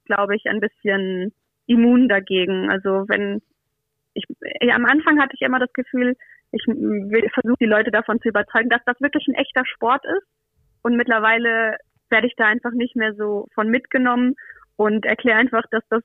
glaube 0.05 0.35
ich, 0.35 0.45
ein 0.45 0.59
bisschen 0.59 1.33
immun 1.65 2.07
dagegen. 2.07 2.69
Also 2.69 3.05
wenn 3.07 3.41
ich, 4.13 4.25
ja, 4.61 4.75
am 4.75 4.85
Anfang 4.85 5.19
hatte 5.19 5.33
ich 5.33 5.41
immer 5.41 5.59
das 5.59 5.73
Gefühl, 5.73 6.15
ich 6.51 6.63
versuche 6.63 7.57
die 7.59 7.65
Leute 7.65 7.91
davon 7.91 8.21
zu 8.21 8.29
überzeugen, 8.29 8.69
dass 8.69 8.83
das 8.85 8.99
wirklich 9.01 9.27
ein 9.27 9.35
echter 9.35 9.65
Sport 9.65 10.05
ist. 10.05 10.27
Und 10.81 10.95
mittlerweile 10.95 11.77
werde 12.09 12.27
ich 12.27 12.35
da 12.35 12.45
einfach 12.45 12.71
nicht 12.71 12.95
mehr 12.95 13.13
so 13.15 13.47
von 13.53 13.69
mitgenommen 13.69 14.35
und 14.75 15.05
erkläre 15.05 15.37
einfach, 15.37 15.63
dass 15.71 15.83
das 15.89 16.03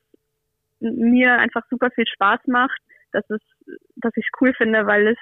mir 0.79 1.37
einfach 1.37 1.63
super 1.69 1.89
viel 1.91 2.05
Spaß 2.07 2.41
macht, 2.47 2.79
dass 3.11 3.23
es, 3.29 3.41
dass 3.95 4.11
ich 4.15 4.25
es 4.25 4.41
cool 4.41 4.53
finde, 4.53 4.85
weil 4.85 5.07
es, 5.07 5.17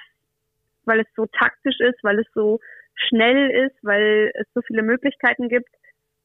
weil 0.84 1.00
es 1.00 1.06
so 1.14 1.26
taktisch 1.26 1.78
ist, 1.78 2.02
weil 2.02 2.18
es 2.18 2.26
so 2.34 2.58
schnell 2.94 3.50
ist, 3.66 3.76
weil 3.82 4.32
es 4.34 4.46
so 4.54 4.62
viele 4.62 4.82
Möglichkeiten 4.82 5.48
gibt 5.48 5.68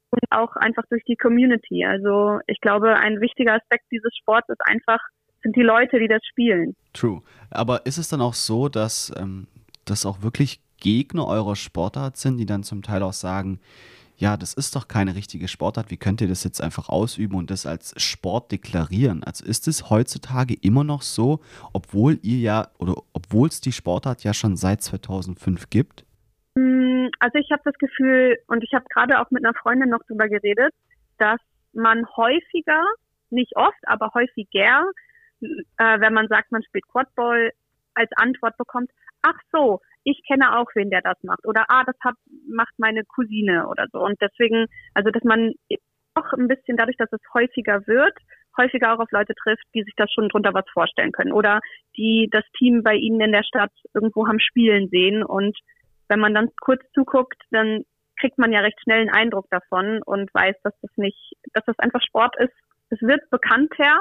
und 0.09 0.21
auch 0.31 0.55
einfach 0.55 0.83
durch 0.89 1.03
die 1.03 1.15
Community. 1.15 1.85
Also 1.85 2.39
ich 2.47 2.59
glaube, 2.61 2.95
ein 2.95 3.21
wichtiger 3.21 3.53
Aspekt 3.53 3.85
dieses 3.91 4.15
Sports 4.17 4.49
ist 4.49 4.61
einfach, 4.65 4.99
sind 5.43 5.55
die 5.55 5.61
Leute, 5.61 5.99
die 5.99 6.07
das 6.07 6.25
spielen. 6.25 6.75
True. 6.93 7.21
Aber 7.51 7.85
ist 7.85 7.97
es 7.97 8.09
dann 8.09 8.21
auch 8.21 8.33
so, 8.33 8.69
dass 8.69 9.13
ähm, 9.17 9.47
das 9.85 10.05
auch 10.05 10.21
wirklich 10.21 10.61
Gegner 10.79 11.27
eurer 11.27 11.55
Sportart 11.55 12.17
sind, 12.17 12.37
die 12.37 12.45
dann 12.45 12.63
zum 12.63 12.83
Teil 12.83 13.03
auch 13.03 13.13
sagen, 13.13 13.59
ja, 14.17 14.35
das 14.35 14.55
ist 14.55 14.75
doch 14.75 14.87
keine 14.87 15.15
richtige 15.15 15.47
Sportart, 15.47 15.91
wie 15.91 15.97
könnt 15.97 16.21
ihr 16.21 16.27
das 16.27 16.43
jetzt 16.43 16.61
einfach 16.61 16.89
ausüben 16.89 17.35
und 17.35 17.51
das 17.51 17.67
als 17.67 17.93
Sport 18.01 18.51
deklarieren? 18.51 19.23
Also 19.23 19.45
ist 19.45 19.67
es 19.67 19.91
heutzutage 19.91 20.55
immer 20.59 20.83
noch 20.83 21.03
so, 21.03 21.39
obwohl 21.71 22.19
ihr 22.23 22.39
ja 22.39 22.67
oder 22.79 22.95
obwohl 23.13 23.47
es 23.47 23.61
die 23.61 23.71
Sportart 23.71 24.23
ja 24.23 24.33
schon 24.33 24.57
seit 24.57 24.81
2005 24.81 25.69
gibt? 25.69 26.03
Mm, 26.55 27.07
also 27.19 27.37
ich 27.37 27.51
habe 27.51 27.61
das 27.63 27.75
Gefühl, 27.75 28.37
und 28.47 28.63
ich 28.63 28.73
habe 28.73 28.85
gerade 28.89 29.19
auch 29.19 29.29
mit 29.29 29.45
einer 29.45 29.53
Freundin 29.53 29.89
noch 29.89 30.03
drüber 30.07 30.27
geredet, 30.27 30.73
dass 31.19 31.39
man 31.73 32.03
häufiger, 32.17 32.83
nicht 33.29 33.55
oft, 33.55 33.77
aber 33.83 34.11
häufiger, 34.15 34.83
äh, 35.41 35.99
wenn 35.99 36.13
man 36.13 36.27
sagt, 36.27 36.51
man 36.51 36.63
spielt 36.63 36.87
Quadball, 36.87 37.51
als 37.97 38.11
Antwort 38.15 38.57
bekommt, 38.57 38.91
ach 39.21 39.39
so, 39.51 39.81
ich 40.03 40.21
kenne 40.25 40.57
auch 40.57 40.67
wen, 40.75 40.89
der 40.89 41.01
das 41.01 41.17
macht. 41.23 41.45
Oder 41.45 41.65
ah, 41.69 41.83
das 41.85 41.95
hat, 42.01 42.15
macht 42.47 42.73
meine 42.77 43.03
Cousine 43.03 43.67
oder 43.67 43.87
so. 43.91 43.99
Und 43.99 44.21
deswegen, 44.21 44.67
also 44.93 45.11
dass 45.11 45.23
man 45.23 45.53
auch 46.15 46.33
ein 46.33 46.47
bisschen 46.47 46.77
dadurch, 46.77 46.97
dass 46.97 47.11
es 47.11 47.21
häufiger 47.33 47.85
wird, 47.87 48.17
häufiger 48.57 48.93
auch 48.93 48.99
auf 48.99 49.11
Leute 49.11 49.33
trifft, 49.35 49.65
die 49.73 49.83
sich 49.83 49.93
das 49.97 50.11
schon 50.11 50.29
drunter 50.29 50.53
was 50.53 50.65
vorstellen 50.73 51.11
können. 51.11 51.31
Oder 51.31 51.59
die 51.95 52.27
das 52.31 52.43
Team 52.57 52.83
bei 52.83 52.95
ihnen 52.95 53.21
in 53.21 53.31
der 53.31 53.43
Stadt 53.43 53.71
irgendwo 53.93 54.27
haben 54.27 54.39
spielen 54.39 54.87
sehen 54.89 55.23
und 55.23 55.57
wenn 56.09 56.19
man 56.19 56.33
dann 56.33 56.49
kurz 56.61 56.81
zuguckt, 56.93 57.41
dann 57.51 57.83
kriegt 58.19 58.37
man 58.37 58.51
ja 58.51 58.61
recht 58.61 58.79
schnell 58.81 59.01
einen 59.01 59.09
Eindruck 59.09 59.47
davon 59.51 60.01
und 60.03 60.33
weiß, 60.33 60.55
dass 60.63 60.73
das 60.81 60.91
nicht, 60.95 61.33
dass 61.53 61.65
das 61.65 61.77
einfach 61.79 62.01
Sport 62.01 62.35
ist. 62.39 62.53
Es 62.89 63.01
wird 63.01 63.29
bekannter 63.29 63.99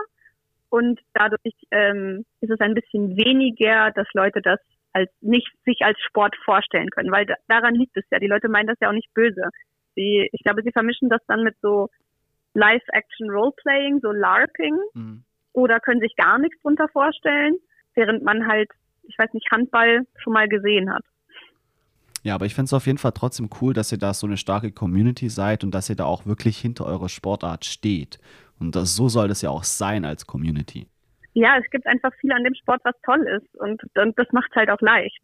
und 0.71 1.01
dadurch 1.15 1.55
ähm, 1.71 2.25
ist 2.41 2.51
es 2.51 2.61
ein 2.61 2.75
bisschen 2.75 3.17
weniger, 3.17 3.91
dass 3.93 4.07
Leute 4.13 4.41
das 4.43 4.59
als 4.93 5.11
nicht 5.21 5.53
sich 5.65 5.83
als 5.83 5.99
Sport 6.01 6.35
vorstellen 6.45 6.89
können, 6.91 7.13
weil 7.13 7.27
da, 7.27 7.35
daran 7.49 7.75
liegt 7.75 7.97
es 7.97 8.05
ja. 8.11 8.19
Die 8.19 8.27
Leute 8.27 8.49
meinen 8.49 8.67
das 8.67 8.79
ja 8.81 8.89
auch 8.89 8.95
nicht 8.95 9.13
böse. 9.13 9.51
Sie, 9.95 10.29
ich 10.33 10.43
glaube, 10.43 10.63
sie 10.63 10.73
vermischen 10.73 11.09
das 11.09 11.21
dann 11.27 11.43
mit 11.43 11.57
so 11.61 11.89
Live-Action-Roleplaying, 12.55 14.01
so 14.01 14.11
LARPing, 14.11 14.79
mhm. 14.95 15.25
oder 15.53 15.81
können 15.81 16.01
sich 16.01 16.17
gar 16.17 16.39
nichts 16.39 16.61
drunter 16.63 16.89
vorstellen, 16.89 17.57
während 17.95 18.23
man 18.23 18.47
halt, 18.47 18.71
ich 19.03 19.19
weiß 19.19 19.33
nicht, 19.35 19.51
Handball 19.53 20.07
schon 20.17 20.33
mal 20.33 20.49
gesehen 20.49 20.93
hat. 20.93 21.05
Ja, 22.27 22.35
aber 22.35 22.45
ich 22.45 22.57
finde 22.57 22.65
es 22.65 22.73
auf 22.73 22.87
jeden 22.87 22.99
Fall 22.99 23.13
trotzdem 23.13 23.49
cool, 23.61 23.73
dass 23.73 23.93
ihr 23.93 23.99
da 23.99 24.13
so 24.13 24.27
eine 24.27 24.37
starke 24.37 24.73
Community 24.73 25.29
seid 25.29 25.63
und 25.63 25.73
dass 25.73 25.89
ihr 25.89 25.95
da 25.95 26.07
auch 26.07 26.27
wirklich 26.27 26.59
hinter 26.59 26.85
eurer 26.85 27.09
Sportart 27.09 27.65
steht. 27.65 28.19
Und 28.59 28.75
das, 28.75 28.97
so 28.97 29.09
soll 29.09 29.29
das 29.29 29.43
ja 29.43 29.51
auch 29.51 29.63
sein 29.63 30.05
als 30.05 30.27
Community. 30.27 30.89
Ja, 31.35 31.57
es 31.57 31.71
gibt 31.71 31.87
einfach 31.87 32.13
viel 32.21 32.33
an 32.33 32.43
dem 32.43 32.57
Sport, 32.57 32.81
was 32.83 32.97
toll 33.05 33.25
ist. 33.29 33.55
Und, 33.61 33.81
und 33.97 34.19
das 34.19 34.27
macht 34.33 34.49
es 34.51 34.57
halt 34.57 34.71
auch 34.71 34.81
leicht. 34.81 35.17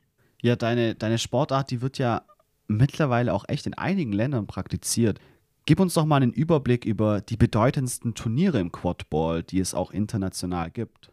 Ja, 0.42 0.54
deine, 0.54 0.94
deine 0.94 1.18
Sportart, 1.18 1.72
die 1.72 1.82
wird 1.82 1.98
ja 1.98 2.22
mittlerweile 2.68 3.34
auch 3.34 3.46
echt 3.48 3.66
in 3.66 3.74
einigen 3.74 4.12
Ländern 4.12 4.46
praktiziert. 4.46 5.18
Gib 5.66 5.80
uns 5.80 5.94
doch 5.94 6.04
mal 6.04 6.22
einen 6.22 6.32
Überblick 6.32 6.84
über 6.84 7.20
die 7.20 7.36
bedeutendsten 7.36 8.14
Turniere 8.14 8.60
im 8.60 8.70
Quadball, 8.70 9.42
die 9.42 9.58
es 9.58 9.74
auch 9.74 9.90
international 9.90 10.70
gibt. 10.70 11.10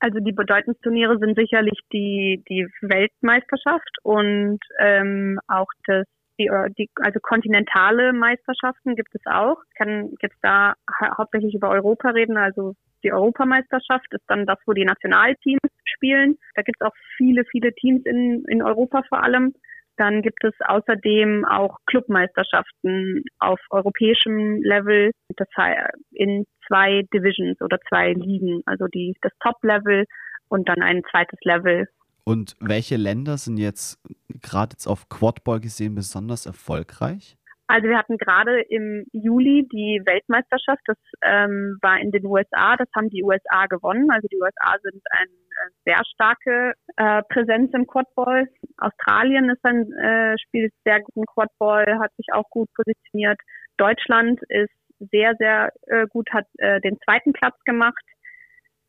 Also 0.00 0.18
die 0.20 0.32
bedeutendsten 0.32 0.82
Turniere 0.82 1.18
sind 1.18 1.36
sicherlich 1.36 1.78
die, 1.92 2.42
die 2.48 2.66
Weltmeisterschaft 2.82 3.90
und 4.02 4.58
ähm, 4.78 5.38
auch 5.48 5.68
das 5.86 6.06
die, 6.38 6.50
die, 6.76 6.90
also 6.96 7.20
kontinentale 7.20 8.12
Meisterschaften 8.12 8.96
gibt 8.96 9.14
es 9.14 9.22
auch. 9.26 9.56
Ich 9.70 9.78
kann 9.78 10.14
jetzt 10.20 10.38
da 10.42 10.74
ha 11.00 11.16
hauptsächlich 11.16 11.54
über 11.54 11.70
Europa 11.70 12.10
reden. 12.10 12.36
Also 12.36 12.74
die 13.04 13.12
Europameisterschaft 13.12 14.06
ist 14.12 14.24
dann 14.26 14.46
das, 14.46 14.58
wo 14.66 14.72
die 14.72 14.84
Nationalteams 14.84 15.60
spielen. 15.84 16.38
Da 16.54 16.62
gibt 16.62 16.78
es 16.80 16.86
auch 16.86 16.94
viele, 17.16 17.44
viele 17.44 17.72
Teams 17.74 18.04
in, 18.04 18.44
in 18.48 18.62
Europa 18.62 19.02
vor 19.08 19.22
allem. 19.22 19.54
Dann 19.96 20.22
gibt 20.22 20.42
es 20.42 20.54
außerdem 20.58 21.44
auch 21.44 21.78
Clubmeisterschaften 21.86 23.22
auf 23.38 23.60
europäischem 23.70 24.60
Level, 24.60 25.12
das 25.36 25.46
heißt 25.56 25.94
in 26.10 26.46
zwei 26.66 27.02
Divisions 27.12 27.60
oder 27.60 27.78
zwei 27.88 28.12
Ligen, 28.12 28.62
also 28.66 28.86
die, 28.86 29.16
das 29.22 29.32
Top-Level 29.40 30.06
und 30.48 30.68
dann 30.68 30.82
ein 30.82 31.02
zweites 31.10 31.38
Level. 31.42 31.88
Und 32.24 32.56
welche 32.60 32.96
Länder 32.96 33.36
sind 33.36 33.58
jetzt 33.58 34.00
gerade 34.42 34.72
jetzt 34.72 34.86
auf 34.86 35.08
Quadball 35.08 35.60
gesehen 35.60 35.94
besonders 35.94 36.46
erfolgreich? 36.46 37.36
Also 37.66 37.88
wir 37.88 37.96
hatten 37.96 38.18
gerade 38.18 38.60
im 38.60 39.06
Juli 39.12 39.66
die 39.72 40.02
Weltmeisterschaft, 40.04 40.82
das 40.86 40.98
ähm, 41.22 41.78
war 41.80 41.98
in 41.98 42.10
den 42.10 42.26
USA, 42.26 42.76
das 42.76 42.88
haben 42.94 43.08
die 43.08 43.24
USA 43.24 43.66
gewonnen. 43.66 44.10
Also 44.10 44.28
die 44.28 44.36
USA 44.36 44.76
sind 44.82 45.02
eine 45.10 45.30
äh, 45.30 45.70
sehr 45.86 46.02
starke 46.04 46.74
äh, 46.96 47.22
Präsenz 47.30 47.72
im 47.72 47.86
Quadball. 47.86 48.48
Australien 48.76 49.48
ist 49.48 49.64
ein 49.64 49.90
äh, 49.92 50.36
spielt 50.38 50.74
sehr 50.84 51.00
guten 51.00 51.24
Quadball, 51.24 51.98
hat 52.00 52.14
sich 52.16 52.26
auch 52.32 52.48
gut 52.50 52.68
positioniert. 52.74 53.40
Deutschland 53.78 54.40
ist 54.48 54.74
sehr, 55.10 55.34
sehr 55.38 55.72
äh, 55.86 56.06
gut, 56.08 56.30
hat 56.32 56.46
äh, 56.58 56.80
den 56.80 56.98
zweiten 57.04 57.32
Platz 57.32 57.56
gemacht. 57.64 58.04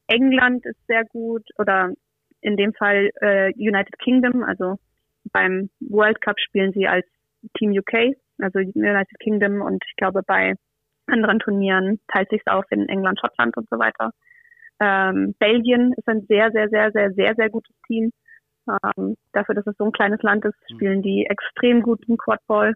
England 0.07 0.65
ist 0.65 0.79
sehr 0.87 1.05
gut 1.05 1.43
oder 1.57 1.91
in 2.41 2.57
dem 2.57 2.73
Fall 2.73 3.09
äh, 3.21 3.51
United 3.55 3.97
Kingdom, 3.99 4.43
also 4.43 4.77
beim 5.31 5.69
World 5.79 6.21
Cup 6.21 6.39
spielen 6.39 6.71
sie 6.73 6.87
als 6.87 7.05
Team 7.57 7.71
UK 7.71 8.15
also 8.39 8.59
United 8.59 9.19
Kingdom 9.19 9.61
und 9.61 9.83
ich 9.87 9.95
glaube 9.95 10.21
bei 10.25 10.55
anderen 11.07 11.39
Turnieren 11.39 11.99
teilt 12.07 12.29
sich 12.29 12.41
es 12.45 12.51
auf 12.51 12.65
in 12.71 12.89
England, 12.89 13.19
Schottland 13.19 13.55
und 13.57 13.67
so 13.69 13.77
weiter. 13.77 14.11
Ähm, 14.79 15.35
Belgien 15.39 15.93
ist 15.95 16.07
ein 16.07 16.25
sehr, 16.27 16.51
sehr, 16.51 16.69
sehr, 16.69 16.91
sehr, 16.91 17.11
sehr, 17.13 17.35
sehr 17.35 17.49
gutes 17.49 17.75
Team. 17.87 18.11
Ähm, 18.67 19.15
dafür, 19.31 19.55
dass 19.55 19.67
es 19.67 19.77
so 19.77 19.85
ein 19.85 19.91
kleines 19.91 20.21
Land 20.23 20.43
ist, 20.45 20.55
mhm. 20.69 20.75
spielen 20.75 21.01
die 21.01 21.27
extrem 21.29 21.81
guten 21.81 22.17
Quadball. 22.17 22.73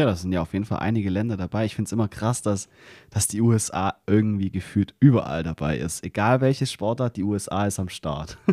Ja, 0.00 0.06
das 0.06 0.22
sind 0.22 0.32
ja 0.32 0.40
auf 0.40 0.54
jeden 0.54 0.64
Fall 0.64 0.78
einige 0.78 1.10
Länder 1.10 1.36
dabei. 1.36 1.66
Ich 1.66 1.74
finde 1.74 1.88
es 1.88 1.92
immer 1.92 2.08
krass, 2.08 2.40
dass, 2.40 2.70
dass 3.12 3.28
die 3.28 3.42
USA 3.42 4.00
irgendwie 4.06 4.50
gefühlt 4.50 4.94
überall 4.98 5.42
dabei 5.42 5.76
ist. 5.76 6.02
Egal 6.02 6.40
welches 6.40 6.72
Sportart, 6.72 7.18
die 7.18 7.22
USA 7.22 7.66
ist 7.66 7.78
am 7.78 7.90
Start. 7.90 8.38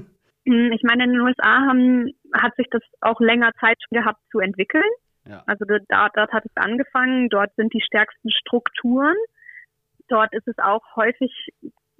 Hm, 0.50 0.72
ich 0.72 0.82
meine, 0.84 1.04
in 1.04 1.12
den 1.12 1.20
USA 1.20 1.68
haben, 1.68 2.10
hat 2.34 2.56
sich 2.56 2.68
das 2.72 2.82
auch 3.02 3.20
länger 3.20 3.52
Zeit 3.60 3.78
gehabt 3.92 4.22
zu 4.32 4.40
entwickeln. 4.40 4.90
Ja. 5.28 5.44
Also 5.46 5.66
da, 5.66 6.08
dort 6.16 6.32
hat 6.32 6.46
es 6.46 6.56
angefangen, 6.56 7.28
dort 7.28 7.54
sind 7.58 7.74
die 7.74 7.82
stärksten 7.82 8.32
Strukturen. 8.32 9.18
Dort 10.08 10.34
ist 10.34 10.48
es 10.48 10.58
auch 10.58 10.96
häufig, 10.96 11.50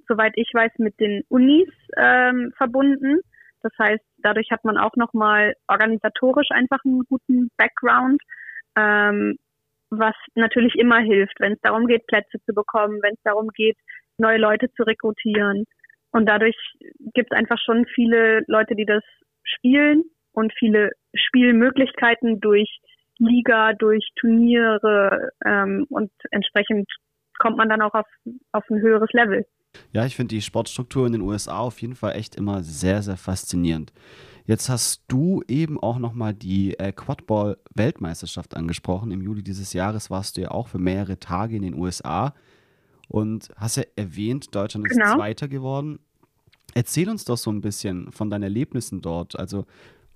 soweit 0.08 0.32
ich 0.36 0.50
weiß, 0.54 0.72
mit 0.78 0.98
den 0.98 1.24
Unis 1.28 1.68
ähm, 1.98 2.54
verbunden. 2.56 3.20
Das 3.60 3.72
heißt, 3.78 4.04
dadurch 4.16 4.50
hat 4.50 4.64
man 4.64 4.78
auch 4.78 4.96
nochmal 4.96 5.52
organisatorisch 5.66 6.50
einfach 6.50 6.82
einen 6.86 7.02
guten 7.04 7.50
Background, 7.58 8.22
ähm, 8.78 9.38
was 9.90 10.14
natürlich 10.34 10.74
immer 10.74 10.98
hilft, 10.98 11.40
wenn 11.40 11.52
es 11.52 11.60
darum 11.62 11.86
geht, 11.86 12.06
Plätze 12.06 12.38
zu 12.44 12.52
bekommen, 12.52 13.00
wenn 13.02 13.14
es 13.14 13.22
darum 13.24 13.48
geht, 13.48 13.76
neue 14.18 14.38
Leute 14.38 14.70
zu 14.74 14.82
rekrutieren. 14.82 15.64
Und 16.10 16.26
dadurch 16.26 16.56
gibt 17.14 17.32
es 17.32 17.36
einfach 17.36 17.58
schon 17.64 17.86
viele 17.94 18.42
Leute, 18.46 18.74
die 18.74 18.84
das 18.86 19.02
spielen 19.42 20.04
und 20.32 20.52
viele 20.58 20.90
Spielmöglichkeiten 21.14 22.40
durch 22.40 22.80
Liga, 23.18 23.72
durch 23.72 24.08
Turniere 24.16 25.30
ähm, 25.44 25.86
und 25.90 26.10
entsprechend 26.30 26.88
kommt 27.38 27.56
man 27.56 27.68
dann 27.68 27.82
auch 27.82 27.94
auf, 27.94 28.06
auf 28.52 28.64
ein 28.70 28.80
höheres 28.80 29.10
Level. 29.12 29.44
Ja, 29.92 30.06
ich 30.06 30.16
finde 30.16 30.34
die 30.34 30.42
Sportstruktur 30.42 31.06
in 31.06 31.12
den 31.12 31.22
USA 31.22 31.58
auf 31.58 31.80
jeden 31.80 31.94
Fall 31.94 32.16
echt 32.16 32.36
immer 32.36 32.62
sehr, 32.62 33.02
sehr 33.02 33.16
faszinierend. 33.16 33.92
Jetzt 34.48 34.70
hast 34.70 35.02
du 35.08 35.42
eben 35.46 35.78
auch 35.78 35.98
nochmal 35.98 36.32
die 36.32 36.72
äh, 36.78 36.90
Quadball-Weltmeisterschaft 36.90 38.56
angesprochen. 38.56 39.10
Im 39.10 39.20
Juli 39.20 39.42
dieses 39.42 39.74
Jahres 39.74 40.08
warst 40.08 40.38
du 40.38 40.40
ja 40.40 40.52
auch 40.52 40.68
für 40.68 40.78
mehrere 40.78 41.20
Tage 41.20 41.54
in 41.54 41.60
den 41.60 41.74
USA 41.74 42.32
und 43.08 43.50
hast 43.56 43.76
ja 43.76 43.82
erwähnt, 43.94 44.54
Deutschland 44.54 44.86
ist 44.86 44.96
genau. 44.96 45.16
Zweiter 45.16 45.48
geworden. 45.48 45.98
Erzähl 46.72 47.10
uns 47.10 47.26
doch 47.26 47.36
so 47.36 47.50
ein 47.50 47.60
bisschen 47.60 48.10
von 48.10 48.30
deinen 48.30 48.44
Erlebnissen 48.44 49.02
dort. 49.02 49.38
Also 49.38 49.66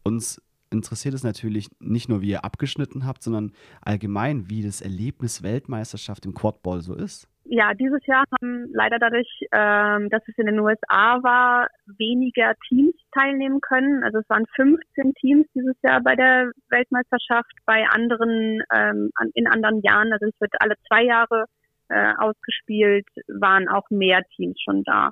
uns 0.02 0.40
interessiert 0.70 1.12
es 1.12 1.24
natürlich 1.24 1.68
nicht 1.78 2.08
nur, 2.08 2.22
wie 2.22 2.30
ihr 2.30 2.42
abgeschnitten 2.42 3.04
habt, 3.04 3.22
sondern 3.22 3.52
allgemein, 3.82 4.48
wie 4.48 4.62
das 4.62 4.80
Erlebnis 4.80 5.42
Weltmeisterschaft 5.42 6.24
im 6.24 6.32
Quadball 6.32 6.80
so 6.80 6.94
ist. 6.94 7.28
Ja, 7.44 7.74
dieses 7.74 8.04
Jahr 8.06 8.24
haben 8.32 8.70
leider 8.72 8.98
dadurch, 8.98 9.28
ähm, 9.52 10.08
dass 10.10 10.22
es 10.28 10.38
in 10.38 10.46
den 10.46 10.60
USA 10.60 11.22
war, 11.22 11.68
weniger 11.86 12.54
Teams 12.68 12.94
teilnehmen 13.12 13.60
können. 13.60 14.04
Also 14.04 14.18
es 14.18 14.28
waren 14.28 14.46
15 14.54 15.14
Teams 15.14 15.46
dieses 15.54 15.76
Jahr 15.82 16.00
bei 16.00 16.14
der 16.14 16.52
Weltmeisterschaft. 16.70 17.52
Bei 17.66 17.86
anderen, 17.88 18.62
ähm, 18.72 19.10
in 19.34 19.48
anderen 19.48 19.82
Jahren, 19.82 20.12
also 20.12 20.26
es 20.26 20.40
wird 20.40 20.52
alle 20.60 20.76
zwei 20.86 21.02
Jahre 21.02 21.46
äh, 21.88 22.14
ausgespielt, 22.16 23.06
waren 23.26 23.68
auch 23.68 23.90
mehr 23.90 24.22
Teams 24.36 24.60
schon 24.62 24.84
da. 24.84 25.10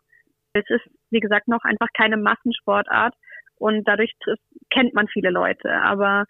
Es 0.53 0.65
ist, 0.69 0.87
wie 1.11 1.21
gesagt, 1.21 1.49
noch 1.49 1.65
einfach 1.65 1.89
keine 1.97 2.17
Massensportart 2.17 3.15
und 3.57 3.87
dadurch 3.87 4.13
kennt 4.71 4.95
man 4.95 5.09
viele 5.09 5.31
Leute. 5.31 5.71
Aber 5.83 6.25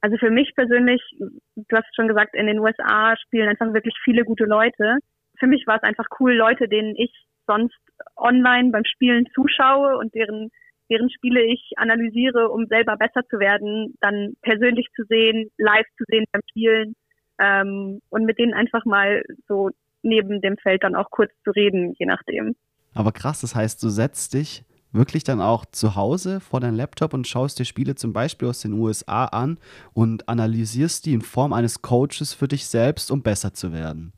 also 0.00 0.16
für 0.16 0.30
mich 0.30 0.54
persönlich, 0.54 1.02
du 1.18 1.76
hast 1.76 1.94
schon 1.96 2.08
gesagt, 2.08 2.34
in 2.34 2.46
den 2.46 2.60
USA 2.60 3.16
spielen 3.16 3.48
einfach 3.48 3.72
wirklich 3.74 3.94
viele 4.04 4.24
gute 4.24 4.44
Leute. 4.44 4.98
Für 5.38 5.46
mich 5.46 5.66
war 5.66 5.76
es 5.76 5.82
einfach 5.82 6.06
cool, 6.20 6.34
Leute, 6.34 6.68
denen 6.68 6.94
ich 6.96 7.12
sonst 7.46 7.78
online 8.16 8.70
beim 8.70 8.84
Spielen 8.84 9.26
zuschaue 9.34 9.96
und 9.96 10.14
deren 10.14 10.50
deren 10.90 11.10
Spiele 11.10 11.42
ich 11.42 11.72
analysiere, 11.76 12.48
um 12.48 12.66
selber 12.66 12.96
besser 12.96 13.22
zu 13.28 13.38
werden, 13.38 13.94
dann 14.00 14.34
persönlich 14.42 14.86
zu 14.96 15.04
sehen, 15.08 15.50
live 15.58 15.86
zu 15.96 16.04
sehen 16.08 16.24
beim 16.32 16.42
Spielen 16.50 16.94
ähm, 17.38 18.00
und 18.08 18.24
mit 18.24 18.38
denen 18.38 18.54
einfach 18.54 18.84
mal 18.84 19.22
so 19.46 19.70
neben 20.02 20.40
dem 20.40 20.56
Feld 20.56 20.82
dann 20.82 20.94
auch 20.94 21.10
kurz 21.10 21.32
zu 21.44 21.50
reden, 21.50 21.94
je 21.98 22.06
nachdem. 22.06 22.54
Aber 22.94 23.12
krass, 23.12 23.40
das 23.40 23.54
heißt, 23.54 23.82
du 23.82 23.88
setzt 23.88 24.34
dich 24.34 24.64
wirklich 24.92 25.22
dann 25.22 25.42
auch 25.42 25.66
zu 25.66 25.96
Hause 25.96 26.40
vor 26.40 26.60
deinem 26.60 26.76
Laptop 26.76 27.12
und 27.12 27.26
schaust 27.26 27.58
dir 27.58 27.66
Spiele 27.66 27.94
zum 27.94 28.14
Beispiel 28.14 28.48
aus 28.48 28.60
den 28.60 28.72
USA 28.72 29.26
an 29.26 29.58
und 29.92 30.28
analysierst 30.28 31.04
die 31.04 31.12
in 31.12 31.20
Form 31.20 31.52
eines 31.52 31.82
Coaches 31.82 32.32
für 32.32 32.48
dich 32.48 32.66
selbst, 32.66 33.10
um 33.10 33.22
besser 33.22 33.52
zu 33.52 33.72
werden. 33.72 34.12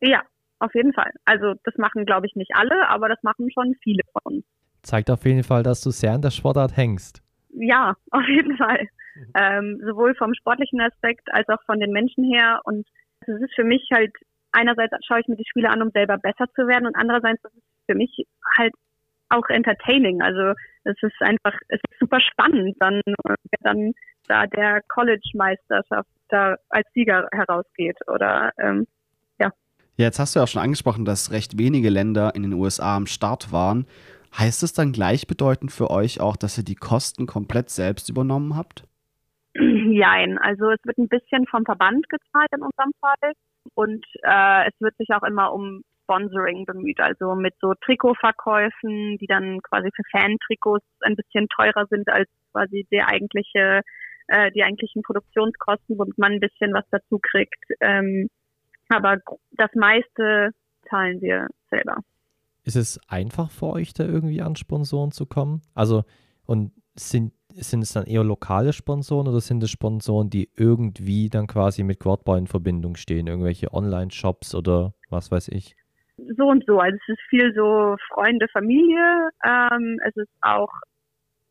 Ja, 0.00 0.22
auf 0.60 0.74
jeden 0.74 0.92
Fall. 0.92 1.12
Also 1.24 1.54
das 1.64 1.76
machen, 1.76 2.04
glaube 2.04 2.26
ich, 2.26 2.34
nicht 2.34 2.52
alle, 2.54 2.88
aber 2.88 3.08
das 3.08 3.22
machen 3.22 3.50
schon 3.52 3.74
viele 3.82 4.02
von 4.12 4.36
uns. 4.36 4.44
Zeigt 4.82 5.10
auf 5.10 5.24
jeden 5.24 5.44
Fall, 5.44 5.62
dass 5.62 5.82
du 5.82 5.90
sehr 5.90 6.12
an 6.12 6.22
der 6.22 6.30
Sportart 6.30 6.76
hängst. 6.76 7.22
Ja, 7.50 7.94
auf 8.10 8.26
jeden 8.28 8.56
Fall. 8.56 8.88
Mhm. 9.14 9.32
Ähm, 9.34 9.80
sowohl 9.84 10.14
vom 10.14 10.34
sportlichen 10.34 10.80
Aspekt 10.80 11.32
als 11.32 11.48
auch 11.48 11.62
von 11.64 11.80
den 11.80 11.92
Menschen 11.92 12.24
her. 12.24 12.60
Und 12.64 12.86
es 13.20 13.40
ist 13.40 13.54
für 13.54 13.64
mich 13.64 13.88
halt, 13.92 14.12
einerseits 14.52 14.94
schaue 15.06 15.20
ich 15.20 15.28
mir 15.28 15.36
die 15.36 15.48
Spiele 15.48 15.70
an, 15.70 15.82
um 15.82 15.90
selber 15.90 16.18
besser 16.18 16.46
zu 16.54 16.66
werden 16.66 16.86
und 16.86 16.96
andererseits 16.96 17.42
ist 17.44 17.56
es 17.56 17.62
für 17.86 17.94
mich 17.94 18.26
halt 18.56 18.72
auch 19.30 19.48
entertaining. 19.48 20.22
Also 20.22 20.54
es 20.84 20.96
ist 21.02 21.20
einfach, 21.20 21.58
es 21.68 21.80
ist 21.90 21.98
super 21.98 22.20
spannend, 22.20 22.76
dann, 22.80 23.00
wenn 23.04 23.60
dann 23.60 23.92
da 24.26 24.46
der 24.46 24.80
College-Meisterschaft 24.88 26.08
da 26.28 26.56
als 26.68 26.86
Sieger 26.94 27.28
herausgeht 27.32 27.96
oder 28.06 28.52
ähm, 28.58 28.86
ja. 29.98 30.06
Jetzt 30.06 30.18
hast 30.18 30.34
du 30.34 30.40
ja 30.40 30.44
auch 30.44 30.48
schon 30.48 30.62
angesprochen, 30.62 31.04
dass 31.04 31.32
recht 31.32 31.58
wenige 31.58 31.90
Länder 31.90 32.34
in 32.34 32.42
den 32.42 32.52
USA 32.54 32.96
am 32.96 33.06
Start 33.06 33.52
waren. 33.52 33.86
Heißt 34.36 34.62
es 34.62 34.72
dann 34.72 34.92
gleichbedeutend 34.92 35.72
für 35.72 35.90
euch 35.90 36.20
auch, 36.20 36.36
dass 36.36 36.58
ihr 36.58 36.64
die 36.64 36.74
Kosten 36.74 37.26
komplett 37.26 37.70
selbst 37.70 38.08
übernommen 38.08 38.56
habt? 38.56 38.84
Nein, 39.54 40.38
also 40.38 40.70
es 40.70 40.78
wird 40.84 40.98
ein 40.98 41.08
bisschen 41.08 41.46
vom 41.46 41.64
Verband 41.64 42.08
gezahlt 42.08 42.48
in 42.54 42.62
unserem 42.62 42.92
Fall 43.00 43.32
und 43.74 44.04
äh, 44.22 44.68
es 44.68 44.74
wird 44.80 44.96
sich 44.98 45.08
auch 45.10 45.26
immer 45.26 45.52
um 45.52 45.82
Sponsoring 46.04 46.64
bemüht, 46.64 47.00
also 47.00 47.34
mit 47.34 47.54
so 47.60 47.74
Trikotverkäufen, 47.84 49.18
die 49.18 49.26
dann 49.26 49.60
quasi 49.62 49.90
für 49.94 50.02
Fan-Trikots 50.10 50.86
ein 51.02 51.16
bisschen 51.16 51.48
teurer 51.48 51.86
sind 51.90 52.08
als 52.08 52.28
quasi 52.52 52.86
der 52.90 53.08
eigentliche, 53.08 53.82
äh, 54.28 54.50
die 54.52 54.62
eigentlichen 54.62 55.02
Produktionskosten, 55.02 55.98
womit 55.98 56.16
man 56.16 56.32
ein 56.32 56.40
bisschen 56.40 56.72
was 56.72 56.84
dazu 56.90 57.18
kriegt. 57.20 57.62
Ähm, 57.80 58.28
aber 58.88 59.18
das 59.52 59.70
meiste 59.74 60.50
zahlen 60.88 61.20
wir 61.20 61.48
selber. 61.70 61.96
Ist 62.64 62.76
es 62.76 63.00
einfach 63.08 63.50
für 63.50 63.66
euch, 63.66 63.94
da 63.94 64.04
irgendwie 64.04 64.42
an 64.42 64.56
Sponsoren 64.56 65.10
zu 65.10 65.26
kommen? 65.26 65.62
Also, 65.74 66.04
und 66.44 66.72
sind 66.94 67.32
sind 67.54 67.82
es 67.82 67.92
dann 67.92 68.04
eher 68.04 68.24
lokale 68.24 68.72
Sponsoren 68.72 69.28
oder 69.28 69.40
sind 69.40 69.62
es 69.62 69.70
Sponsoren, 69.70 70.30
die 70.30 70.50
irgendwie 70.56 71.28
dann 71.28 71.46
quasi 71.46 71.82
mit 71.82 72.00
Quadball 72.00 72.38
in 72.38 72.46
Verbindung 72.46 72.96
stehen? 72.96 73.26
Irgendwelche 73.26 73.72
Online-Shops 73.72 74.54
oder 74.54 74.94
was 75.10 75.30
weiß 75.30 75.48
ich? 75.48 75.74
So 76.36 76.46
und 76.46 76.64
so. 76.66 76.80
Also 76.80 76.96
es 76.96 77.14
ist 77.14 77.22
viel 77.28 77.52
so 77.54 77.96
Freunde, 78.12 78.48
Familie. 78.48 79.30
Ähm, 79.44 79.98
es 80.06 80.16
ist 80.16 80.30
auch 80.40 80.70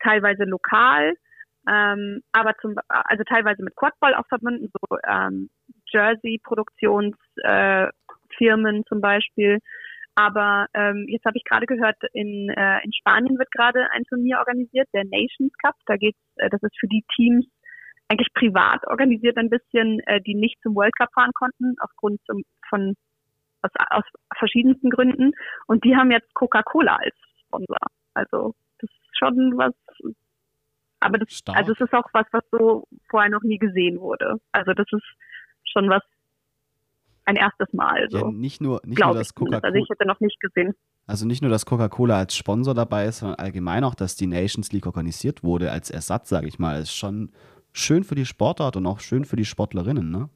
teilweise 0.02 0.44
lokal, 0.44 1.14
ähm, 1.70 2.22
aber 2.32 2.54
zum, 2.62 2.76
also 2.88 3.24
teilweise 3.24 3.64
mit 3.64 3.76
Quadball 3.76 4.14
auch 4.16 4.28
verbunden, 4.28 4.70
so 4.72 4.98
ähm, 5.08 5.50
Jersey-Produktionsfirmen 5.92 8.76
äh, 8.76 8.84
zum 8.88 9.02
Beispiel. 9.02 9.60
Aber 10.16 10.66
ähm, 10.74 11.06
jetzt 11.08 11.26
habe 11.26 11.38
ich 11.38 11.44
gerade 11.44 11.68
gehört, 11.68 11.98
in, 12.14 12.50
äh, 12.50 12.84
in 12.84 12.92
Spanien 12.92 13.38
wird 13.38 13.52
gerade 13.52 13.88
ein 13.92 14.04
Turnier 14.06 14.40
organisiert, 14.40 14.90
der 14.94 15.06
Nations 15.06 15.54
Cup. 15.62 15.76
Da 15.86 15.96
geht's, 15.96 16.18
äh, 16.38 16.50
das 16.50 16.64
ist 16.64 16.76
für 16.80 16.88
die 16.88 17.06
Teams 17.16 17.46
eigentlich 18.10 18.34
privat 18.34 18.88
organisiert 18.88 19.38
ein 19.38 19.50
bisschen, 19.50 20.00
äh, 20.08 20.22
die 20.22 20.34
nicht 20.34 20.58
zum 20.64 20.76
World 20.76 20.96
Cup 20.98 21.10
fahren 21.14 21.34
konnten, 21.34 21.76
aufgrund 21.82 22.20
zum, 22.26 22.44
von 22.70 22.96
aus, 23.62 23.72
aus 23.90 24.04
verschiedensten 24.38 24.90
Gründen. 24.90 25.34
Und 25.68 25.84
die 25.84 25.96
haben 25.96 26.12
jetzt 26.12 26.34
Coca-Cola 26.34 26.96
als 26.96 27.16
Sponsor. 27.46 27.78
Also 28.14 28.56
das 28.80 28.90
ist 28.90 29.20
schon 29.20 29.58
was. 29.58 29.74
Aber 31.00 31.20
das, 31.20 31.32
Stark. 31.32 31.58
also 31.58 31.74
es 31.74 31.82
ist 31.82 31.94
auch 31.94 32.08
was, 32.14 32.26
was 32.32 32.44
so 32.52 32.88
vorher 33.10 33.30
noch 33.30 33.44
nie 33.44 33.60
gesehen 33.60 34.00
wurde. 34.00 34.40
Also 34.52 34.74
das 34.74 34.88
ist 34.92 35.06
schon 35.72 35.90
was 35.90 36.04
ein 37.26 37.36
erstes 37.36 37.72
Mal. 37.74 38.08
So. 38.10 38.20
Ja, 38.20 38.32
nicht 38.32 38.62
nur, 38.62 38.82
nicht 38.86 39.00
nur 39.00 39.14
das 39.14 39.36
Coca-Cola. 39.36 39.68
Also 39.68 39.78
ich 39.78 39.90
hätte 39.90 40.08
noch 40.08 40.20
nicht 40.22 40.40
gesehen. 40.40 40.74
Also 41.06 41.26
nicht 41.28 41.42
nur, 41.42 41.52
dass 41.52 41.66
Coca-Cola 41.66 42.18
als 42.18 42.36
Sponsor 42.36 42.74
dabei 42.74 43.06
ist, 43.06 43.20
sondern 43.20 43.40
allgemein 43.40 43.84
auch, 43.84 43.96
dass 43.96 44.16
die 44.16 44.28
Nations 44.28 44.72
League 44.72 44.86
organisiert 44.86 45.44
wurde 45.44 45.72
als 45.72 45.90
Ersatz, 45.90 46.30
sage 46.30 46.48
ich 46.48 46.58
mal, 46.58 46.80
ist 46.82 46.94
schon 46.94 47.32
schön 47.74 48.04
für 48.04 48.16
die 48.16 48.26
Sportart 48.26 48.76
und 48.76 48.86
auch 48.86 49.00
schön 49.00 49.26
für 49.26 49.36
die 49.36 49.46
Sportlerinnen, 49.46 50.10
ne? 50.10 50.30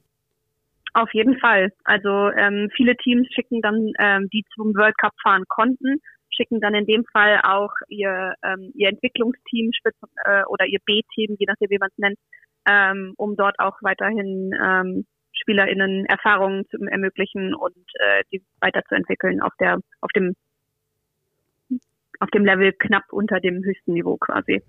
Auf 0.94 1.12
jeden 1.14 1.38
Fall. 1.38 1.72
Also 1.84 2.30
ähm, 2.36 2.68
viele 2.76 2.94
Teams 2.96 3.26
schicken 3.32 3.62
dann, 3.62 3.92
ähm, 3.98 4.28
die 4.30 4.44
zum 4.54 4.74
World 4.74 4.96
Cup 4.98 5.14
fahren 5.22 5.44
konnten, 5.48 5.96
schicken 6.28 6.60
dann 6.60 6.74
in 6.74 6.84
dem 6.84 7.04
Fall 7.10 7.40
auch 7.42 7.72
ihr, 7.88 8.34
ähm, 8.44 8.72
ihr 8.74 8.90
Entwicklungsteam 8.90 9.70
äh, 10.26 10.44
oder 10.48 10.66
ihr 10.66 10.80
B-Team, 10.84 11.36
je 11.38 11.46
nachdem 11.46 11.70
wie 11.70 11.78
man 11.78 11.88
es 11.90 11.98
nennt, 11.98 12.18
ähm, 12.68 13.14
um 13.16 13.36
dort 13.36 13.58
auch 13.58 13.78
weiterhin 13.80 14.52
ähm, 14.62 15.06
SpielerInnen 15.32 16.06
Erfahrungen 16.06 16.66
zu 16.68 16.78
ermöglichen 16.78 17.54
und 17.54 17.76
äh, 17.94 18.22
die 18.32 18.42
weiterzuentwickeln 18.60 19.40
auf 19.40 19.52
der, 19.58 19.78
auf 20.00 20.10
dem, 20.14 20.34
auf 22.20 22.30
dem 22.30 22.44
Level 22.44 22.72
knapp 22.72 23.12
unter 23.12 23.40
dem 23.40 23.62
höchsten 23.64 23.94
Niveau 23.94 24.16
quasi. 24.16 24.62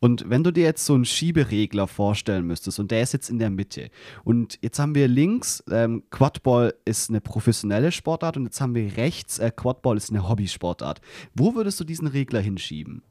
Und 0.00 0.28
wenn 0.28 0.44
du 0.44 0.50
dir 0.50 0.64
jetzt 0.64 0.84
so 0.84 0.94
einen 0.94 1.04
Schieberegler 1.04 1.86
vorstellen 1.86 2.46
müsstest 2.46 2.78
und 2.78 2.90
der 2.90 3.02
ist 3.02 3.12
jetzt 3.12 3.30
in 3.30 3.38
der 3.38 3.50
Mitte 3.50 3.88
und 4.22 4.58
jetzt 4.62 4.78
haben 4.78 4.94
wir 4.94 5.08
links, 5.08 5.64
ähm, 5.70 6.04
Quadball 6.10 6.74
ist 6.84 7.10
eine 7.10 7.20
professionelle 7.20 7.90
Sportart 7.90 8.36
und 8.36 8.44
jetzt 8.44 8.60
haben 8.60 8.74
wir 8.74 8.96
rechts, 8.96 9.38
äh, 9.38 9.50
Quadball 9.54 9.96
ist 9.96 10.10
eine 10.10 10.28
Hobbysportart. 10.28 11.00
Wo 11.34 11.54
würdest 11.54 11.80
du 11.80 11.84
diesen 11.84 12.08
Regler 12.08 12.40
hinschieben? 12.40 13.02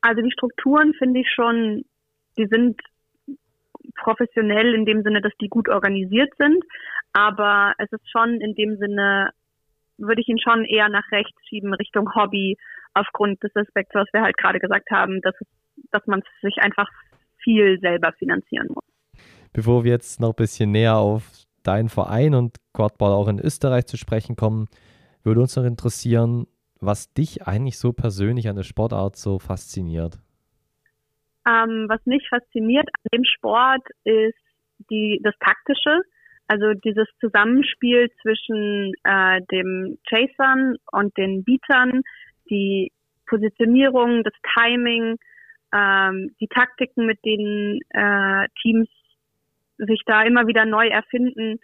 Also 0.00 0.22
die 0.22 0.30
Strukturen 0.32 0.94
finde 0.94 1.20
ich 1.20 1.28
schon, 1.34 1.84
die 2.38 2.46
sind 2.46 2.80
professionell 3.94 4.74
in 4.74 4.84
dem 4.84 5.02
Sinne, 5.02 5.20
dass 5.20 5.32
die 5.40 5.48
gut 5.48 5.68
organisiert 5.68 6.32
sind. 6.38 6.64
Aber 7.12 7.74
es 7.78 7.90
ist 7.92 8.10
schon 8.10 8.40
in 8.40 8.54
dem 8.54 8.76
Sinne, 8.78 9.30
würde 9.98 10.20
ich 10.20 10.28
ihn 10.28 10.38
schon 10.38 10.64
eher 10.64 10.88
nach 10.88 11.10
rechts 11.12 11.38
schieben, 11.48 11.72
Richtung 11.74 12.14
Hobby, 12.14 12.56
aufgrund 12.94 13.42
des 13.42 13.54
Aspekts, 13.54 13.94
was 13.94 14.08
wir 14.12 14.22
halt 14.22 14.36
gerade 14.36 14.58
gesagt 14.58 14.90
haben, 14.90 15.20
dass, 15.22 15.34
dass 15.90 16.06
man 16.06 16.22
sich 16.42 16.56
einfach 16.58 16.88
viel 17.42 17.78
selber 17.80 18.12
finanzieren 18.18 18.68
muss. 18.68 18.84
Bevor 19.52 19.84
wir 19.84 19.92
jetzt 19.92 20.20
noch 20.20 20.30
ein 20.30 20.36
bisschen 20.36 20.72
näher 20.72 20.96
auf 20.96 21.44
deinen 21.62 21.88
Verein 21.88 22.34
und 22.34 22.56
Quadball 22.72 23.12
auch 23.12 23.28
in 23.28 23.38
Österreich 23.38 23.86
zu 23.86 23.96
sprechen 23.96 24.36
kommen, 24.36 24.68
würde 25.22 25.40
uns 25.40 25.56
noch 25.56 25.64
interessieren, 25.64 26.46
was 26.80 27.12
dich 27.12 27.46
eigentlich 27.46 27.78
so 27.78 27.92
persönlich 27.92 28.48
an 28.48 28.56
der 28.56 28.62
Sportart 28.62 29.16
so 29.16 29.38
fasziniert. 29.38 30.18
Ähm, 31.46 31.86
was 31.88 32.04
mich 32.06 32.28
fasziniert 32.28 32.88
an 32.88 33.18
dem 33.18 33.24
Sport 33.24 33.86
ist 34.04 34.34
die, 34.90 35.20
das 35.22 35.34
Taktische, 35.38 36.02
also 36.48 36.74
dieses 36.74 37.06
Zusammenspiel 37.20 38.10
zwischen 38.22 38.92
äh, 39.04 39.40
dem 39.52 39.98
Chasern 40.08 40.76
und 40.92 41.16
den 41.16 41.44
Beatern, 41.44 42.02
die 42.50 42.92
Positionierung, 43.26 44.22
das 44.22 44.34
Timing, 44.54 45.16
ähm, 45.74 46.34
die 46.40 46.48
Taktiken, 46.48 47.06
mit 47.06 47.24
denen 47.24 47.80
äh, 47.90 48.48
Teams 48.62 48.88
sich 49.78 50.02
da 50.06 50.22
immer 50.22 50.46
wieder 50.46 50.64
neu 50.64 50.88
erfinden 50.88 51.60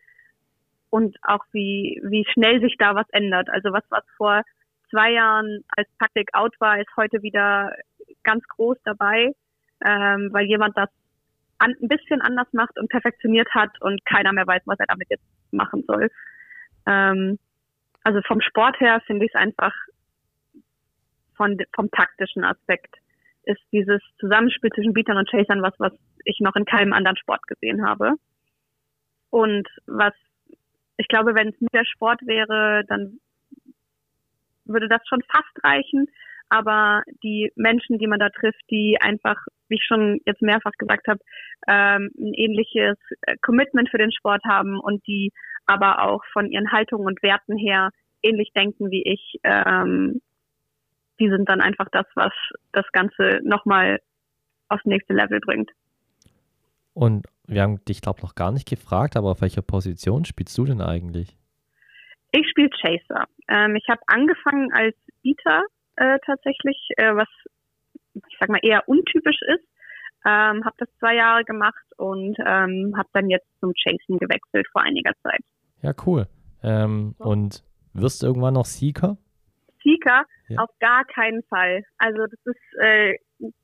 und 0.91 1.16
auch 1.22 1.45
wie, 1.53 2.01
wie 2.05 2.26
schnell 2.33 2.61
sich 2.61 2.76
da 2.78 2.95
was 2.95 3.09
ändert. 3.11 3.49
Also 3.51 3.72
was, 3.72 3.85
was 3.91 4.05
vor 4.16 4.43
zwei 4.91 5.12
Jahren 5.12 5.64
als 5.76 5.89
Taktik 5.99 6.28
out 6.35 6.55
war, 6.61 6.78
ist 6.78 6.91
heute 6.97 7.22
wieder 7.22 7.74
ganz 8.22 8.47
groß 8.49 8.76
dabei 8.85 9.33
ähm, 9.85 10.30
weil 10.33 10.47
jemand 10.47 10.76
das 10.76 10.89
an, 11.59 11.74
ein 11.80 11.89
bisschen 11.89 12.20
anders 12.20 12.49
macht 12.53 12.78
und 12.78 12.89
perfektioniert 12.89 13.49
hat 13.55 13.80
und 13.80 14.05
keiner 14.05 14.33
mehr 14.33 14.47
weiß, 14.47 14.62
was 14.66 14.78
er 14.78 14.87
damit 14.87 15.09
jetzt 15.11 15.24
machen 15.53 15.85
soll. 15.87 16.11
Ähm, 16.87 17.39
also 18.03 18.20
vom 18.26 18.41
Sport 18.41 18.80
her 18.80 19.01
finde 19.07 19.26
ich 19.26 19.33
es 19.35 19.41
einfach 19.41 19.74
von, 21.37 21.57
vom 21.74 21.91
taktischen 21.91 22.45
Aspekt 22.45 22.97
ist 23.45 23.61
dieses 23.72 24.01
Zusammenspiel 24.18 24.70
zwischen 24.70 24.93
Beatern 24.93 25.16
und 25.16 25.28
Chasern 25.28 25.62
was, 25.62 25.74
was 25.78 25.93
ich 26.24 26.39
noch 26.41 26.55
in 26.55 26.64
keinem 26.64 26.93
anderen 26.93 27.16
Sport 27.16 27.47
gesehen 27.47 27.85
habe. 27.87 28.12
Und 29.30 29.68
was, 29.87 30.14
ich 30.97 31.09
glaube, 31.09 31.35
wenn 31.35 31.49
es 31.49 31.61
nur 31.61 31.70
der 31.72 31.85
Sport 31.85 32.20
wäre, 32.26 32.85
dann 32.87 33.18
würde 34.64 34.89
das 34.89 35.01
schon 35.09 35.22
fast 35.22 35.64
reichen 35.64 36.09
aber 36.53 37.03
die 37.22 37.50
Menschen, 37.57 37.98
die 37.98 38.07
man 38.07 38.18
da 38.18 38.28
trifft, 38.28 38.61
die 38.70 38.98
einfach, 39.00 39.36
wie 39.68 39.76
ich 39.76 39.84
schon 39.86 40.20
jetzt 40.26 40.42
mehrfach 40.42 40.72
gesagt 40.76 41.09
habe, 41.09 41.18
ähm, 41.66 42.11
ein 42.18 42.34
ähnliches 42.34 42.98
äh, 43.22 43.36
Commitment 43.40 43.88
für 43.88 43.96
den 43.96 44.12
Sport 44.12 44.44
haben 44.44 44.78
und 44.78 45.07
die 45.07 45.32
aber 45.64 46.03
auch 46.03 46.22
von 46.34 46.50
ihren 46.50 46.70
Haltungen 46.70 47.07
und 47.07 47.22
Werten 47.22 47.57
her 47.57 47.88
ähnlich 48.22 48.53
denken 48.55 48.90
wie 48.90 49.03
ich, 49.03 49.40
ähm, 49.44 50.20
die 51.18 51.30
sind 51.30 51.48
dann 51.48 51.62
einfach 51.62 51.88
das, 51.90 52.05
was 52.16 52.32
das 52.72 52.84
Ganze 52.92 53.40
nochmal 53.42 54.00
aufs 54.68 54.84
nächste 54.84 55.14
Level 55.14 55.40
bringt. 55.40 55.70
Und 56.92 57.26
wir 57.46 57.62
haben 57.62 57.82
dich, 57.86 58.03
glaube 58.03 58.18
ich, 58.18 58.24
noch 58.24 58.34
gar 58.34 58.53
nicht 58.53 58.68
gefragt, 58.68 59.16
aber 59.16 59.30
auf 59.30 59.40
welcher 59.40 59.62
Position 59.62 60.26
spielst 60.26 60.57
du 60.59 60.66
denn 60.66 60.82
eigentlich? 60.82 61.34
Ich 62.32 62.46
spiele 62.50 62.68
Chaser. 62.68 63.24
Ähm, 63.48 63.74
ich 63.76 63.88
habe 63.88 64.03
angefangen 64.07 64.70
als 64.72 64.94
Beater 65.22 65.64
äh, 66.03 66.18
tatsächlich, 66.26 66.78
äh, 66.96 67.14
was 67.14 67.28
ich 68.14 68.36
sag 68.38 68.48
mal 68.48 68.61
eher 68.62 68.88
untypisch 68.88 69.40
ist. 69.42 69.64
Ähm, 70.24 70.64
habe 70.64 70.76
das 70.78 70.88
zwei 70.98 71.16
Jahre 71.16 71.44
gemacht 71.44 71.84
und 71.96 72.36
ähm, 72.46 72.94
habe 72.96 73.09
dann 73.12 73.28
jetzt 73.28 73.48
zum 73.59 73.72
Chasen 73.74 74.18
gewechselt 74.18 74.66
vor 74.70 74.82
einiger 74.82 75.12
Zeit. 75.22 75.40
Ja, 75.82 75.92
cool. 76.07 76.28
Ähm, 76.62 77.16
so. 77.18 77.24
Und 77.24 77.64
wirst 77.92 78.22
du 78.22 78.26
irgendwann 78.28 78.55
noch 78.55 78.66
Seeker? 78.66 79.16
Seeker? 79.82 80.24
Ja. 80.48 80.61
Auf 80.61 80.70
gar 80.78 81.05
keinen 81.07 81.42
Fall. 81.44 81.82
Also 81.98 82.26
das 82.26 82.55
ist, 82.55 82.80
äh, 82.80 83.16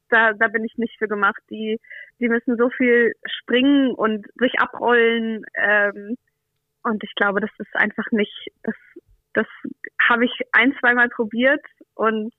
da, 0.08 0.32
da 0.32 0.48
bin 0.48 0.64
ich 0.64 0.76
nicht 0.78 0.98
für 0.98 1.06
gemacht. 1.06 1.40
Die, 1.48 1.78
die 2.18 2.28
müssen 2.28 2.56
so 2.56 2.70
viel 2.70 3.12
springen 3.40 3.94
und 3.94 4.26
sich 4.40 4.58
abrollen. 4.58 5.44
Ähm, 5.54 6.16
und 6.82 7.04
ich 7.04 7.14
glaube, 7.14 7.40
das 7.40 7.50
ist 7.58 7.74
einfach 7.76 8.10
nicht, 8.10 8.50
das, 8.64 8.74
das 9.34 9.46
habe 10.08 10.24
ich 10.24 10.32
ein, 10.52 10.74
zweimal 10.80 11.08
probiert 11.08 11.64
und 11.94 12.32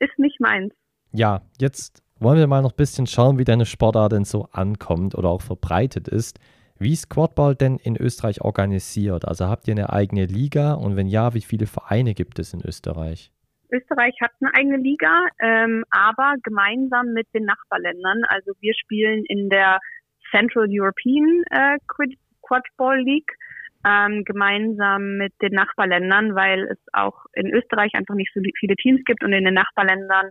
ist 0.00 0.18
nicht 0.18 0.40
meins. 0.40 0.72
Ja, 1.12 1.42
jetzt 1.60 2.02
wollen 2.18 2.38
wir 2.38 2.46
mal 2.46 2.62
noch 2.62 2.72
ein 2.72 2.76
bisschen 2.76 3.06
schauen, 3.06 3.38
wie 3.38 3.44
deine 3.44 3.66
Sportart 3.66 4.12
denn 4.12 4.24
so 4.24 4.48
ankommt 4.52 5.14
oder 5.14 5.28
auch 5.28 5.42
verbreitet 5.42 6.08
ist. 6.08 6.38
Wie 6.78 6.92
ist 6.92 7.10
Quadball 7.10 7.54
denn 7.54 7.76
in 7.76 7.96
Österreich 7.96 8.40
organisiert? 8.40 9.26
Also 9.26 9.46
habt 9.46 9.68
ihr 9.68 9.72
eine 9.72 9.92
eigene 9.92 10.26
Liga 10.26 10.74
und 10.74 10.96
wenn 10.96 11.06
ja, 11.06 11.34
wie 11.34 11.42
viele 11.42 11.66
Vereine 11.66 12.14
gibt 12.14 12.38
es 12.38 12.54
in 12.54 12.60
Österreich? 12.64 13.30
Österreich 13.70 14.14
hat 14.20 14.32
eine 14.40 14.52
eigene 14.54 14.76
Liga, 14.78 15.26
ähm, 15.40 15.84
aber 15.90 16.34
gemeinsam 16.42 17.12
mit 17.12 17.26
den 17.34 17.44
Nachbarländern. 17.44 18.22
Also 18.28 18.52
wir 18.60 18.74
spielen 18.74 19.24
in 19.28 19.48
der 19.48 19.78
Central 20.30 20.66
European 20.68 21.42
äh, 21.50 21.78
Quadball 22.42 23.00
League 23.00 23.32
ähm, 23.84 24.24
gemeinsam 24.24 25.16
mit 25.16 25.32
den 25.42 25.52
Nachbarländern, 25.52 26.34
weil 26.34 26.64
es 26.64 26.78
auch 26.92 27.26
in 27.34 27.52
Österreich 27.52 27.92
einfach 27.94 28.14
nicht 28.14 28.32
so 28.34 28.40
viele 28.58 28.76
Teams 28.76 29.00
gibt 29.04 29.24
und 29.24 29.32
in 29.32 29.44
den 29.44 29.54
Nachbarländern 29.54 30.30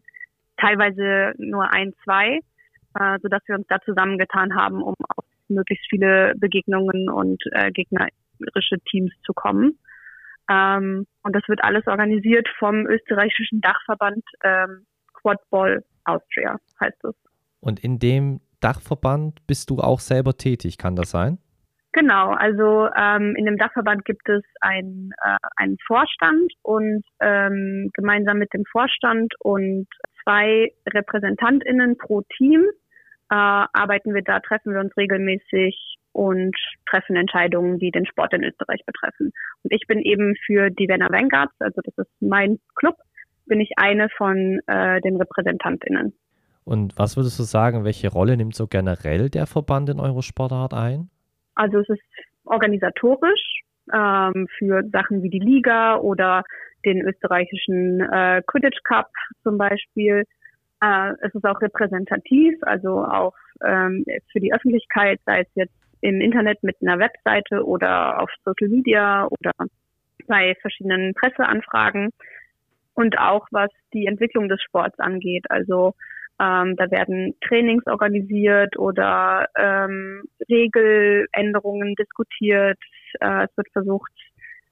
teilweise 0.58 1.34
nur 1.38 1.72
ein, 1.74 1.94
zwei, 2.04 2.40
äh, 3.00 3.20
sodass 3.22 3.42
wir 3.48 3.56
uns 3.56 3.68
da 3.68 3.80
zusammengetan 3.82 4.56
haben, 4.56 4.82
um 4.82 4.96
auf 5.16 5.26
möglichst 5.52 5.86
viele 5.90 6.34
Begegnungen 6.38 7.10
und 7.10 7.42
äh, 7.52 7.72
gegnerische 7.72 8.80
Teams 8.90 9.12
zu 9.26 9.34
kommen. 9.34 9.78
Ähm, 10.50 11.06
und 11.24 11.36
das 11.36 11.44
wird 11.48 11.64
alles 11.64 11.86
organisiert 11.88 12.48
vom 12.58 12.88
österreichischen 12.88 13.62
Dachverband 13.62 14.24
ähm, 14.44 14.86
Quadball 15.14 15.84
Austria, 16.06 16.58
heißt 16.80 17.04
es. 17.04 17.16
Und 17.60 17.84
in 17.84 18.00
dem 18.00 18.42
Dachverband 18.60 19.46
bist 19.46 19.70
du 19.70 19.80
auch 19.80 20.00
selber 20.00 20.38
tätig, 20.38 20.78
kann 20.78 20.96
das 20.96 21.12
sein? 21.12 21.38
Genau, 21.94 22.30
also 22.30 22.88
ähm, 22.96 23.36
in 23.36 23.46
dem 23.46 23.58
Dachverband 23.58 24.06
gibt 24.06 24.28
es 24.30 24.44
ein, 24.62 25.12
äh, 25.24 25.38
einen 25.58 25.78
Vorstand 25.86 26.54
und 26.62 27.04
ähm, 27.20 27.92
gemeinsam 27.94 28.38
mit 28.38 28.54
dem 28.54 28.64
Vorstand 28.72 29.34
und 29.40 29.88
zwei 30.24 30.72
RepräsentantInnen 30.94 31.98
pro 31.98 32.22
Team 32.38 32.62
äh, 33.30 33.36
arbeiten 33.36 34.14
wir 34.14 34.22
da, 34.22 34.40
treffen 34.40 34.74
wir 34.74 34.80
uns 34.80 34.96
regelmäßig 34.96 35.98
und 36.14 36.56
treffen 36.90 37.18
Entscheidungen, 37.18 37.78
die 37.78 37.92
den 37.92 38.06
Sport 38.06 38.34
in 38.34 38.44
Österreich 38.44 38.82
betreffen. 38.86 39.32
Und 39.64 39.74
ich 39.74 39.86
bin 39.88 40.00
eben 40.00 40.36
für 40.46 40.70
die 40.70 40.88
Werner 40.88 41.10
Vanguards, 41.12 41.54
also 41.60 41.82
das 41.84 41.98
ist 41.98 42.12
mein 42.22 42.60
Club, 42.76 42.96
bin 43.48 43.60
ich 43.60 43.72
eine 43.76 44.08
von 44.18 44.60
äh, 44.68 45.02
den 45.02 45.18
RepräsentantInnen. 45.18 46.14
Und 46.64 46.98
was 46.98 47.18
würdest 47.18 47.38
du 47.40 47.44
sagen, 47.44 47.84
welche 47.84 48.10
Rolle 48.10 48.38
nimmt 48.38 48.56
so 48.56 48.68
generell 48.68 49.30
der 49.30 49.48
Verband 49.48 49.90
in 49.90 50.00
eure 50.00 50.22
Sportart 50.22 50.74
ein? 50.74 51.10
Also 51.56 51.80
es 51.80 51.90
ist 51.90 52.02
organisatorisch 52.46 53.62
ähm, 53.94 54.48
für 54.58 54.84
Sachen 54.92 55.24
wie 55.24 55.30
die 55.30 55.40
Liga 55.40 55.98
oder 55.98 56.44
den 56.86 57.02
österreichischen 57.02 58.02
äh, 58.02 58.42
Quidditch 58.48 58.82
Cup 58.84 59.10
zum 59.44 59.58
Beispiel. 59.58 60.24
Äh, 60.82 61.14
es 61.22 61.34
ist 61.36 61.46
auch 61.46 61.62
repräsentativ, 61.62 62.56
also 62.62 63.06
auch 63.06 63.34
ähm, 63.64 64.06
für 64.32 64.40
die 64.40 64.54
Öffentlichkeit, 64.54 65.20
sei 65.26 65.42
es 65.42 65.48
jetzt 65.56 65.76
im 66.02 66.20
Internet 66.20 66.64
mit 66.64 66.78
einer 66.82 66.98
Webseite 66.98 67.64
oder 67.64 68.22
auf 68.22 68.30
Social 68.44 68.70
Media 68.70 69.28
oder 69.28 69.52
bei 70.28 70.56
verschiedenen 70.62 71.14
Presseanfragen 71.14 72.10
und 72.96 73.18
auch 73.20 73.48
was 73.52 73.70
die 73.94 74.08
Entwicklung 74.08 74.50
des 74.50 74.62
Sports 74.64 75.00
angeht. 75.00 75.46
Also 75.50 75.94
ähm, 76.42 76.76
da 76.76 76.90
werden 76.90 77.36
Trainings 77.48 77.86
organisiert 77.86 78.78
oder 78.78 79.48
ähm, 79.56 80.24
Regeländerungen 80.50 81.94
diskutiert. 81.96 82.80
Äh, 83.20 83.46
es 83.46 83.58
wird 83.58 83.68
versucht, 83.72 84.12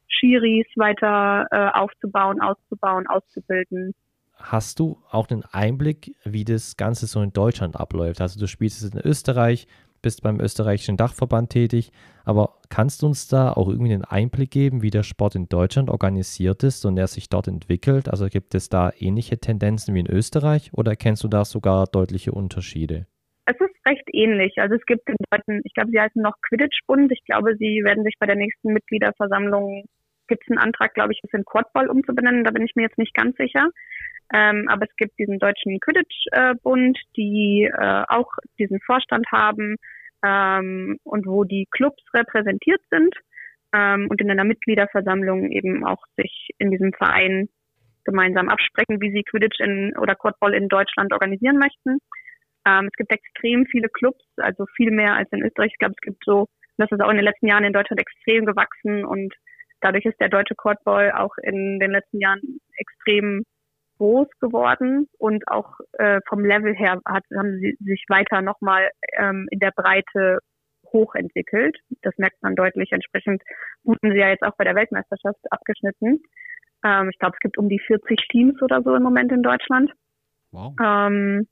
Schiris 0.07 0.65
weiter 0.75 1.45
äh, 1.51 1.77
aufzubauen, 1.77 2.41
auszubauen, 2.41 3.05
auszubilden. 3.07 3.93
Hast 4.33 4.79
du 4.79 4.97
auch 5.11 5.29
einen 5.29 5.43
Einblick, 5.51 6.15
wie 6.23 6.45
das 6.45 6.75
Ganze 6.75 7.05
so 7.05 7.21
in 7.21 7.33
Deutschland 7.33 7.75
abläuft? 7.75 8.21
Also 8.21 8.39
du 8.39 8.47
spielst 8.47 8.81
es 8.81 8.93
in 8.93 8.99
Österreich, 8.99 9.67
bist 10.01 10.23
beim 10.23 10.39
österreichischen 10.39 10.97
Dachverband 10.97 11.49
tätig, 11.49 11.91
aber 12.25 12.57
kannst 12.69 13.01
du 13.01 13.07
uns 13.07 13.27
da 13.27 13.51
auch 13.51 13.67
irgendwie 13.67 13.93
einen 13.93 14.05
Einblick 14.05 14.51
geben, 14.51 14.81
wie 14.81 14.91
der 14.91 15.03
Sport 15.03 15.35
in 15.35 15.49
Deutschland 15.49 15.89
organisiert 15.89 16.63
ist 16.63 16.85
und 16.85 16.97
er 16.97 17.07
sich 17.07 17.29
dort 17.29 17.47
entwickelt? 17.47 18.09
Also 18.09 18.27
gibt 18.27 18.55
es 18.55 18.69
da 18.69 18.91
ähnliche 18.99 19.39
Tendenzen 19.39 19.95
wie 19.95 20.01
in 20.01 20.09
Österreich 20.09 20.71
oder 20.73 20.95
kennst 20.95 21.23
du 21.23 21.27
da 21.27 21.45
sogar 21.45 21.85
deutliche 21.85 22.31
Unterschiede? 22.31 23.07
Es 23.45 23.55
ist 23.59 23.75
recht 23.87 24.07
ähnlich. 24.13 24.53
Also 24.57 24.75
es 24.75 24.85
gibt 24.85 25.09
in 25.09 25.15
Deutschland, 25.31 25.61
ich 25.63 25.73
glaube, 25.73 25.89
sie 25.91 25.99
heißen 25.99 26.21
noch 26.21 26.35
Quidditch-Bund. 26.47 27.11
Ich 27.11 27.23
glaube, 27.25 27.55
sie 27.57 27.81
werden 27.83 28.03
sich 28.03 28.15
bei 28.19 28.27
der 28.27 28.35
nächsten 28.35 28.73
Mitgliederversammlung, 28.73 29.85
gibt 30.27 30.43
es 30.43 30.51
einen 30.51 30.59
Antrag, 30.59 30.93
glaube 30.93 31.13
ich, 31.13 31.19
das 31.21 31.33
in 31.33 31.45
Quadball 31.45 31.89
umzubenennen. 31.89 32.43
Da 32.43 32.51
bin 32.51 32.63
ich 32.63 32.75
mir 32.75 32.83
jetzt 32.83 32.99
nicht 32.99 33.15
ganz 33.15 33.35
sicher. 33.37 33.69
Ähm, 34.33 34.67
aber 34.69 34.85
es 34.85 34.95
gibt 34.95 35.17
diesen 35.17 35.39
deutschen 35.39 35.79
Quidditch-Bund, 35.79 36.99
die 37.17 37.69
äh, 37.71 38.03
auch 38.07 38.29
diesen 38.59 38.79
Vorstand 38.81 39.25
haben 39.31 39.75
ähm, 40.23 40.99
und 41.03 41.25
wo 41.25 41.43
die 41.43 41.67
Clubs 41.71 42.03
repräsentiert 42.13 42.81
sind 42.91 43.15
ähm, 43.73 44.07
und 44.09 44.21
in 44.21 44.29
einer 44.29 44.43
Mitgliederversammlung 44.43 45.51
eben 45.51 45.85
auch 45.85 46.03
sich 46.15 46.49
in 46.59 46.71
diesem 46.71 46.93
Verein 46.93 47.49
gemeinsam 48.05 48.49
absprechen, 48.49 49.01
wie 49.01 49.11
sie 49.11 49.23
Quidditch 49.23 49.59
in, 49.59 49.95
oder 49.97 50.15
Quadball 50.15 50.53
in 50.53 50.67
Deutschland 50.67 51.11
organisieren 51.11 51.57
möchten. 51.57 51.97
Ähm, 52.65 52.85
es 52.85 52.97
gibt 52.97 53.11
extrem 53.11 53.65
viele 53.65 53.89
Clubs, 53.89 54.23
also 54.37 54.65
viel 54.75 54.91
mehr 54.91 55.15
als 55.15 55.31
in 55.31 55.43
Österreich. 55.43 55.71
Ich 55.71 55.79
glaube, 55.79 55.95
es 55.97 56.01
gibt 56.01 56.23
so, 56.23 56.47
das 56.77 56.91
ist 56.91 57.01
auch 57.01 57.09
in 57.09 57.17
den 57.17 57.25
letzten 57.25 57.47
Jahren 57.47 57.63
in 57.63 57.73
Deutschland 57.73 57.99
extrem 57.99 58.45
gewachsen 58.45 59.05
und 59.05 59.33
dadurch 59.81 60.05
ist 60.05 60.19
der 60.19 60.29
deutsche 60.29 60.55
Quadball 60.55 61.11
auch 61.13 61.35
in 61.41 61.79
den 61.79 61.91
letzten 61.91 62.19
Jahren 62.19 62.41
extrem 62.77 63.43
groß 63.99 64.27
geworden 64.39 65.07
und 65.17 65.47
auch 65.47 65.73
äh, 65.93 66.21
vom 66.27 66.43
Level 66.43 66.73
her 66.73 66.99
hat, 67.05 67.23
haben 67.37 67.59
sie 67.59 67.77
sich 67.81 68.05
weiter 68.07 68.41
nochmal 68.41 68.89
ähm, 69.17 69.47
in 69.51 69.59
der 69.59 69.71
Breite 69.71 70.39
hochentwickelt. 70.91 71.77
Das 72.01 72.17
merkt 72.17 72.41
man 72.41 72.55
deutlich. 72.55 72.91
Entsprechend 72.91 73.43
wurden 73.83 74.11
sie 74.11 74.17
ja 74.17 74.29
jetzt 74.29 74.43
auch 74.43 74.55
bei 74.57 74.63
der 74.63 74.75
Weltmeisterschaft 74.75 75.39
abgeschnitten. 75.51 76.21
Ähm, 76.83 77.09
ich 77.11 77.19
glaube, 77.19 77.35
es 77.35 77.41
gibt 77.41 77.57
um 77.57 77.69
die 77.69 77.79
40 77.79 78.17
Teams 78.29 78.61
oder 78.61 78.81
so 78.81 78.95
im 78.95 79.03
Moment 79.03 79.31
in 79.31 79.43
Deutschland. 79.43 79.91
Wow. 80.51 80.73
Ähm, 80.81 81.47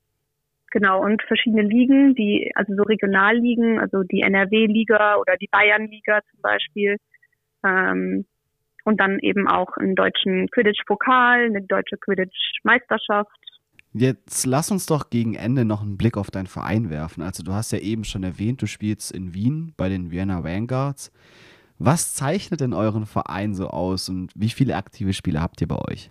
genau, 0.72 1.04
und 1.04 1.22
verschiedene 1.24 1.64
Ligen, 1.64 2.16
die, 2.16 2.52
also 2.56 2.74
so 2.76 2.84
Regionalligen, 2.84 3.78
also 3.80 4.04
die 4.04 4.22
NRW-Liga 4.22 5.18
oder 5.18 5.36
die 5.36 5.50
Bayern-Liga 5.52 6.22
zum 6.32 6.42
Beispiel. 6.42 6.96
Ähm, 7.64 8.26
und 8.88 9.02
dann 9.02 9.20
eben 9.20 9.50
auch 9.50 9.76
einen 9.76 9.96
deutschen 9.96 10.48
Quidditch-Pokal, 10.50 11.48
eine 11.48 11.62
deutsche 11.62 11.98
Quidditch-Meisterschaft. 11.98 13.30
Jetzt 13.92 14.46
lass 14.46 14.72
uns 14.72 14.86
doch 14.86 15.10
gegen 15.10 15.36
Ende 15.36 15.66
noch 15.66 15.82
einen 15.82 15.98
Blick 15.98 16.16
auf 16.16 16.32
deinen 16.32 16.48
Verein 16.48 16.90
werfen. 16.90 17.22
Also 17.22 17.44
du 17.44 17.52
hast 17.52 17.74
ja 17.74 17.80
eben 17.80 18.06
schon 18.06 18.24
erwähnt, 18.24 18.62
du 18.62 18.66
spielst 18.66 19.12
in 19.12 19.34
Wien 19.34 19.74
bei 19.76 19.90
den 19.90 20.10
Vienna 20.10 20.46
Vanguards. 20.46 21.12
Was 21.80 22.16
zeichnet 22.16 22.62
denn 22.62 22.74
euren 22.74 23.06
Verein 23.06 23.56
so 23.56 23.68
aus 23.68 24.08
und 24.08 24.32
wie 24.36 24.50
viele 24.50 24.78
aktive 24.78 25.12
Spieler 25.12 25.42
habt 25.42 25.60
ihr 25.60 25.68
bei 25.68 25.80
euch? 25.92 26.10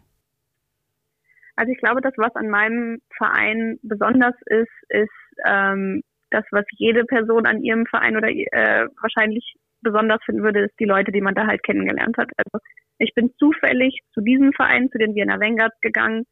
Also 1.56 1.72
ich 1.72 1.78
glaube, 1.78 2.02
das, 2.02 2.12
was 2.18 2.36
an 2.36 2.50
meinem 2.50 3.00
Verein 3.16 3.78
besonders 3.84 4.34
ist, 4.44 4.90
ist 4.90 5.08
ähm, 5.48 6.02
das, 6.30 6.44
was 6.50 6.66
jede 6.72 7.04
Person 7.04 7.46
an 7.46 7.62
ihrem 7.62 7.86
Verein 7.86 8.18
oder 8.18 8.28
äh, 8.28 8.86
wahrscheinlich 9.00 9.56
besonders 9.86 10.22
finden 10.24 10.42
würde, 10.42 10.64
ist 10.64 10.78
die 10.80 10.84
Leute, 10.84 11.12
die 11.12 11.20
man 11.20 11.34
da 11.34 11.46
halt 11.46 11.62
kennengelernt 11.62 12.16
hat. 12.18 12.30
Also 12.36 12.64
ich 12.98 13.14
bin 13.14 13.32
zufällig 13.38 14.00
zu 14.12 14.20
diesem 14.20 14.52
Verein, 14.52 14.90
zu 14.90 14.98
den 14.98 15.14
Vienna 15.14 15.38
Vanguards 15.38 15.80
gegangen 15.80 16.26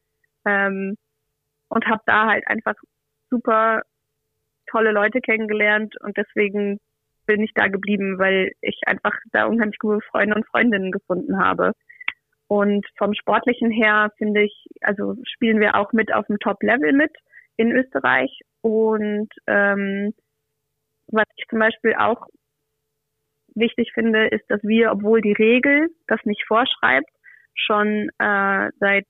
ähm, 0.45 0.97
und 1.69 1.85
habe 1.87 2.01
da 2.05 2.27
halt 2.27 2.45
einfach 2.47 2.75
super 3.29 3.81
tolle 4.67 4.91
Leute 4.91 5.21
kennengelernt 5.21 5.95
und 6.01 6.17
deswegen 6.17 6.79
bin 7.25 7.41
ich 7.41 7.51
da 7.55 7.67
geblieben, 7.67 8.19
weil 8.19 8.51
ich 8.61 8.81
einfach 8.85 9.15
da 9.31 9.45
unheimlich 9.45 9.79
gute 9.79 10.05
Freunde 10.11 10.35
und 10.35 10.47
Freundinnen 10.47 10.91
gefunden 10.91 11.39
habe. 11.39 11.71
Und 12.47 12.85
vom 12.97 13.13
Sportlichen 13.15 13.71
her 13.71 14.11
finde 14.17 14.43
ich, 14.43 14.67
also 14.81 15.15
spielen 15.23 15.59
wir 15.59 15.75
auch 15.75 15.91
mit 15.93 16.13
auf 16.13 16.27
dem 16.27 16.37
Top-Level 16.39 16.93
mit 16.93 17.11
in 17.57 17.71
Österreich. 17.71 18.41
Und 18.61 19.29
ähm, 19.47 20.13
was 21.07 21.25
ich 21.37 21.45
zum 21.49 21.59
Beispiel 21.59 21.95
auch 21.95 22.27
wichtig 23.55 23.91
finde, 23.93 24.27
ist, 24.27 24.45
dass 24.49 24.61
wir, 24.63 24.91
obwohl 24.91 25.21
die 25.21 25.33
Regel 25.33 25.89
das 26.07 26.19
nicht 26.25 26.43
vorschreibt, 26.47 27.09
schon 27.55 28.09
äh, 28.19 28.69
seit 28.79 29.07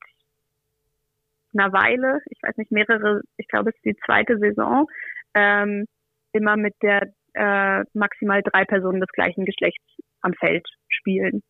einer 1.54 1.72
Weile, 1.74 2.20
ich 2.30 2.40
weiß 2.42 2.58
nicht, 2.58 2.72
mehrere, 2.72 3.22
ich 3.38 3.48
glaube, 3.48 3.70
es 3.70 3.76
ist 3.78 3.86
die 3.86 3.98
zweite 4.06 4.38
Saison, 4.38 4.88
ähm, 5.34 5.86
immer 6.34 6.58
mit 6.58 6.74
der 6.82 7.14
äh, 7.34 7.84
maximal 7.94 8.42
drei 8.44 8.66
Personen 8.66 9.00
des 9.00 9.10
gleichen 9.12 9.46
Geschlechts 9.46 9.84
am 10.22 10.34
Feld 10.34 10.68
spielen. 10.90 11.42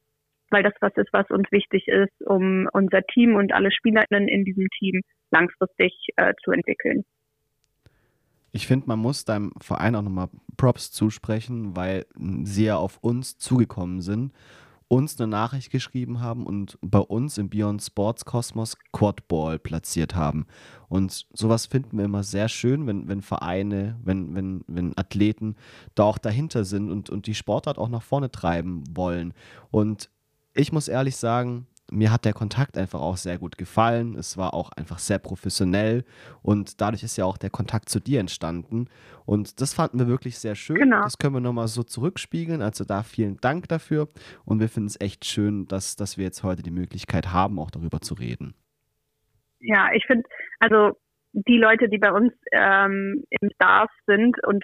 Weil 0.51 0.63
das 0.63 0.73
was 0.79 0.95
ist, 0.95 1.11
was 1.11 1.29
uns 1.31 1.51
wichtig 1.51 1.87
ist, 1.87 2.21
um 2.25 2.69
unser 2.71 3.01
Team 3.01 3.35
und 3.35 3.51
alle 3.51 3.71
Spielerinnen 3.71 4.27
in 4.27 4.45
diesem 4.45 4.67
Team 4.77 5.01
langfristig 5.31 5.93
äh, 6.17 6.33
zu 6.43 6.51
entwickeln 6.51 7.03
ich 8.55 8.67
finde, 8.67 8.87
man 8.87 8.99
muss 8.99 9.25
deinem 9.25 9.51
Verein 9.59 9.97
auch 9.97 10.01
nochmal 10.01 10.29
Props 10.55 10.89
zusprechen, 10.89 11.75
weil 11.75 12.05
sie 12.43 12.63
ja 12.63 12.77
auf 12.77 12.99
uns 13.01 13.37
zugekommen 13.37 13.99
sind, 13.99 14.31
uns 14.87 15.19
eine 15.19 15.27
Nachricht 15.27 15.71
geschrieben 15.71 16.21
haben 16.21 16.45
und 16.45 16.77
bei 16.81 16.99
uns 16.99 17.37
im 17.37 17.49
Beyond 17.49 17.83
Sports 17.83 18.23
Kosmos 18.23 18.77
Quadball 18.93 19.59
platziert 19.59 20.15
haben. 20.15 20.45
Und 20.87 21.27
sowas 21.33 21.65
finden 21.65 21.97
wir 21.97 22.05
immer 22.05 22.23
sehr 22.23 22.47
schön, 22.47 22.87
wenn, 22.87 23.09
wenn 23.09 23.21
Vereine, 23.21 23.99
wenn, 24.05 24.33
wenn, 24.33 24.63
wenn 24.67 24.97
Athleten 24.97 25.57
da 25.93 26.03
auch 26.03 26.17
dahinter 26.17 26.63
sind 26.63 26.89
und, 26.89 27.09
und 27.09 27.27
die 27.27 27.35
Sportart 27.35 27.77
auch 27.77 27.89
nach 27.89 28.03
vorne 28.03 28.31
treiben 28.31 28.85
wollen. 28.89 29.33
Und 29.69 30.09
ich 30.53 30.71
muss 30.71 30.87
ehrlich 30.87 31.17
sagen, 31.17 31.67
mir 31.91 32.11
hat 32.11 32.25
der 32.25 32.33
Kontakt 32.33 32.77
einfach 32.77 32.99
auch 32.99 33.17
sehr 33.17 33.37
gut 33.37 33.57
gefallen. 33.57 34.15
Es 34.15 34.37
war 34.37 34.53
auch 34.53 34.71
einfach 34.71 34.99
sehr 34.99 35.19
professionell 35.19 36.03
und 36.41 36.81
dadurch 36.81 37.03
ist 37.03 37.17
ja 37.17 37.25
auch 37.25 37.37
der 37.37 37.49
Kontakt 37.49 37.89
zu 37.89 37.99
dir 37.99 38.19
entstanden. 38.19 38.87
Und 39.25 39.61
das 39.61 39.73
fanden 39.73 39.99
wir 39.99 40.07
wirklich 40.07 40.37
sehr 40.37 40.55
schön. 40.55 40.77
Genau. 40.77 41.01
Das 41.03 41.17
können 41.17 41.35
wir 41.35 41.41
nochmal 41.41 41.67
so 41.67 41.83
zurückspiegeln. 41.83 42.61
Also 42.61 42.85
da 42.85 43.03
vielen 43.03 43.37
Dank 43.37 43.67
dafür. 43.69 44.07
Und 44.45 44.59
wir 44.59 44.69
finden 44.69 44.87
es 44.87 44.99
echt 44.99 45.25
schön, 45.25 45.67
dass, 45.67 45.95
dass 45.95 46.17
wir 46.17 46.25
jetzt 46.25 46.43
heute 46.43 46.63
die 46.63 46.71
Möglichkeit 46.71 47.31
haben, 47.31 47.59
auch 47.59 47.71
darüber 47.71 48.01
zu 48.01 48.13
reden. 48.15 48.55
Ja, 49.59 49.89
ich 49.93 50.05
finde, 50.05 50.23
also 50.59 50.97
die 51.33 51.57
Leute, 51.57 51.89
die 51.89 51.97
bei 51.97 52.11
uns 52.11 52.33
ähm, 52.51 53.23
im 53.29 53.49
Staff 53.55 53.89
sind 54.05 54.35
und 54.45 54.63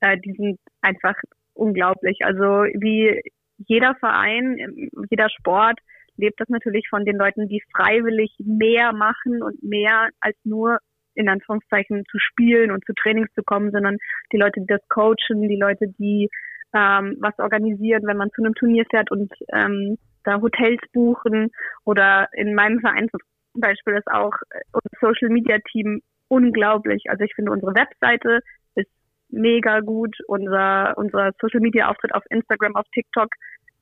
äh, 0.00 0.18
die 0.18 0.32
sind 0.32 0.58
einfach 0.82 1.14
unglaublich. 1.54 2.18
Also 2.22 2.44
wie 2.74 3.20
jeder 3.66 3.94
Verein, 3.96 4.90
jeder 5.10 5.28
Sport 5.30 5.78
lebt 6.16 6.40
das 6.40 6.48
natürlich 6.48 6.88
von 6.88 7.04
den 7.04 7.16
Leuten, 7.16 7.48
die 7.48 7.62
freiwillig 7.74 8.34
mehr 8.38 8.92
machen 8.92 9.42
und 9.42 9.62
mehr 9.62 10.08
als 10.20 10.36
nur 10.44 10.78
in 11.14 11.28
Anführungszeichen 11.28 12.04
zu 12.10 12.18
spielen 12.18 12.70
und 12.70 12.84
zu 12.84 12.92
Trainings 12.94 13.32
zu 13.34 13.42
kommen, 13.42 13.70
sondern 13.70 13.98
die 14.32 14.38
Leute, 14.38 14.60
die 14.60 14.66
das 14.66 14.80
coachen, 14.88 15.48
die 15.48 15.58
Leute, 15.60 15.88
die 15.98 16.30
ähm, 16.74 17.16
was 17.20 17.38
organisieren, 17.38 18.06
wenn 18.06 18.16
man 18.16 18.30
zu 18.30 18.42
einem 18.42 18.54
Turnier 18.54 18.84
fährt 18.90 19.10
und 19.10 19.30
ähm, 19.52 19.98
da 20.24 20.40
Hotels 20.40 20.80
buchen 20.92 21.50
oder 21.84 22.28
in 22.32 22.54
meinem 22.54 22.80
Verein 22.80 23.08
zum 23.10 23.20
Beispiel 23.54 23.94
ist 23.94 24.08
auch 24.08 24.32
unser 24.72 24.88
Social 25.00 25.28
Media 25.28 25.58
Team 25.70 26.00
unglaublich. 26.28 27.04
Also 27.08 27.24
ich 27.24 27.34
finde 27.34 27.50
unsere 27.50 27.74
Webseite 27.74 28.40
ist 28.74 28.88
mega 29.28 29.80
gut, 29.80 30.16
unser 30.28 30.94
unser 30.96 31.32
Social 31.40 31.60
Media 31.60 31.88
Auftritt 31.88 32.14
auf 32.14 32.24
Instagram, 32.30 32.76
auf 32.76 32.86
TikTok. 32.94 33.28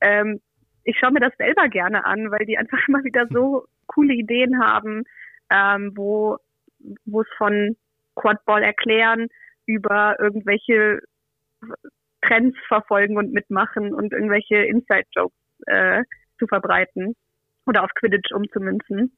Ähm, 0.01 0.41
ich 0.83 0.97
schaue 0.99 1.11
mir 1.11 1.19
das 1.19 1.35
selber 1.37 1.67
gerne 1.69 2.05
an, 2.05 2.31
weil 2.31 2.45
die 2.45 2.57
einfach 2.57 2.79
immer 2.87 3.03
wieder 3.03 3.27
so 3.29 3.65
coole 3.87 4.13
Ideen 4.13 4.63
haben, 4.63 5.03
ähm, 5.49 5.91
wo 5.95 6.37
wo 7.05 7.21
es 7.21 7.27
von 7.37 7.75
Quadball 8.15 8.63
erklären 8.63 9.27
über 9.65 10.19
irgendwelche 10.19 11.01
Trends 12.21 12.57
verfolgen 12.67 13.17
und 13.17 13.31
mitmachen 13.31 13.93
und 13.93 14.13
irgendwelche 14.13 14.57
Inside-Jokes 14.57 15.35
äh, 15.67 16.03
zu 16.39 16.47
verbreiten 16.47 17.15
oder 17.65 17.83
auf 17.83 17.91
Quidditch 17.95 18.31
umzumünzen. 18.31 19.15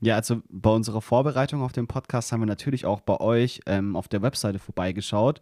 Ja, 0.00 0.16
also 0.16 0.42
bei 0.48 0.70
unserer 0.70 1.00
Vorbereitung 1.00 1.62
auf 1.62 1.72
den 1.72 1.86
Podcast 1.86 2.32
haben 2.32 2.40
wir 2.40 2.46
natürlich 2.46 2.86
auch 2.86 3.00
bei 3.00 3.20
euch 3.20 3.60
ähm, 3.66 3.94
auf 3.94 4.08
der 4.08 4.22
Webseite 4.22 4.58
vorbeigeschaut. 4.58 5.40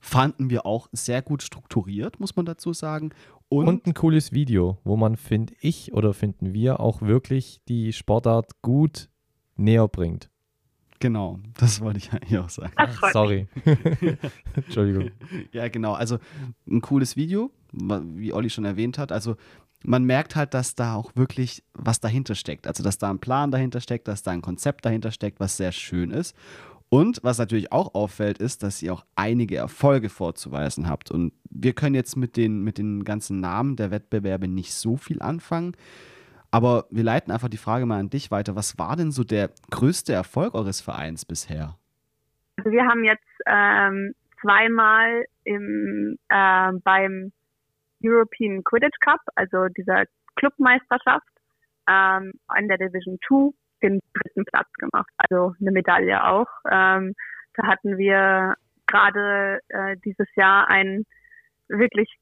Fanden 0.00 0.50
wir 0.50 0.66
auch 0.66 0.88
sehr 0.92 1.22
gut 1.22 1.42
strukturiert, 1.42 2.20
muss 2.20 2.36
man 2.36 2.46
dazu 2.46 2.72
sagen. 2.72 3.10
Und, 3.48 3.68
und 3.68 3.86
ein 3.86 3.94
cooles 3.94 4.32
Video, 4.32 4.78
wo 4.84 4.96
man, 4.96 5.16
finde 5.16 5.54
ich 5.60 5.92
oder 5.92 6.14
finden 6.14 6.54
wir, 6.54 6.80
auch 6.80 7.02
wirklich 7.02 7.60
die 7.68 7.92
Sportart 7.92 8.62
gut 8.62 9.08
näher 9.56 9.88
bringt. 9.88 10.30
Genau, 11.00 11.38
das 11.58 11.80
wollte 11.80 11.98
ich 11.98 12.12
eigentlich 12.12 12.38
auch 12.38 12.50
sagen. 12.50 12.72
Ach, 12.76 13.10
sorry. 13.12 13.48
Entschuldigung. 14.54 15.10
Ja, 15.52 15.68
genau. 15.68 15.94
Also 15.94 16.18
ein 16.68 16.82
cooles 16.82 17.16
Video, 17.16 17.50
wie 17.72 18.32
Olli 18.32 18.50
schon 18.50 18.66
erwähnt 18.66 18.98
hat. 18.98 19.10
Also 19.10 19.36
man 19.82 20.04
merkt 20.04 20.36
halt, 20.36 20.52
dass 20.52 20.74
da 20.74 20.94
auch 20.94 21.16
wirklich 21.16 21.64
was 21.72 22.00
dahinter 22.00 22.34
steckt. 22.34 22.66
Also 22.66 22.82
dass 22.82 22.98
da 22.98 23.10
ein 23.10 23.18
Plan 23.18 23.50
dahinter 23.50 23.80
steckt, 23.80 24.08
dass 24.08 24.22
da 24.22 24.30
ein 24.30 24.42
Konzept 24.42 24.84
dahinter 24.84 25.10
steckt, 25.10 25.40
was 25.40 25.56
sehr 25.56 25.72
schön 25.72 26.10
ist. 26.10 26.36
Und 26.90 27.20
was 27.22 27.38
natürlich 27.38 27.70
auch 27.70 27.94
auffällt, 27.94 28.38
ist, 28.38 28.64
dass 28.64 28.82
ihr 28.82 28.92
auch 28.92 29.04
einige 29.14 29.56
Erfolge 29.56 30.08
vorzuweisen 30.08 30.88
habt. 30.88 31.12
Und 31.12 31.32
wir 31.48 31.72
können 31.72 31.94
jetzt 31.94 32.16
mit 32.16 32.36
den, 32.36 32.64
mit 32.64 32.78
den 32.78 33.04
ganzen 33.04 33.38
Namen 33.40 33.76
der 33.76 33.92
Wettbewerbe 33.92 34.48
nicht 34.48 34.74
so 34.74 34.96
viel 34.96 35.22
anfangen. 35.22 35.76
Aber 36.50 36.86
wir 36.90 37.04
leiten 37.04 37.30
einfach 37.32 37.48
die 37.48 37.58
Frage 37.58 37.86
mal 37.86 38.00
an 38.00 38.10
dich 38.10 38.32
weiter. 38.32 38.56
Was 38.56 38.76
war 38.76 38.96
denn 38.96 39.12
so 39.12 39.22
der 39.22 39.50
größte 39.70 40.12
Erfolg 40.12 40.54
eures 40.54 40.80
Vereins 40.80 41.24
bisher? 41.24 41.76
Also 42.56 42.72
wir 42.72 42.84
haben 42.84 43.04
jetzt 43.04 43.22
ähm, 43.46 44.12
zweimal 44.40 45.24
im, 45.44 46.18
äh, 46.28 46.72
beim 46.82 47.30
European 48.02 48.64
Quidditch 48.64 48.98
Cup, 48.98 49.20
also 49.36 49.68
dieser 49.76 50.06
Clubmeisterschaft, 50.34 51.28
ähm, 51.88 52.32
in 52.58 52.66
der 52.66 52.78
Division 52.78 53.16
2 53.28 53.50
den 53.82 54.00
dritten 54.14 54.44
Platz 54.44 54.72
gemacht, 54.74 55.10
also 55.16 55.54
eine 55.60 55.72
Medaille 55.72 56.24
auch. 56.24 56.48
Ähm, 56.70 57.14
da 57.54 57.66
hatten 57.66 57.98
wir 57.98 58.54
gerade 58.86 59.60
äh, 59.68 59.96
dieses 60.04 60.28
Jahr 60.34 60.68
ein 60.68 61.04
wirklich 61.68 62.12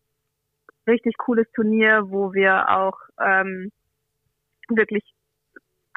richtig 0.87 1.17
cooles 1.19 1.47
Turnier, 1.53 2.11
wo 2.11 2.33
wir 2.33 2.69
auch 2.71 2.99
ähm, 3.21 3.71
wirklich 4.69 5.05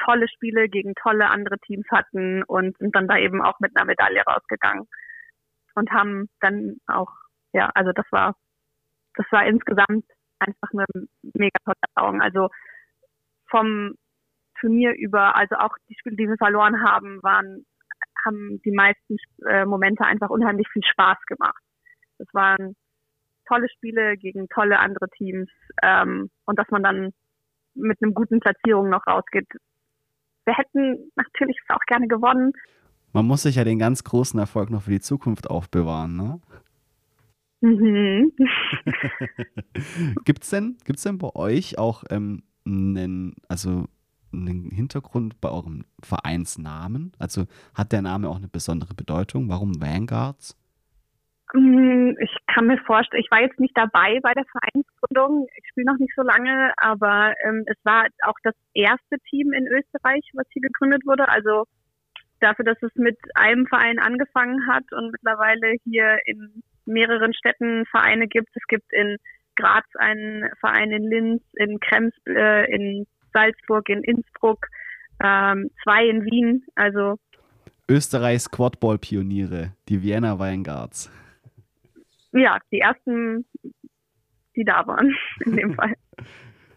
tolle 0.03 0.27
Spiele 0.27 0.69
gegen 0.69 0.95
tolle 0.95 1.29
andere 1.29 1.59
Teams 1.59 1.85
hatten 1.91 2.43
und 2.43 2.77
sind 2.77 2.95
dann 2.95 3.07
da 3.07 3.17
eben 3.17 3.41
auch 3.41 3.59
mit 3.59 3.75
einer 3.75 3.85
Medaille 3.85 4.21
rausgegangen 4.23 4.87
und 5.75 5.91
haben 5.91 6.29
dann 6.39 6.77
auch, 6.87 7.11
ja, 7.53 7.69
also 7.75 7.91
das 7.91 8.05
war, 8.11 8.35
das 9.15 9.25
war 9.31 9.45
insgesamt 9.45 10.05
einfach 10.39 10.69
eine 10.73 10.85
mega 11.33 11.57
tolle 11.63 11.77
Erfahrung. 11.95 12.21
Also 12.21 12.49
vom 13.49 13.95
Turnier 14.61 14.93
über, 14.97 15.35
also 15.35 15.55
auch 15.55 15.75
die 15.89 15.95
Spiele, 15.99 16.15
die 16.15 16.27
wir 16.27 16.37
verloren 16.37 16.83
haben, 16.83 17.21
waren, 17.23 17.65
haben 18.25 18.61
die 18.63 18.71
meisten 18.71 19.17
äh, 19.47 19.65
Momente 19.65 20.05
einfach 20.05 20.29
unheimlich 20.29 20.67
viel 20.71 20.83
Spaß 20.83 21.17
gemacht. 21.27 21.61
Das 22.17 22.27
waren 22.33 22.75
tolle 23.47 23.67
Spiele 23.69 24.15
gegen 24.17 24.47
tolle 24.47 24.79
andere 24.79 25.09
Teams 25.17 25.49
ähm, 25.83 26.29
und 26.45 26.59
dass 26.59 26.69
man 26.69 26.83
dann 26.83 27.11
mit 27.73 28.01
einem 28.01 28.13
guten 28.13 28.39
Platzierung 28.39 28.89
noch 28.89 29.05
rausgeht. 29.07 29.47
Wir 30.45 30.57
hätten 30.57 31.11
natürlich 31.15 31.57
auch 31.69 31.85
gerne 31.87 32.07
gewonnen. 32.07 32.53
Man 33.13 33.25
muss 33.25 33.43
sich 33.43 33.55
ja 33.55 33.63
den 33.63 33.79
ganz 33.79 34.03
großen 34.03 34.39
Erfolg 34.39 34.69
noch 34.69 34.83
für 34.83 34.91
die 34.91 35.01
Zukunft 35.01 35.49
aufbewahren, 35.49 36.15
ne? 36.15 36.39
Mhm. 37.61 38.31
gibt's 40.25 40.49
denn, 40.49 40.77
gibt's 40.83 41.03
denn 41.03 41.19
bei 41.19 41.29
euch 41.35 41.77
auch 41.77 42.03
ähm, 42.09 42.43
einen, 42.65 43.35
also 43.47 43.85
einen 44.33 44.71
Hintergrund 44.71 45.39
bei 45.41 45.49
eurem 45.49 45.85
Vereinsnamen? 46.01 47.13
Also 47.19 47.45
hat 47.73 47.91
der 47.91 48.01
Name 48.01 48.29
auch 48.29 48.37
eine 48.37 48.47
besondere 48.47 48.93
Bedeutung? 48.93 49.49
Warum 49.49 49.81
Vanguards? 49.81 50.57
Mm, 51.53 52.11
ich 52.19 52.33
kann 52.47 52.67
mir 52.67 52.77
vorstellen, 52.77 53.21
ich 53.23 53.31
war 53.31 53.41
jetzt 53.41 53.59
nicht 53.59 53.77
dabei 53.77 54.19
bei 54.21 54.33
der 54.33 54.45
Vereinsgründung, 54.45 55.47
ich 55.57 55.67
spiele 55.69 55.91
noch 55.91 55.99
nicht 55.99 56.13
so 56.15 56.21
lange, 56.21 56.73
aber 56.77 57.33
ähm, 57.43 57.63
es 57.65 57.77
war 57.83 58.07
auch 58.23 58.37
das 58.43 58.55
erste 58.73 59.17
Team 59.29 59.51
in 59.51 59.67
Österreich, 59.67 60.23
was 60.33 60.47
hier 60.51 60.61
gegründet 60.61 61.05
wurde. 61.05 61.27
Also 61.27 61.65
dafür, 62.39 62.65
dass 62.65 62.81
es 62.81 62.95
mit 62.95 63.17
einem 63.35 63.67
Verein 63.67 63.99
angefangen 63.99 64.65
hat 64.67 64.85
und 64.91 65.11
mittlerweile 65.11 65.75
hier 65.83 66.19
in 66.25 66.63
mehreren 66.85 67.33
Städten 67.33 67.85
Vereine 67.85 68.27
gibt. 68.27 68.49
Es 68.55 68.65
gibt 68.67 68.91
in 68.93 69.17
Graz 69.55 69.85
einen 69.95 70.49
Verein 70.59 70.91
in 70.91 71.03
Linz, 71.03 71.43
in 71.53 71.79
Krems, 71.79 72.13
äh, 72.27 72.71
in 72.73 73.05
Salzburg, 73.33 73.89
in 73.89 74.03
Innsbruck, 74.03 74.67
ähm, 75.23 75.69
zwei 75.83 76.07
in 76.07 76.25
Wien. 76.25 76.65
Also 76.75 77.17
Österreichs 77.89 78.49
Quadball-Pioniere, 78.49 79.73
die 79.89 80.03
Vienna 80.03 80.39
Weingarts 80.39 81.11
ja, 82.33 82.59
die 82.71 82.79
ersten, 82.79 83.45
die 84.55 84.63
da 84.63 84.85
waren, 84.87 85.15
in 85.45 85.55
dem 85.55 85.75
Fall. 85.75 85.93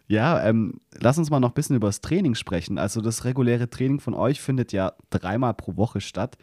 Ja, 0.06 0.46
ähm, 0.46 0.82
lass 1.00 1.16
uns 1.16 1.30
mal 1.30 1.40
noch 1.40 1.52
ein 1.52 1.54
bisschen 1.54 1.76
über 1.76 1.88
das 1.88 2.02
Training 2.02 2.34
sprechen. 2.34 2.76
Also 2.76 3.00
das 3.00 3.24
reguläre 3.24 3.70
Training 3.70 4.00
von 4.00 4.12
euch 4.12 4.38
findet 4.38 4.70
ja 4.70 4.92
dreimal 5.08 5.54
pro 5.54 5.78
Woche 5.78 6.02
statt. 6.02 6.36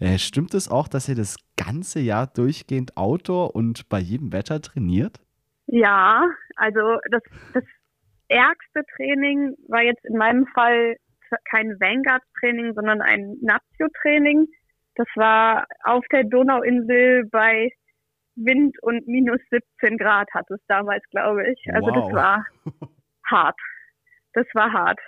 Äh, 0.00 0.16
stimmt 0.16 0.54
es 0.54 0.70
auch, 0.70 0.88
dass 0.88 1.10
ihr 1.10 1.14
das 1.14 1.36
ganze 1.58 2.00
Jahr 2.00 2.26
durchgehend 2.26 2.96
Outdoor 2.96 3.54
und 3.54 3.86
bei 3.90 3.98
jedem 3.98 4.32
Wetter 4.32 4.62
trainiert? 4.62 5.20
Ja, 5.66 6.24
also 6.56 6.80
das, 7.10 7.20
das 7.52 7.64
ärgste 8.32 8.82
Training 8.96 9.54
war 9.68 9.82
jetzt 9.82 10.04
in 10.04 10.16
meinem 10.16 10.46
Fall 10.48 10.96
kein 11.50 11.78
Vanguard-Training, 11.80 12.74
sondern 12.74 13.00
ein 13.00 13.36
Nazio-Training. 13.40 14.48
Das 14.96 15.06
war 15.14 15.66
auf 15.84 16.04
der 16.12 16.24
Donauinsel 16.24 17.24
bei 17.30 17.70
Wind 18.34 18.76
und 18.82 19.06
minus 19.06 19.40
17 19.50 19.98
Grad 19.98 20.28
hat 20.34 20.50
es 20.50 20.60
damals, 20.68 21.02
glaube 21.10 21.44
ich. 21.50 21.74
Also 21.74 21.88
wow. 21.88 21.94
das 21.94 22.12
war 22.12 22.46
hart. 23.30 23.60
Das 24.34 24.46
war 24.54 24.72
hart. 24.72 25.00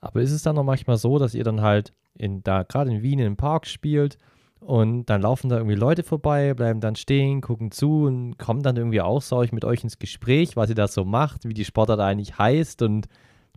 Aber 0.00 0.20
ist 0.20 0.32
es 0.32 0.42
dann 0.42 0.56
noch 0.56 0.64
manchmal 0.64 0.96
so, 0.96 1.18
dass 1.18 1.34
ihr 1.34 1.44
dann 1.44 1.60
halt 1.60 1.92
in 2.18 2.42
da 2.42 2.62
gerade 2.62 2.90
in 2.90 3.02
Wien 3.02 3.18
im 3.18 3.36
Park 3.36 3.66
spielt 3.66 4.18
und 4.66 5.06
dann 5.06 5.22
laufen 5.22 5.48
da 5.48 5.56
irgendwie 5.56 5.74
Leute 5.74 6.02
vorbei, 6.02 6.54
bleiben 6.54 6.80
dann 6.80 6.94
stehen, 6.94 7.40
gucken 7.40 7.70
zu 7.70 8.04
und 8.04 8.38
kommen 8.38 8.62
dann 8.62 8.76
irgendwie 8.76 9.00
auch 9.00 9.20
so 9.20 9.44
mit 9.50 9.64
euch 9.64 9.82
ins 9.82 9.98
Gespräch, 9.98 10.56
was 10.56 10.70
ihr 10.70 10.76
da 10.76 10.86
so 10.86 11.04
macht, 11.04 11.48
wie 11.48 11.54
die 11.54 11.64
Sportart 11.64 12.00
eigentlich 12.00 12.38
heißt 12.38 12.82
und 12.82 13.08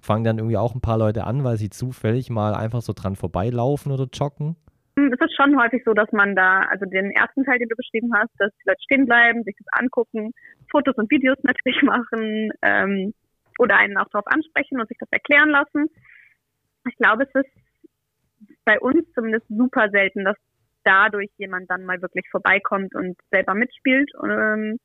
fangen 0.02 0.24
dann 0.24 0.38
irgendwie 0.38 0.58
auch 0.58 0.74
ein 0.76 0.82
paar 0.82 0.98
Leute 0.98 1.26
an, 1.26 1.44
weil 1.44 1.58
sie 1.58 1.70
zufällig 1.70 2.30
mal 2.30 2.54
einfach 2.54 2.82
so 2.82 2.94
dran 2.94 3.16
vorbeilaufen 3.16 3.92
oder 3.92 4.08
joggen? 4.12 4.56
Hm, 4.98 5.14
es 5.14 5.20
ist 5.20 5.36
schon 5.36 5.60
häufig 5.60 5.84
so, 5.86 5.94
dass 5.94 6.12
man 6.12 6.36
da, 6.36 6.62
also 6.62 6.86
den 6.86 7.12
ersten 7.12 7.44
Teil, 7.44 7.60
den 7.60 7.70
du 7.70 7.76
beschrieben 7.76 8.12
hast, 8.16 8.32
dass 8.40 8.52
die 8.58 8.70
Leute 8.70 8.82
stehen 8.84 9.06
bleiben, 9.06 9.44
sich 9.44 9.56
das 9.58 9.68
angucken, 9.84 10.32
Fotos 10.72 10.96
und 10.96 11.10
Videos 11.12 11.38
natürlich 11.44 11.82
machen 11.84 12.52
ähm, 12.62 13.14
oder 13.60 13.78
einen 13.78 13.98
auch 13.98 14.10
darauf 14.10 14.28
ansprechen 14.28 14.80
und 14.80 14.88
sich 14.88 14.98
das 15.00 15.10
erklären 15.12 15.50
lassen. 15.50 15.90
Ich 16.88 16.96
glaube, 16.98 17.24
es 17.24 17.44
ist 17.44 17.52
bei 18.64 18.80
uns 18.80 19.06
zumindest 19.14 19.46
super 19.50 19.90
selten, 19.90 20.24
dass 20.26 20.38
dadurch 20.86 21.30
jemand 21.38 21.70
dann 21.70 21.86
mal 21.86 22.02
wirklich 22.02 22.26
vorbeikommt 22.30 22.96
und 22.96 23.18
selber 23.32 23.54
mitspielt. 23.54 24.10
Ähm, 24.24 24.78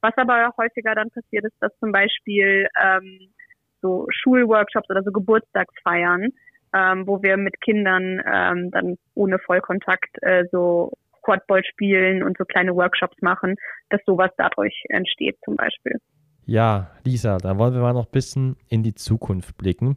was 0.00 0.12
aber 0.16 0.52
häufiger 0.58 0.94
dann 0.94 1.10
passiert 1.10 1.46
ist, 1.46 1.56
dass 1.60 1.72
zum 1.78 1.92
Beispiel 1.92 2.68
ähm, 2.82 3.32
so 3.80 4.06
Schulworkshops 4.10 4.90
oder 4.90 5.02
so 5.02 5.12
Geburtstagsfeiern 5.12 6.30
ähm, 6.74 7.06
wo 7.06 7.22
wir 7.22 7.36
mit 7.36 7.60
Kindern 7.60 8.20
ähm, 8.26 8.70
dann 8.72 8.96
ohne 9.14 9.38
Vollkontakt 9.38 10.16
äh, 10.22 10.44
so 10.50 10.92
Quadball 11.22 11.62
spielen 11.64 12.22
und 12.22 12.36
so 12.36 12.44
kleine 12.44 12.74
Workshops 12.74 13.16
machen, 13.22 13.54
dass 13.88 14.00
sowas 14.04 14.30
dadurch 14.36 14.84
entsteht 14.88 15.38
zum 15.44 15.56
Beispiel. 15.56 15.98
Ja, 16.44 16.90
Lisa, 17.04 17.38
dann 17.38 17.58
wollen 17.58 17.72
wir 17.72 17.80
mal 17.80 17.94
noch 17.94 18.06
ein 18.06 18.12
bisschen 18.12 18.56
in 18.68 18.82
die 18.82 18.94
Zukunft 18.94 19.56
blicken. 19.56 19.96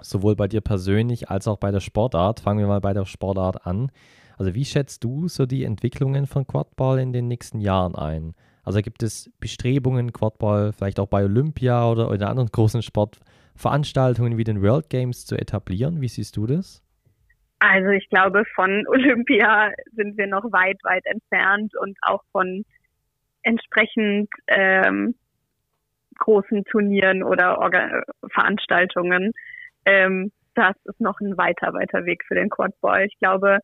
Sowohl 0.00 0.36
bei 0.36 0.48
dir 0.48 0.60
persönlich 0.60 1.30
als 1.30 1.48
auch 1.48 1.58
bei 1.58 1.70
der 1.70 1.80
Sportart. 1.80 2.40
Fangen 2.40 2.60
wir 2.60 2.66
mal 2.66 2.80
bei 2.80 2.92
der 2.92 3.04
Sportart 3.04 3.66
an. 3.66 3.90
Also 4.36 4.54
wie 4.54 4.64
schätzt 4.64 5.02
du 5.04 5.28
so 5.28 5.46
die 5.46 5.64
Entwicklungen 5.64 6.26
von 6.26 6.46
Quadball 6.46 7.00
in 7.00 7.12
den 7.12 7.26
nächsten 7.26 7.60
Jahren 7.60 7.94
ein? 7.94 8.34
Also 8.62 8.80
gibt 8.80 9.02
es 9.02 9.32
Bestrebungen, 9.40 10.12
Quadball 10.12 10.72
vielleicht 10.72 11.00
auch 11.00 11.08
bei 11.08 11.24
Olympia 11.24 11.90
oder 11.90 12.12
in 12.12 12.22
anderen 12.22 12.50
großen 12.50 12.82
Sportveranstaltungen 12.82 14.36
wie 14.36 14.44
den 14.44 14.62
World 14.62 14.90
Games 14.90 15.26
zu 15.26 15.36
etablieren? 15.36 16.00
Wie 16.00 16.08
siehst 16.08 16.36
du 16.36 16.46
das? 16.46 16.82
Also 17.60 17.88
ich 17.88 18.08
glaube, 18.10 18.44
von 18.54 18.86
Olympia 18.88 19.72
sind 19.92 20.16
wir 20.16 20.26
noch 20.26 20.44
weit, 20.52 20.78
weit 20.84 21.04
entfernt 21.06 21.72
und 21.80 21.98
auch 22.02 22.22
von 22.30 22.64
entsprechend 23.42 24.28
ähm, 24.48 25.14
großen 26.18 26.64
Turnieren 26.64 27.22
oder 27.22 27.58
Orga 27.58 28.02
Veranstaltungen. 28.30 29.32
Ähm, 29.88 30.30
das 30.54 30.76
ist 30.84 31.00
noch 31.00 31.18
ein 31.20 31.38
weiter, 31.38 31.72
weiter 31.72 32.04
Weg 32.04 32.22
für 32.26 32.34
den 32.34 32.50
Quadball. 32.50 33.06
Ich 33.06 33.18
glaube, 33.18 33.58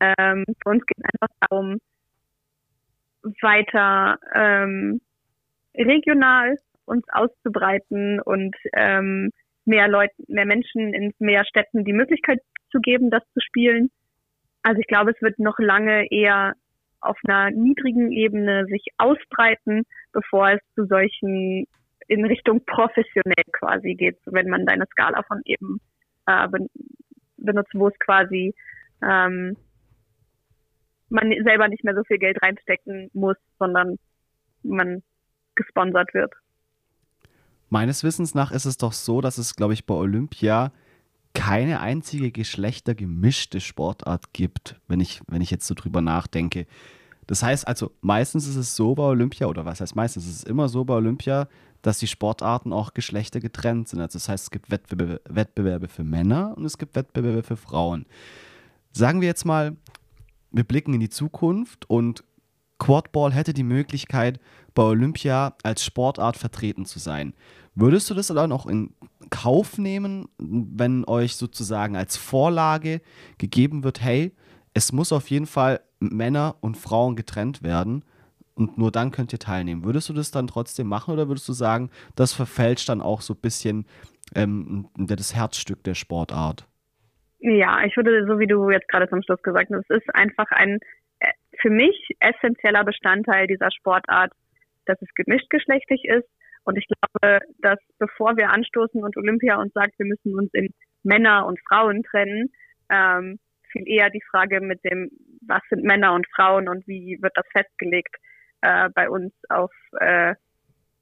ähm, 0.00 0.44
für 0.62 0.68
uns 0.68 0.84
geht 0.84 0.98
es 0.98 1.04
einfach 1.04 1.34
darum, 1.48 1.78
weiter 3.40 4.18
ähm, 4.34 5.00
regional 5.74 6.58
uns 6.84 7.04
auszubreiten 7.10 8.20
und 8.20 8.54
ähm, 8.74 9.30
mehr 9.64 9.88
Leuten, 9.88 10.24
mehr 10.28 10.44
Menschen 10.44 10.92
in 10.92 11.14
mehr 11.18 11.44
Städten 11.46 11.84
die 11.84 11.92
Möglichkeit 11.92 12.40
zu 12.70 12.80
geben, 12.80 13.10
das 13.10 13.22
zu 13.32 13.40
spielen. 13.40 13.90
Also 14.62 14.80
ich 14.80 14.88
glaube, 14.88 15.12
es 15.12 15.22
wird 15.22 15.38
noch 15.38 15.58
lange 15.58 16.10
eher 16.10 16.54
auf 17.00 17.16
einer 17.24 17.50
niedrigen 17.50 18.12
Ebene 18.12 18.66
sich 18.66 18.84
ausbreiten, 18.98 19.84
bevor 20.12 20.50
es 20.50 20.60
zu 20.74 20.84
solchen 20.86 21.66
in 22.08 22.24
Richtung 22.24 22.64
professionell 22.64 23.44
quasi 23.52 23.94
geht, 23.94 24.18
wenn 24.26 24.48
man 24.48 24.66
deine 24.66 24.86
Skala 24.86 25.22
von 25.22 25.40
eben 25.44 25.80
äh, 26.26 26.48
benutzt, 27.36 27.72
wo 27.74 27.88
es 27.88 27.98
quasi 27.98 28.54
ähm, 29.02 29.56
man 31.08 31.32
selber 31.44 31.68
nicht 31.68 31.84
mehr 31.84 31.94
so 31.94 32.02
viel 32.04 32.18
Geld 32.18 32.42
reinstecken 32.42 33.10
muss, 33.12 33.36
sondern 33.58 33.98
man 34.62 35.02
gesponsert 35.54 36.12
wird. 36.14 36.32
Meines 37.68 38.04
Wissens 38.04 38.34
nach 38.34 38.50
ist 38.50 38.64
es 38.64 38.78
doch 38.78 38.92
so, 38.92 39.20
dass 39.20 39.38
es, 39.38 39.54
glaube 39.56 39.74
ich, 39.74 39.86
bei 39.86 39.94
Olympia 39.94 40.72
keine 41.34 41.80
einzige 41.80 42.30
geschlechtergemischte 42.30 43.60
Sportart 43.60 44.32
gibt, 44.32 44.80
wenn 44.88 45.00
ich, 45.00 45.22
wenn 45.28 45.40
ich 45.40 45.50
jetzt 45.50 45.66
so 45.66 45.74
drüber 45.74 46.02
nachdenke. 46.02 46.66
Das 47.26 47.42
heißt 47.42 47.66
also, 47.66 47.92
meistens 48.00 48.46
ist 48.46 48.56
es 48.56 48.76
so 48.76 48.94
bei 48.94 49.04
Olympia, 49.04 49.46
oder 49.46 49.64
was 49.64 49.80
heißt 49.80 49.96
meistens, 49.96 50.26
ist 50.26 50.36
es 50.36 50.44
immer 50.44 50.68
so 50.68 50.84
bei 50.84 50.94
Olympia, 50.94 51.48
dass 51.82 51.98
die 51.98 52.06
Sportarten 52.06 52.72
auch 52.72 52.94
geschlechtergetrennt 52.94 53.88
sind. 53.88 54.00
Also 54.00 54.16
das 54.16 54.28
heißt, 54.28 54.44
es 54.44 54.50
gibt 54.50 54.70
Wettbewerbe, 54.70 55.20
Wettbewerbe 55.28 55.88
für 55.88 56.04
Männer 56.04 56.54
und 56.56 56.64
es 56.64 56.78
gibt 56.78 56.94
Wettbewerbe 56.94 57.42
für 57.42 57.56
Frauen. 57.56 58.06
Sagen 58.92 59.20
wir 59.20 59.28
jetzt 59.28 59.44
mal, 59.44 59.76
wir 60.50 60.64
blicken 60.64 60.94
in 60.94 61.00
die 61.00 61.08
Zukunft 61.08 61.88
und 61.90 62.24
Quadball 62.78 63.32
hätte 63.32 63.52
die 63.52 63.62
Möglichkeit, 63.62 64.40
bei 64.74 64.82
Olympia 64.82 65.54
als 65.62 65.84
Sportart 65.84 66.36
vertreten 66.36 66.84
zu 66.84 66.98
sein. 66.98 67.34
Würdest 67.74 68.10
du 68.10 68.14
das 68.14 68.26
dann 68.26 68.52
auch 68.52 68.66
in 68.66 68.92
Kauf 69.30 69.78
nehmen, 69.78 70.28
wenn 70.38 71.04
euch 71.04 71.36
sozusagen 71.36 71.96
als 71.96 72.16
Vorlage 72.16 73.00
gegeben 73.38 73.84
wird, 73.84 74.02
hey, 74.02 74.34
es 74.74 74.92
muss 74.92 75.12
auf 75.12 75.30
jeden 75.30 75.46
Fall 75.46 75.80
Männer 76.00 76.56
und 76.60 76.76
Frauen 76.76 77.16
getrennt 77.16 77.62
werden 77.62 78.04
und 78.62 78.78
nur 78.78 78.92
dann 78.92 79.10
könnt 79.10 79.32
ihr 79.32 79.38
teilnehmen. 79.38 79.84
Würdest 79.84 80.08
du 80.08 80.12
das 80.12 80.30
dann 80.30 80.46
trotzdem 80.46 80.86
machen 80.86 81.12
oder 81.12 81.28
würdest 81.28 81.48
du 81.48 81.52
sagen, 81.52 81.90
das 82.14 82.32
verfälscht 82.32 82.88
dann 82.88 83.00
auch 83.00 83.20
so 83.20 83.34
ein 83.34 83.40
bisschen 83.40 83.86
ähm, 84.36 84.88
das 84.96 85.34
Herzstück 85.34 85.82
der 85.84 85.94
Sportart? 85.94 86.66
Ja, 87.40 87.84
ich 87.84 87.96
würde, 87.96 88.24
so 88.26 88.38
wie 88.38 88.46
du 88.46 88.70
jetzt 88.70 88.88
gerade 88.88 89.08
zum 89.08 89.22
Schluss 89.22 89.42
gesagt 89.42 89.70
hast, 89.72 89.90
es 89.90 90.02
ist 90.02 90.14
einfach 90.14 90.50
ein 90.50 90.78
äh, 91.18 91.32
für 91.60 91.70
mich 91.70 91.96
essentieller 92.20 92.84
Bestandteil 92.84 93.48
dieser 93.48 93.70
Sportart, 93.72 94.32
dass 94.86 95.00
es 95.02 95.08
gemischtgeschlechtlich 95.14 96.04
ist. 96.04 96.28
Und 96.64 96.78
ich 96.78 96.86
glaube, 96.86 97.40
dass 97.58 97.78
bevor 97.98 98.36
wir 98.36 98.50
anstoßen 98.50 99.02
und 99.02 99.16
Olympia 99.16 99.56
uns 99.56 99.72
sagt, 99.72 99.98
wir 99.98 100.06
müssen 100.06 100.38
uns 100.38 100.50
in 100.54 100.72
Männer 101.02 101.46
und 101.46 101.58
Frauen 101.68 102.04
trennen, 102.04 102.50
ähm, 102.88 103.40
viel 103.72 103.88
eher 103.88 104.10
die 104.10 104.22
Frage 104.30 104.60
mit 104.60 104.84
dem, 104.84 105.10
was 105.46 105.62
sind 105.68 105.82
Männer 105.82 106.12
und 106.14 106.26
Frauen 106.36 106.68
und 106.68 106.86
wie 106.86 107.18
wird 107.20 107.32
das 107.34 107.46
festgelegt, 107.50 108.14
äh, 108.62 108.88
bei 108.94 109.08
uns 109.08 109.32
auf 109.48 109.72
äh, 110.00 110.34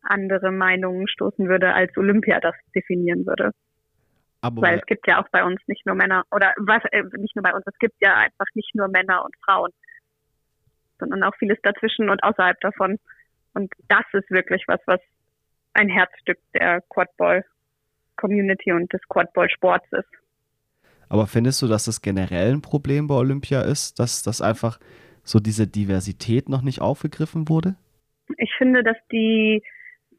andere 0.02 0.50
Meinungen 0.50 1.08
stoßen 1.08 1.48
würde, 1.48 1.72
als 1.72 1.96
Olympia 1.96 2.40
das 2.40 2.54
definieren 2.74 3.26
würde. 3.26 3.52
Aber 4.42 4.62
Weil 4.62 4.78
es 4.78 4.86
gibt 4.86 5.06
ja 5.06 5.22
auch 5.22 5.28
bei 5.30 5.44
uns 5.44 5.60
nicht 5.66 5.84
nur 5.84 5.94
Männer 5.94 6.24
oder 6.30 6.54
was 6.56 6.82
äh, 6.92 7.02
nicht 7.18 7.36
nur 7.36 7.42
bei 7.42 7.54
uns, 7.54 7.64
es 7.66 7.78
gibt 7.78 7.96
ja 8.00 8.16
einfach 8.16 8.46
nicht 8.54 8.74
nur 8.74 8.88
Männer 8.88 9.24
und 9.24 9.34
Frauen, 9.44 9.70
sondern 10.98 11.22
auch 11.22 11.34
vieles 11.38 11.58
dazwischen 11.62 12.08
und 12.08 12.22
außerhalb 12.22 12.58
davon. 12.60 12.98
Und 13.52 13.72
das 13.88 14.04
ist 14.12 14.30
wirklich 14.30 14.64
was, 14.66 14.80
was 14.86 15.00
ein 15.74 15.88
Herzstück 15.88 16.38
der 16.54 16.80
Quadball 16.88 17.44
Community 18.16 18.72
und 18.72 18.92
des 18.92 19.00
Quadball 19.08 19.48
Sports 19.50 19.86
ist. 19.92 20.08
Aber 21.08 21.26
findest 21.26 21.60
du, 21.60 21.66
dass 21.66 21.86
das 21.86 22.00
generell 22.00 22.52
ein 22.52 22.62
Problem 22.62 23.08
bei 23.08 23.14
Olympia 23.16 23.62
ist, 23.62 23.98
dass 23.98 24.22
das 24.22 24.40
einfach 24.40 24.78
so 25.24 25.40
diese 25.40 25.66
Diversität 25.66 26.48
noch 26.48 26.62
nicht 26.62 26.80
aufgegriffen 26.80 27.48
wurde? 27.48 27.76
Ich 28.38 28.52
finde, 28.56 28.82
dass 28.82 28.96
die, 29.10 29.62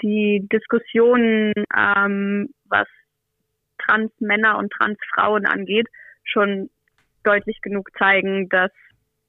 die 0.02 0.48
Diskussionen, 0.52 1.54
ähm, 1.76 2.50
was 2.66 2.88
Trans-Männer 3.80 4.58
und 4.58 4.72
Trans-Frauen 4.72 5.46
angeht, 5.46 5.88
schon 6.24 6.70
deutlich 7.24 7.62
genug 7.62 7.90
zeigen, 7.98 8.50
dass 8.50 8.72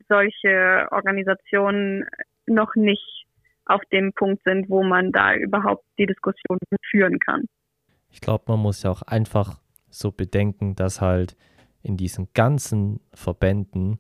solche 0.09 0.89
Organisationen 0.91 2.05
noch 2.47 2.75
nicht 2.75 3.27
auf 3.67 3.83
dem 3.93 4.13
Punkt 4.13 4.43
sind, 4.45 4.69
wo 4.69 4.83
man 4.83 5.13
da 5.13 5.35
überhaupt 5.35 5.85
die 5.99 6.07
Diskussion 6.07 6.59
führen 6.91 7.19
kann. 7.19 7.45
Ich 8.11 8.21
glaube, 8.21 8.45
man 8.49 8.61
muss 8.61 8.83
ja 8.83 8.91
auch 8.91 9.03
einfach 9.03 9.61
so 9.89 10.11
bedenken, 10.11 10.75
dass 10.75 11.01
halt 11.01 11.37
in 11.83 11.97
diesen 11.97 12.29
ganzen 12.35 13.01
Verbänden 13.15 13.99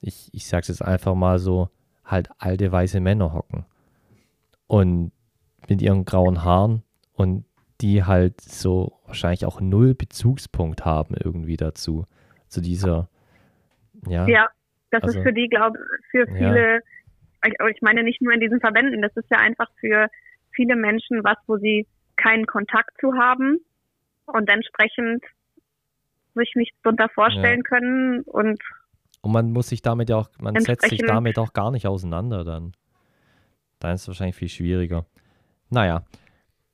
ich, 0.00 0.30
ich 0.32 0.46
sage 0.46 0.62
es 0.62 0.68
jetzt 0.68 0.82
einfach 0.82 1.14
mal 1.14 1.38
so, 1.38 1.70
halt 2.04 2.30
alte 2.38 2.70
weiße 2.70 3.00
Männer 3.00 3.32
hocken. 3.32 3.64
Und 4.66 5.12
mit 5.68 5.82
ihren 5.82 6.04
grauen 6.04 6.44
Haaren 6.44 6.82
und 7.12 7.44
die 7.80 8.04
halt 8.04 8.40
so 8.40 9.00
wahrscheinlich 9.06 9.46
auch 9.46 9.60
null 9.60 9.94
Bezugspunkt 9.94 10.84
haben 10.84 11.14
irgendwie 11.22 11.56
dazu, 11.56 12.06
zu 12.48 12.60
dieser, 12.60 13.08
ja. 14.06 14.26
Ja, 14.26 14.48
das 14.90 15.02
also, 15.02 15.18
ist 15.18 15.24
für 15.24 15.32
die, 15.32 15.48
glaube 15.48 15.78
für 16.10 16.26
viele, 16.26 16.82
ja. 17.44 17.66
ich 17.68 17.80
meine 17.80 18.02
nicht 18.02 18.20
nur 18.20 18.32
in 18.32 18.40
diesen 18.40 18.60
Verbänden, 18.60 19.02
das 19.02 19.16
ist 19.16 19.30
ja 19.30 19.38
einfach 19.38 19.68
für 19.78 20.08
viele 20.50 20.76
Menschen 20.76 21.24
was, 21.24 21.36
wo 21.46 21.56
sie 21.56 21.86
keinen 22.16 22.46
Kontakt 22.46 23.00
zu 23.00 23.14
haben 23.14 23.58
und 24.26 24.50
entsprechend 24.50 25.24
sich 26.34 26.52
nichts 26.54 26.76
darunter 26.82 27.08
vorstellen 27.08 27.62
ja. 27.64 27.68
können 27.68 28.20
und 28.22 28.60
und 29.22 29.32
man 29.32 29.52
muss 29.52 29.68
sich 29.68 29.82
damit 29.82 30.08
ja 30.08 30.16
auch, 30.16 30.28
man 30.38 30.58
setzt 30.60 30.88
sich 30.88 31.02
damit 31.06 31.38
auch 31.38 31.52
gar 31.52 31.70
nicht 31.70 31.86
auseinander 31.86 32.44
dann. 32.44 32.72
Dann 33.78 33.94
ist 33.94 34.02
es 34.02 34.08
wahrscheinlich 34.08 34.36
viel 34.36 34.48
schwieriger. 34.48 35.06
Naja, 35.70 36.04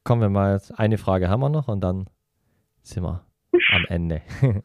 kommen 0.05 0.23
wir 0.23 0.29
mal, 0.29 0.61
eine 0.77 0.99
Frage 0.99 1.29
haben 1.29 1.41
wir 1.41 1.49
noch 1.49 1.69
und 1.69 1.81
dann 1.81 2.07
sind 2.83 3.03
wir 3.03 3.25
am 3.73 3.85
Ende. 3.89 4.23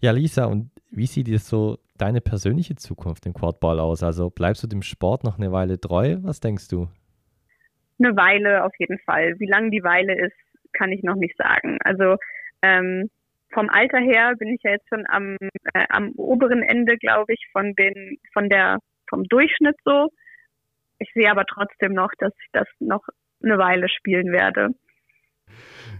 ja, 0.00 0.10
Lisa, 0.10 0.46
und 0.46 0.70
wie 0.90 1.06
sieht 1.06 1.28
jetzt 1.28 1.48
so 1.48 1.78
deine 1.98 2.20
persönliche 2.20 2.76
Zukunft 2.76 3.26
im 3.26 3.34
Quadball 3.34 3.80
aus? 3.80 4.02
Also 4.02 4.30
bleibst 4.30 4.62
du 4.62 4.66
dem 4.66 4.82
Sport 4.82 5.24
noch 5.24 5.38
eine 5.38 5.52
Weile 5.52 5.80
treu? 5.80 6.16
Was 6.22 6.40
denkst 6.40 6.68
du? 6.68 6.88
Eine 7.98 8.16
Weile 8.16 8.64
auf 8.64 8.72
jeden 8.78 8.98
Fall. 9.00 9.38
Wie 9.38 9.46
lang 9.46 9.70
die 9.70 9.82
Weile 9.82 10.14
ist, 10.26 10.36
kann 10.72 10.92
ich 10.92 11.02
noch 11.02 11.16
nicht 11.16 11.36
sagen. 11.36 11.78
Also 11.82 12.16
ähm, 12.62 13.10
vom 13.52 13.68
Alter 13.68 13.98
her 13.98 14.34
bin 14.38 14.48
ich 14.48 14.60
ja 14.62 14.72
jetzt 14.72 14.88
schon 14.88 15.04
am, 15.08 15.36
äh, 15.74 15.86
am 15.88 16.12
oberen 16.16 16.62
Ende, 16.62 16.96
glaube 16.96 17.32
ich, 17.32 17.46
von 17.52 17.74
den, 17.74 18.18
von 18.32 18.48
der, 18.48 18.78
vom 19.08 19.24
Durchschnitt 19.24 19.76
so. 19.84 20.08
Ich 20.98 21.10
sehe 21.14 21.30
aber 21.30 21.44
trotzdem 21.44 21.92
noch, 21.92 22.10
dass 22.18 22.32
ich 22.40 22.48
das 22.52 22.66
noch 22.80 23.04
eine 23.42 23.58
Weile 23.58 23.88
spielen 23.88 24.32
werde. 24.32 24.70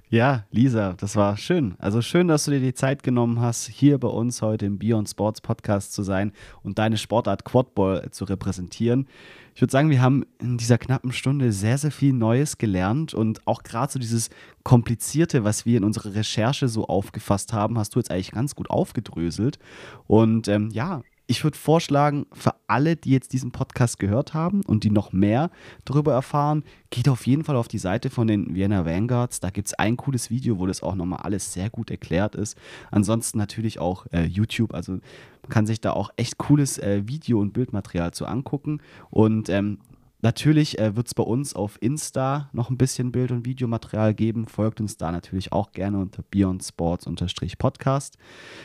Ja, 0.08 0.44
Lisa, 0.52 0.92
das 0.92 1.16
war 1.16 1.36
schön. 1.36 1.74
Also 1.80 2.00
schön, 2.00 2.28
dass 2.28 2.44
du 2.44 2.52
dir 2.52 2.60
die 2.60 2.74
Zeit 2.74 3.02
genommen 3.02 3.40
hast, 3.40 3.66
hier 3.66 3.98
bei 3.98 4.06
uns 4.06 4.40
heute 4.40 4.64
im 4.64 4.78
Beyond 4.78 5.08
Sports 5.08 5.40
Podcast 5.40 5.92
zu 5.92 6.04
sein 6.04 6.30
und 6.62 6.78
deine 6.78 6.96
Sportart 6.96 7.44
Quadball 7.44 8.08
zu 8.12 8.24
repräsentieren. 8.24 9.08
Ich 9.56 9.60
würde 9.62 9.72
sagen, 9.72 9.90
wir 9.90 10.00
haben 10.00 10.24
in 10.38 10.58
dieser 10.58 10.78
knappen 10.78 11.10
Stunde 11.10 11.50
sehr, 11.50 11.76
sehr 11.76 11.90
viel 11.90 12.12
Neues 12.12 12.56
gelernt 12.56 13.14
und 13.14 13.44
auch 13.48 13.64
gerade 13.64 13.92
so 13.92 13.98
dieses 13.98 14.30
Komplizierte, 14.62 15.42
was 15.42 15.66
wir 15.66 15.76
in 15.76 15.82
unserer 15.82 16.14
Recherche 16.14 16.68
so 16.68 16.86
aufgefasst 16.86 17.52
haben, 17.52 17.76
hast 17.76 17.96
du 17.96 17.98
jetzt 17.98 18.12
eigentlich 18.12 18.30
ganz 18.30 18.54
gut 18.54 18.70
aufgedröselt. 18.70 19.58
Und 20.06 20.46
ähm, 20.46 20.70
ja, 20.70 21.02
ich 21.26 21.42
würde 21.42 21.58
vorschlagen, 21.58 22.26
für 22.32 22.54
alle, 22.68 22.96
die 22.96 23.10
jetzt 23.10 23.32
diesen 23.32 23.50
Podcast 23.50 23.98
gehört 23.98 24.34
haben 24.34 24.62
und 24.64 24.84
die 24.84 24.90
noch 24.90 25.12
mehr 25.12 25.50
darüber 25.84 26.12
erfahren, 26.12 26.64
geht 26.90 27.08
auf 27.08 27.26
jeden 27.26 27.42
Fall 27.42 27.56
auf 27.56 27.68
die 27.68 27.78
Seite 27.78 28.10
von 28.10 28.26
den 28.26 28.54
Vienna 28.54 28.84
Vanguards. 28.84 29.40
Da 29.40 29.50
gibt 29.50 29.68
es 29.68 29.74
ein 29.74 29.96
cooles 29.96 30.30
Video, 30.30 30.58
wo 30.58 30.66
das 30.66 30.82
auch 30.82 30.94
nochmal 30.94 31.20
alles 31.22 31.52
sehr 31.52 31.68
gut 31.68 31.90
erklärt 31.90 32.36
ist. 32.36 32.56
Ansonsten 32.90 33.38
natürlich 33.38 33.78
auch 33.80 34.06
äh, 34.12 34.24
YouTube. 34.24 34.72
Also 34.74 34.92
man 34.92 35.00
kann 35.48 35.66
sich 35.66 35.80
da 35.80 35.92
auch 35.92 36.10
echt 36.16 36.38
cooles 36.38 36.78
äh, 36.78 37.02
Video- 37.06 37.40
und 37.40 37.52
Bildmaterial 37.52 38.12
zu 38.12 38.26
angucken. 38.26 38.80
Und 39.10 39.48
ähm, 39.48 39.78
Natürlich 40.22 40.78
äh, 40.78 40.96
wird 40.96 41.06
es 41.06 41.14
bei 41.14 41.22
uns 41.22 41.54
auf 41.54 41.80
Insta 41.80 42.48
noch 42.52 42.70
ein 42.70 42.78
bisschen 42.78 43.12
Bild- 43.12 43.30
und 43.30 43.44
Videomaterial 43.44 44.14
geben. 44.14 44.48
Folgt 44.48 44.80
uns 44.80 44.96
da 44.96 45.12
natürlich 45.12 45.52
auch 45.52 45.72
gerne 45.72 45.98
unter 45.98 46.22
beyondsports-podcast. 46.22 48.16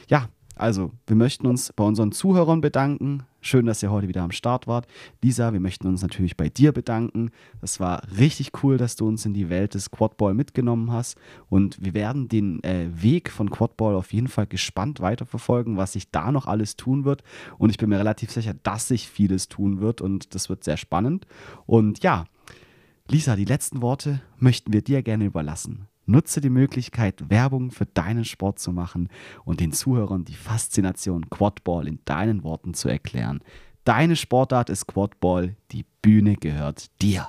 Ja, 0.07 0.29
also, 0.55 0.91
wir 1.07 1.15
möchten 1.15 1.47
uns 1.47 1.71
bei 1.73 1.83
unseren 1.83 2.11
Zuhörern 2.11 2.61
bedanken. 2.61 3.23
Schön, 3.39 3.65
dass 3.65 3.81
ihr 3.81 3.89
heute 3.89 4.07
wieder 4.07 4.21
am 4.21 4.31
Start 4.31 4.67
wart. 4.67 4.85
Lisa, 5.21 5.53
wir 5.53 5.59
möchten 5.59 5.87
uns 5.87 6.01
natürlich 6.01 6.37
bei 6.37 6.49
dir 6.49 6.71
bedanken. 6.71 7.31
Das 7.61 7.79
war 7.79 8.03
richtig 8.17 8.51
cool, 8.61 8.77
dass 8.77 8.95
du 8.95 9.07
uns 9.07 9.25
in 9.25 9.33
die 9.33 9.49
Welt 9.49 9.73
des 9.73 9.89
Quadball 9.89 10.33
mitgenommen 10.33 10.91
hast. 10.91 11.17
Und 11.49 11.83
wir 11.83 11.93
werden 11.93 12.27
den 12.27 12.61
äh, 12.63 12.87
Weg 12.93 13.31
von 13.31 13.49
Quadball 13.49 13.95
auf 13.95 14.13
jeden 14.13 14.27
Fall 14.27 14.45
gespannt 14.45 14.99
weiterverfolgen, 14.99 15.77
was 15.77 15.93
sich 15.93 16.11
da 16.11 16.31
noch 16.31 16.45
alles 16.45 16.75
tun 16.75 17.05
wird. 17.05 17.23
Und 17.57 17.69
ich 17.69 17.77
bin 17.77 17.89
mir 17.89 17.99
relativ 17.99 18.31
sicher, 18.31 18.53
dass 18.53 18.87
sich 18.87 19.09
vieles 19.09 19.47
tun 19.47 19.79
wird. 19.79 20.01
Und 20.01 20.35
das 20.35 20.49
wird 20.49 20.63
sehr 20.63 20.77
spannend. 20.77 21.25
Und 21.65 22.03
ja, 22.03 22.25
Lisa, 23.07 23.35
die 23.35 23.45
letzten 23.45 23.81
Worte 23.81 24.21
möchten 24.37 24.73
wir 24.73 24.81
dir 24.81 25.01
gerne 25.01 25.25
überlassen. 25.25 25.87
Nutze 26.05 26.41
die 26.41 26.49
Möglichkeit, 26.49 27.29
Werbung 27.29 27.71
für 27.71 27.85
deinen 27.85 28.25
Sport 28.25 28.59
zu 28.59 28.71
machen 28.71 29.09
und 29.45 29.59
den 29.59 29.71
Zuhörern 29.71 30.25
die 30.25 30.35
Faszination 30.35 31.29
Quadball 31.29 31.87
in 31.87 31.99
deinen 32.05 32.43
Worten 32.43 32.73
zu 32.73 32.89
erklären. 32.89 33.41
Deine 33.85 34.15
Sportart 34.15 34.69
ist 34.69 34.87
Quadball, 34.87 35.55
die 35.71 35.85
Bühne 36.01 36.35
gehört 36.35 36.89
dir. 37.01 37.27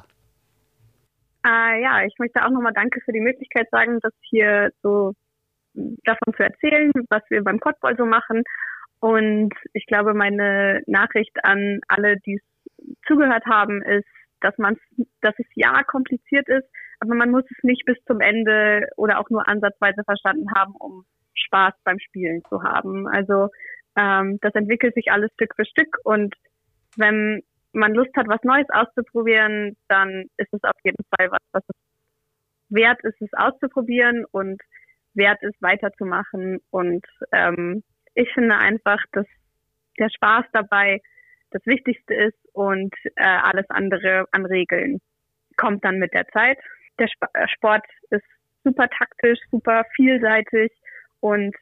Äh, 1.45 1.83
ja, 1.83 2.05
ich 2.05 2.15
möchte 2.19 2.45
auch 2.45 2.51
nochmal 2.51 2.73
Danke 2.73 3.01
für 3.05 3.13
die 3.13 3.21
Möglichkeit 3.21 3.69
sagen, 3.71 3.99
das 4.01 4.13
hier 4.21 4.71
so 4.83 5.15
davon 5.75 6.35
zu 6.35 6.43
erzählen, 6.43 6.93
was 7.09 7.23
wir 7.31 7.43
beim 7.43 7.59
Quadball 7.59 7.97
so 7.97 8.05
machen. 8.05 8.43
Und 9.01 9.53
ich 9.73 9.87
glaube, 9.87 10.15
meine 10.15 10.83
Nachricht 10.87 11.45
an 11.45 11.81
alle, 11.89 12.19
die 12.21 12.35
es 12.35 12.97
zugehört 13.07 13.45
haben, 13.47 13.83
ist, 13.83 14.07
dass 14.41 14.57
man, 14.59 14.77
dass 15.21 15.35
es 15.39 15.47
ja 15.55 15.83
kompliziert 15.83 16.49
ist, 16.49 16.69
aber 17.03 17.17
man 17.17 17.31
muss 17.31 17.45
es 17.51 17.65
nicht 17.65 17.85
bis 17.85 17.99
zum 18.07 18.21
Ende 18.21 18.87
oder 18.97 19.19
auch 19.19 19.29
nur 19.29 19.49
ansatzweise 19.49 20.05
verstanden 20.05 20.47
haben, 20.55 20.73
um 20.79 21.05
Spaß 21.35 21.75
beim 21.85 21.99
Spielen 21.99 22.43
zu 22.49 22.63
haben. 22.63 23.09
Also 23.09 23.49
ähm, 23.97 24.39
das 24.41 24.55
entwickelt 24.55 24.95
sich 24.95 25.11
alles 25.11 25.33
Stück 25.35 25.55
für 25.57 25.65
Stück 25.65 25.99
und 26.05 26.35
wenn 26.97 27.43
man 27.73 27.93
Lust 27.93 28.15
hat, 28.17 28.29
was 28.29 28.43
Neues 28.45 28.69
auszuprobieren, 28.71 29.77
dann 29.89 30.27
ist 30.37 30.53
es 30.53 30.63
auf 30.63 30.77
jeden 30.85 31.05
Fall 31.17 31.31
was, 31.33 31.41
was 31.53 31.63
es 31.69 31.77
wert 32.69 33.03
ist, 33.03 33.21
es 33.21 33.33
auszuprobieren 33.33 34.25
und 34.31 34.63
wert 35.15 35.43
ist, 35.43 35.61
weiterzumachen. 35.61 36.61
Und 36.71 37.05
ähm, 37.33 37.83
ich 38.15 38.33
finde 38.33 38.59
einfach, 38.59 39.03
dass 39.13 39.27
der 39.99 40.09
Spaß 40.11 40.45
dabei 40.53 41.01
das 41.51 41.63
Wichtigste 41.67 42.15
ist 42.15 42.39
und 42.53 42.95
äh, 43.17 43.25
alles 43.25 43.69
andere 43.71 44.27
an 44.31 44.47
Regeln 44.47 45.01
kommt 45.57 45.85
dann 45.85 45.99
mit 45.99 46.15
der 46.15 46.29
Zeit. 46.29 46.59
Der 47.03 47.09
äh, 47.35 47.49
Sport 47.49 47.85
ist 48.11 48.25
super 48.63 48.89
taktisch, 48.89 49.39
super 49.51 49.85
vielseitig 49.97 50.71
und 51.21 51.55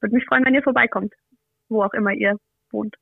würde 0.00 0.14
mich 0.14 0.24
freuen, 0.24 0.44
wenn 0.44 0.54
ihr 0.54 0.62
vorbeikommt, 0.62 1.12
wo 1.68 1.82
auch 1.82 1.92
immer 1.92 2.12
ihr 2.12 2.38
wohnt. 2.70 2.96